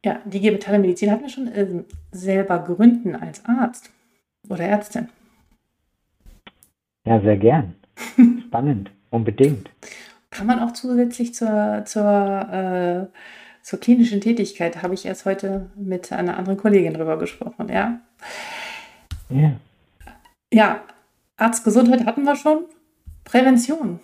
Ja, 0.05 0.19
die 0.23 0.39
digitale 0.39 0.77
Medizin 0.77 1.09
hat 1.09 1.21
wir 1.21 1.29
schon 1.29 1.47
äh, 1.47 1.83
selber 2.11 2.59
gründen 2.59 3.15
als 3.15 3.43
Arzt 3.45 3.91
oder 4.49 4.65
Ärztin. 4.65 5.09
Ja, 7.09 7.19
sehr 7.21 7.37
gern. 7.37 7.73
Spannend, 8.47 8.91
unbedingt. 9.09 9.71
Kann 10.29 10.45
man 10.45 10.59
auch 10.59 10.73
zusätzlich 10.73 11.33
zur, 11.33 11.81
zur, 11.85 12.03
äh, 12.03 13.17
zur 13.63 13.79
klinischen 13.79 14.21
Tätigkeit, 14.21 14.83
habe 14.83 14.93
ich 14.93 15.07
erst 15.07 15.25
heute 15.25 15.71
mit 15.75 16.13
einer 16.13 16.37
anderen 16.37 16.57
Kollegin 16.57 16.93
drüber 16.93 17.17
gesprochen, 17.17 17.67
ja. 17.69 17.99
Ja. 19.29 19.53
Ja, 20.53 20.81
Arztgesundheit 21.37 22.05
hatten 22.05 22.25
wir 22.25 22.35
schon. 22.35 22.65
Prävention. 23.25 23.99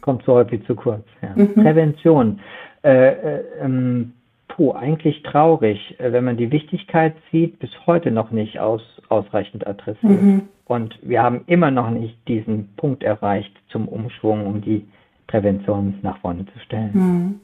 Kommt 0.00 0.24
so 0.24 0.34
häufig 0.34 0.64
zu 0.66 0.76
kurz. 0.76 1.04
Ja. 1.22 1.30
Mhm. 1.34 1.54
Prävention. 1.54 2.40
Äh, 2.84 3.08
äh, 3.08 3.44
ähm, 3.60 4.12
puh, 4.46 4.70
eigentlich 4.72 5.24
traurig, 5.24 5.98
äh, 5.98 6.12
wenn 6.12 6.22
man 6.22 6.36
die 6.36 6.52
Wichtigkeit 6.52 7.16
sieht, 7.32 7.58
bis 7.58 7.70
heute 7.86 8.12
noch 8.12 8.30
nicht 8.30 8.60
aus, 8.60 8.82
ausreichend 9.08 9.66
adressiert. 9.66 10.22
Mhm. 10.22 10.48
Und 10.70 11.00
wir 11.02 11.20
haben 11.20 11.42
immer 11.48 11.72
noch 11.72 11.90
nicht 11.90 12.16
diesen 12.28 12.76
Punkt 12.76 13.02
erreicht 13.02 13.52
zum 13.70 13.88
Umschwung, 13.88 14.46
um 14.46 14.60
die 14.60 14.86
Prävention 15.26 15.98
nach 16.02 16.20
vorne 16.20 16.46
zu 16.46 16.60
stellen. 16.60 16.90
Mhm. 16.94 17.40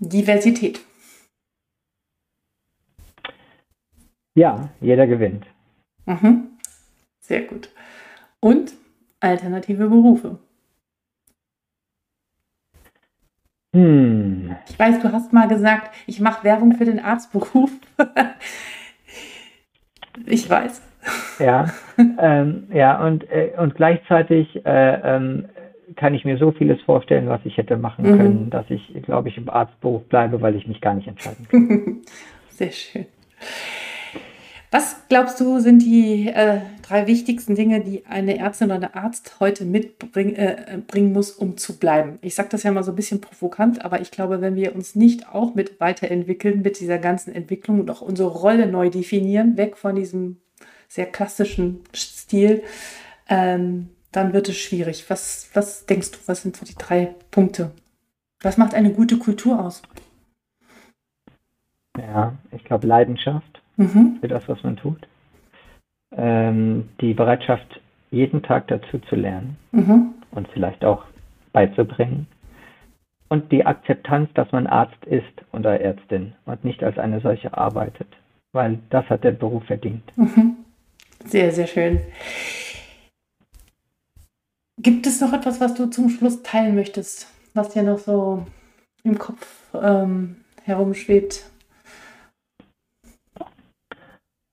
Diversität. 0.00 0.80
Ja, 4.34 4.70
jeder 4.80 5.06
gewinnt. 5.06 5.46
Mhm. 6.06 6.48
Sehr 7.20 7.42
gut. 7.42 7.70
Und 8.40 8.72
alternative 9.20 9.88
Berufe. 9.88 10.40
Hm. 13.76 14.56
Ich 14.68 14.76
weiß, 14.76 14.98
du 15.02 15.12
hast 15.12 15.32
mal 15.32 15.46
gesagt, 15.46 15.94
ich 16.08 16.18
mache 16.18 16.42
Werbung 16.42 16.72
für 16.72 16.84
den 16.84 16.98
Arztberuf. 16.98 17.70
ich 20.26 20.50
weiß. 20.50 20.82
Ja, 21.38 21.66
ähm, 22.20 22.68
ja 22.72 23.04
und, 23.04 23.28
äh, 23.30 23.52
und 23.58 23.74
gleichzeitig 23.74 24.64
äh, 24.64 25.16
ähm, 25.16 25.46
kann 25.96 26.14
ich 26.14 26.24
mir 26.24 26.38
so 26.38 26.52
vieles 26.52 26.80
vorstellen, 26.82 27.28
was 27.28 27.40
ich 27.44 27.56
hätte 27.56 27.76
machen 27.76 28.10
mhm. 28.10 28.16
können, 28.16 28.50
dass 28.50 28.64
ich, 28.70 29.02
glaube 29.02 29.28
ich, 29.28 29.36
im 29.36 29.48
Arztberuf 29.48 30.04
bleibe, 30.04 30.40
weil 30.40 30.56
ich 30.56 30.66
mich 30.66 30.80
gar 30.80 30.94
nicht 30.94 31.08
entscheiden 31.08 31.46
kann. 31.48 32.02
Sehr 32.50 32.70
schön. 32.70 33.06
Was 34.70 35.06
glaubst 35.10 35.38
du, 35.38 35.58
sind 35.58 35.82
die 35.82 36.28
äh, 36.28 36.60
drei 36.80 37.06
wichtigsten 37.06 37.54
Dinge, 37.54 37.80
die 37.82 38.06
eine 38.06 38.38
Ärztin 38.38 38.68
oder 38.68 38.76
ein 38.76 38.94
Arzt 38.94 39.38
heute 39.38 39.66
mitbringen 39.66 40.34
äh, 40.34 41.00
muss, 41.00 41.30
um 41.30 41.58
zu 41.58 41.78
bleiben? 41.78 42.18
Ich 42.22 42.34
sage 42.34 42.48
das 42.50 42.62
ja 42.62 42.72
mal 42.72 42.82
so 42.82 42.92
ein 42.92 42.96
bisschen 42.96 43.20
provokant, 43.20 43.84
aber 43.84 44.00
ich 44.00 44.10
glaube, 44.10 44.40
wenn 44.40 44.54
wir 44.54 44.74
uns 44.74 44.94
nicht 44.94 45.28
auch 45.28 45.54
mit 45.54 45.78
weiterentwickeln, 45.78 46.62
mit 46.62 46.80
dieser 46.80 46.96
ganzen 46.96 47.34
Entwicklung 47.34 47.80
und 47.80 47.90
auch 47.90 48.00
unsere 48.00 48.30
Rolle 48.30 48.66
neu 48.66 48.88
definieren, 48.88 49.58
weg 49.58 49.76
von 49.76 49.94
diesem 49.94 50.38
sehr 50.92 51.06
klassischen 51.06 51.80
Stil, 51.94 52.62
ähm, 53.26 53.88
dann 54.12 54.34
wird 54.34 54.50
es 54.50 54.58
schwierig. 54.58 55.08
Was, 55.08 55.50
was 55.54 55.86
denkst 55.86 56.10
du, 56.10 56.18
was 56.26 56.42
sind 56.42 56.54
so 56.54 56.66
die 56.66 56.74
drei 56.74 57.14
Punkte? 57.30 57.70
Was 58.42 58.58
macht 58.58 58.74
eine 58.74 58.92
gute 58.92 59.16
Kultur 59.16 59.58
aus? 59.58 59.80
Ja, 61.96 62.34
ich 62.50 62.62
glaube 62.64 62.86
Leidenschaft 62.86 63.62
mhm. 63.78 64.18
für 64.20 64.28
das, 64.28 64.46
was 64.48 64.62
man 64.62 64.76
tut. 64.76 64.98
Ähm, 66.14 66.90
die 67.00 67.14
Bereitschaft, 67.14 67.80
jeden 68.10 68.42
Tag 68.42 68.68
dazu 68.68 68.98
zu 69.08 69.16
lernen 69.16 69.56
mhm. 69.70 70.12
und 70.32 70.46
vielleicht 70.48 70.84
auch 70.84 71.06
beizubringen. 71.54 72.26
Und 73.28 73.50
die 73.50 73.64
Akzeptanz, 73.64 74.28
dass 74.34 74.52
man 74.52 74.66
Arzt 74.66 75.02
ist 75.06 75.24
oder 75.52 75.80
Ärztin 75.80 76.34
und 76.44 76.66
nicht 76.66 76.84
als 76.84 76.98
eine 76.98 77.22
solche 77.22 77.56
arbeitet, 77.56 78.08
weil 78.52 78.78
das 78.90 79.08
hat 79.08 79.24
der 79.24 79.32
Beruf 79.32 79.64
verdient. 79.64 80.04
Mhm. 80.18 80.56
Sehr, 81.26 81.52
sehr 81.52 81.66
schön. 81.66 82.00
Gibt 84.78 85.06
es 85.06 85.20
noch 85.20 85.32
etwas, 85.32 85.60
was 85.60 85.74
du 85.74 85.86
zum 85.86 86.08
Schluss 86.08 86.42
teilen 86.42 86.74
möchtest, 86.74 87.28
was 87.54 87.70
dir 87.70 87.82
noch 87.82 87.98
so 87.98 88.46
im 89.04 89.18
Kopf 89.18 89.46
ähm, 89.74 90.36
herumschwebt? 90.64 91.44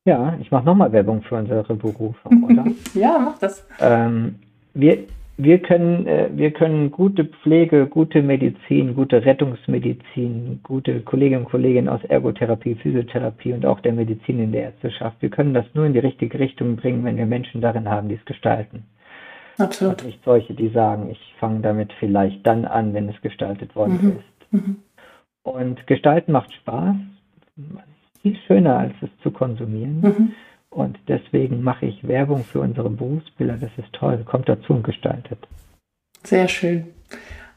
Ja, 0.06 0.38
ich 0.40 0.52
mache 0.52 0.66
nochmal 0.66 0.92
Werbung 0.92 1.22
für 1.22 1.36
unsere 1.36 1.76
Berufe, 1.76 2.30
oder? 2.30 2.66
ja, 2.94 3.20
mach 3.20 3.38
das. 3.40 3.66
Ähm, 3.80 4.40
wir, 4.74 5.06
wir 5.42 5.60
können, 5.60 6.06
äh, 6.06 6.30
wir 6.34 6.52
können 6.52 6.92
gute 6.92 7.24
Pflege, 7.24 7.88
gute 7.88 8.22
Medizin, 8.22 8.94
gute 8.94 9.24
Rettungsmedizin, 9.24 10.60
gute 10.64 11.00
Kolleginnen 11.00 11.44
und 11.46 11.50
Kollegen 11.50 11.88
aus 11.88 12.04
Ergotherapie, 12.04 12.76
Physiotherapie 12.76 13.54
und 13.54 13.66
auch 13.66 13.80
der 13.80 13.94
Medizin 13.94 14.40
in 14.40 14.52
der 14.52 14.64
Ärzteschaft, 14.64 15.22
wir 15.22 15.30
können 15.30 15.54
das 15.54 15.66
nur 15.74 15.86
in 15.86 15.94
die 15.94 16.00
richtige 16.00 16.38
Richtung 16.38 16.76
bringen, 16.76 17.06
wenn 17.06 17.16
wir 17.16 17.26
Menschen 17.26 17.62
darin 17.62 17.88
haben, 17.90 18.10
die 18.10 18.16
es 18.16 18.26
gestalten. 18.26 18.84
Absolut. 19.58 20.02
Und 20.02 20.08
nicht 20.08 20.24
solche, 20.26 20.54
die 20.54 20.70
sagen, 20.70 21.10
ich 21.10 21.36
fange 21.40 21.62
damit 21.62 21.94
vielleicht 22.00 22.46
dann 22.46 22.66
an, 22.66 22.94
wenn 22.94 23.08
es 23.08 23.22
gestaltet 23.22 23.74
worden 23.78 24.00
mhm. 24.02 24.10
ist. 24.10 24.52
Mhm. 24.52 24.76
Und 25.44 25.88
gestalten 25.88 26.34
macht 26.34 26.52
Spaß, 26.54 26.96
viel 28.22 28.36
schöner 28.46 28.78
als 28.78 28.94
es 29.02 29.10
zu 29.24 29.32
konsumieren. 29.32 30.02
Mhm. 30.02 30.32
Und 30.70 31.00
deswegen 31.08 31.64
mache 31.64 31.88
ich 31.88 32.08
Werbung 32.08 32.44
für 32.44 32.60
unsere 32.60 32.90
Berufsbilder. 32.90 33.58
Das 33.58 33.72
ist 33.78 33.92
toll. 33.94 34.24
Kommt 34.26 34.48
dazu 34.48 34.74
und 34.74 34.84
gestaltet. 34.84 35.40
Sehr 36.24 36.48
schön. 36.48 36.88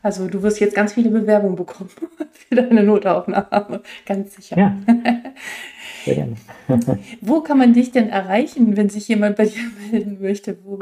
Also 0.03 0.29
du 0.29 0.43
wirst 0.43 0.61
jetzt 0.61 0.75
ganz 0.75 0.95
viele 0.95 1.11
Bewerbungen 1.11 1.57
bekommen 1.57 1.91
für 2.33 2.55
deine 2.55 2.83
Notaufnahme. 2.83 3.83
Ganz 4.05 4.35
sicher. 4.35 4.59
Ja. 4.59 4.77
Sehr 6.05 6.15
gerne. 6.15 6.37
Wo 7.21 7.41
kann 7.41 7.59
man 7.59 7.73
dich 7.73 7.93
denn 7.93 8.09
erreichen, 8.09 8.77
wenn 8.77 8.89
sich 8.89 9.07
jemand 9.09 9.37
bei 9.37 9.45
dir 9.45 9.63
melden 9.91 10.21
möchte? 10.21 10.59
Wo, 10.65 10.81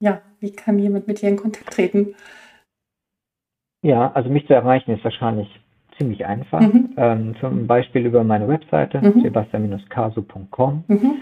ja, 0.00 0.22
wie 0.40 0.50
kann 0.50 0.78
jemand 0.78 1.06
mit 1.06 1.22
dir 1.22 1.28
in 1.28 1.36
Kontakt 1.36 1.72
treten? 1.72 2.14
Ja, 3.82 4.10
also 4.12 4.30
mich 4.30 4.46
zu 4.46 4.54
erreichen 4.54 4.92
ist 4.92 5.04
wahrscheinlich 5.04 5.48
ziemlich 5.98 6.26
einfach. 6.26 6.60
Mhm. 6.60 6.90
Ähm, 6.96 7.34
zum 7.40 7.66
Beispiel 7.66 8.06
über 8.06 8.24
meine 8.24 8.48
Webseite 8.48 9.00
mhm. 9.00 9.22
sebastian-caso.com. 9.22 10.84
Mhm. 10.88 11.12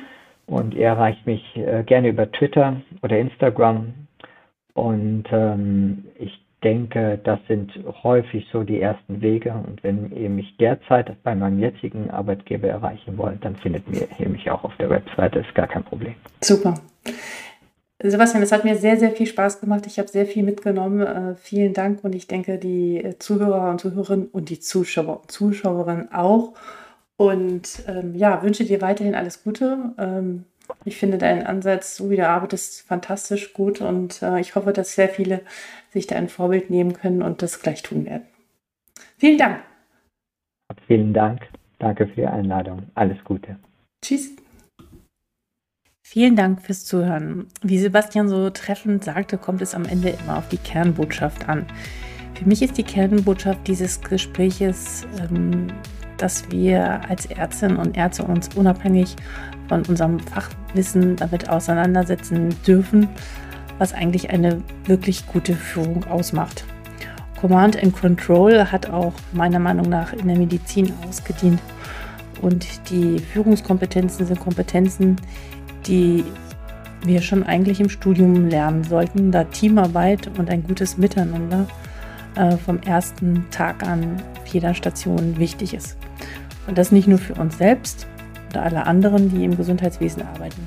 Und 0.47 0.75
ihr 0.75 0.87
erreicht 0.87 1.27
mich 1.27 1.57
äh, 1.57 1.83
gerne 1.85 2.09
über 2.09 2.31
Twitter 2.31 2.77
oder 3.03 3.19
Instagram. 3.19 3.95
Und 4.75 5.25
ähm, 5.31 6.05
ich 6.19 6.43
denke, 6.63 7.19
das 7.25 7.41
sind 7.49 7.73
häufig 8.03 8.47
so 8.53 8.63
die 8.63 8.81
ersten 8.81 9.21
Wege. 9.21 9.53
Und 9.53 9.83
wenn 9.83 10.13
ihr 10.13 10.31
mich 10.31 10.57
derzeit 10.59 11.23
bei 11.23 11.35
meinem 11.35 11.59
jetzigen 11.59 12.11
Arbeitgeber 12.11 12.69
erreichen 12.69 13.19
wollt, 13.19 13.45
dann 13.45 13.57
findet 13.57 13.85
ihr 14.19 14.29
mich 14.29 14.51
auch 14.51 14.65
auf 14.65 14.77
der 14.79 14.91
Webseite. 14.91 15.41
Ist 15.41 15.55
gar 15.55 15.67
kein 15.67 15.85
Problem. 15.85 16.15
Super. 16.41 16.75
Sebastian, 18.03 18.43
es 18.43 18.53
hat 18.53 18.65
mir 18.65 18.77
sehr, 18.77 18.99
sehr 18.99 19.13
viel 19.13 19.27
Spaß 19.27 19.61
gemacht. 19.61 19.87
Ich 19.87 19.99
habe 19.99 20.09
sehr 20.09 20.27
viel 20.27 20.43
mitgenommen. 20.43 21.01
Äh, 21.01 21.35
vielen 21.37 21.73
Dank 21.73 22.03
und 22.03 22.15
ich 22.15 22.27
denke, 22.27 22.59
die 22.59 23.03
äh, 23.03 23.19
Zuhörer 23.19 23.71
und 23.71 23.81
Zuhörerinnen 23.81 24.27
und 24.27 24.51
die 24.51 24.61
Zuschauer 24.61 25.21
und 25.23 25.31
Zuschauerinnen 25.31 26.13
auch. 26.13 26.55
Und 27.17 27.85
ähm, 27.87 28.15
ja, 28.17 28.43
wünsche 28.43 28.65
dir 28.65 28.81
weiterhin 28.81 29.15
alles 29.15 29.45
Gute. 29.45 29.93
Ähm, 29.99 30.45
ich 30.85 30.97
finde 30.97 31.19
deinen 31.19 31.47
Ansatz, 31.47 31.97
so 31.97 32.11
wie 32.11 32.17
du 32.17 32.27
arbeitest, 32.27 32.83
fantastisch 32.83 33.53
gut 33.53 33.81
und 33.81 34.23
äh, 34.23 34.41
ich 34.41 34.55
hoffe, 34.55 34.73
dass 34.73 34.95
sehr 34.95 35.09
viele 35.09 35.43
sich 35.93 36.07
da 36.07 36.17
ein 36.17 36.29
Vorbild 36.29 36.71
nehmen 36.71 36.95
können 36.95 37.23
und 37.23 37.43
das 37.43 37.61
gleich 37.61 37.83
tun 37.83 38.07
werden. 38.07 38.27
Vielen 39.19 39.39
Dank. 39.39 39.63
Vielen 40.87 41.13
Dank. 41.13 41.43
Danke 41.79 42.07
für 42.09 42.15
die 42.15 42.27
Einladung. 42.27 42.85
Alles 42.95 43.23
Gute. 43.25 43.57
Tschüss. 44.03 44.35
Vielen 46.13 46.37
Dank 46.37 46.61
fürs 46.61 46.85
Zuhören. 46.85 47.47
Wie 47.63 47.79
Sebastian 47.79 48.29
so 48.29 48.51
treffend 48.51 49.03
sagte, 49.03 49.39
kommt 49.39 49.63
es 49.63 49.75
am 49.75 49.87
Ende 49.87 50.11
immer 50.11 50.37
auf 50.37 50.49
die 50.51 50.59
Kernbotschaft 50.59 51.49
an. 51.49 51.65
Für 52.35 52.45
mich 52.45 52.61
ist 52.61 52.77
die 52.77 52.83
Kernbotschaft 52.83 53.67
dieses 53.67 53.99
Gespräches, 54.03 55.07
ähm, 55.19 55.69
dass 56.19 56.51
wir 56.51 57.01
als 57.09 57.25
Ärztinnen 57.25 57.79
und 57.79 57.97
Ärzte 57.97 58.25
uns 58.25 58.51
unabhängig 58.55 59.17
von 59.69 59.87
unserem 59.87 60.21
Fachwissen 60.21 61.17
damit 61.17 61.49
auseinandersetzen 61.49 62.55
dürfen, 62.67 63.09
was 63.79 63.95
eigentlich 63.95 64.29
eine 64.29 64.61
wirklich 64.85 65.27
gute 65.27 65.55
Führung 65.55 66.05
ausmacht. 66.05 66.67
Command 67.41 67.83
and 67.83 67.97
Control 67.99 68.71
hat 68.71 68.91
auch 68.91 69.15
meiner 69.33 69.61
Meinung 69.61 69.89
nach 69.89 70.13
in 70.13 70.29
der 70.29 70.37
Medizin 70.37 70.93
ausgedient. 71.09 71.59
Und 72.43 72.91
die 72.91 73.19
Führungskompetenzen 73.19 74.27
sind 74.27 74.41
Kompetenzen, 74.41 75.17
die 75.87 76.25
wir 77.05 77.21
schon 77.21 77.43
eigentlich 77.43 77.81
im 77.81 77.89
Studium 77.89 78.49
lernen 78.49 78.85
sollten, 78.85 79.33
da 79.33 79.45
Teamarbeit 79.45 80.31
und 80.39 80.51
ein 80.51 80.63
gutes 80.63 80.99
Miteinander 80.99 81.67
äh, 82.37 82.57
vom 82.57 82.81
ersten 82.81 83.47
Tag 83.51 83.83
an 83.83 84.23
jeder 84.47 84.75
Station 84.75 85.39
wichtig 85.39 85.75
ist. 85.75 85.97
Und 86.67 86.79
das 86.79 86.93
nicht 86.93 87.09
nur 87.09 87.19
für 87.19 87.35
uns 87.35 87.59
selbst 87.59 88.07
oder 88.51 88.63
alle 88.63 88.87
anderen, 88.87 89.31
die 89.31 89.45
im 89.45 89.57
Gesundheitswesen 89.57 90.23
arbeiten, 90.23 90.67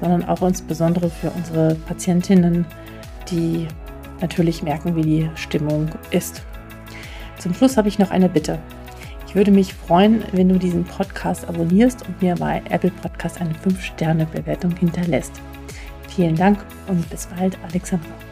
sondern 0.00 0.24
auch 0.24 0.42
insbesondere 0.42 1.10
für 1.10 1.30
unsere 1.30 1.74
Patientinnen, 1.74 2.66
die 3.30 3.68
natürlich 4.20 4.62
merken, 4.62 4.96
wie 4.96 5.02
die 5.02 5.30
Stimmung 5.34 5.88
ist. 6.10 6.42
Zum 7.38 7.54
Schluss 7.54 7.76
habe 7.76 7.88
ich 7.88 7.98
noch 7.98 8.10
eine 8.10 8.28
Bitte. 8.28 8.58
Ich 9.34 9.36
würde 9.36 9.50
mich 9.50 9.74
freuen, 9.74 10.22
wenn 10.30 10.48
du 10.48 10.60
diesen 10.60 10.84
Podcast 10.84 11.48
abonnierst 11.48 12.06
und 12.06 12.22
mir 12.22 12.36
bei 12.36 12.62
Apple 12.70 12.92
Podcast 12.92 13.40
eine 13.40 13.52
5-Sterne-Bewertung 13.52 14.76
hinterlässt. 14.76 15.42
Vielen 16.08 16.36
Dank 16.36 16.64
und 16.86 17.10
bis 17.10 17.26
bald, 17.26 17.58
Alexandra. 17.68 18.23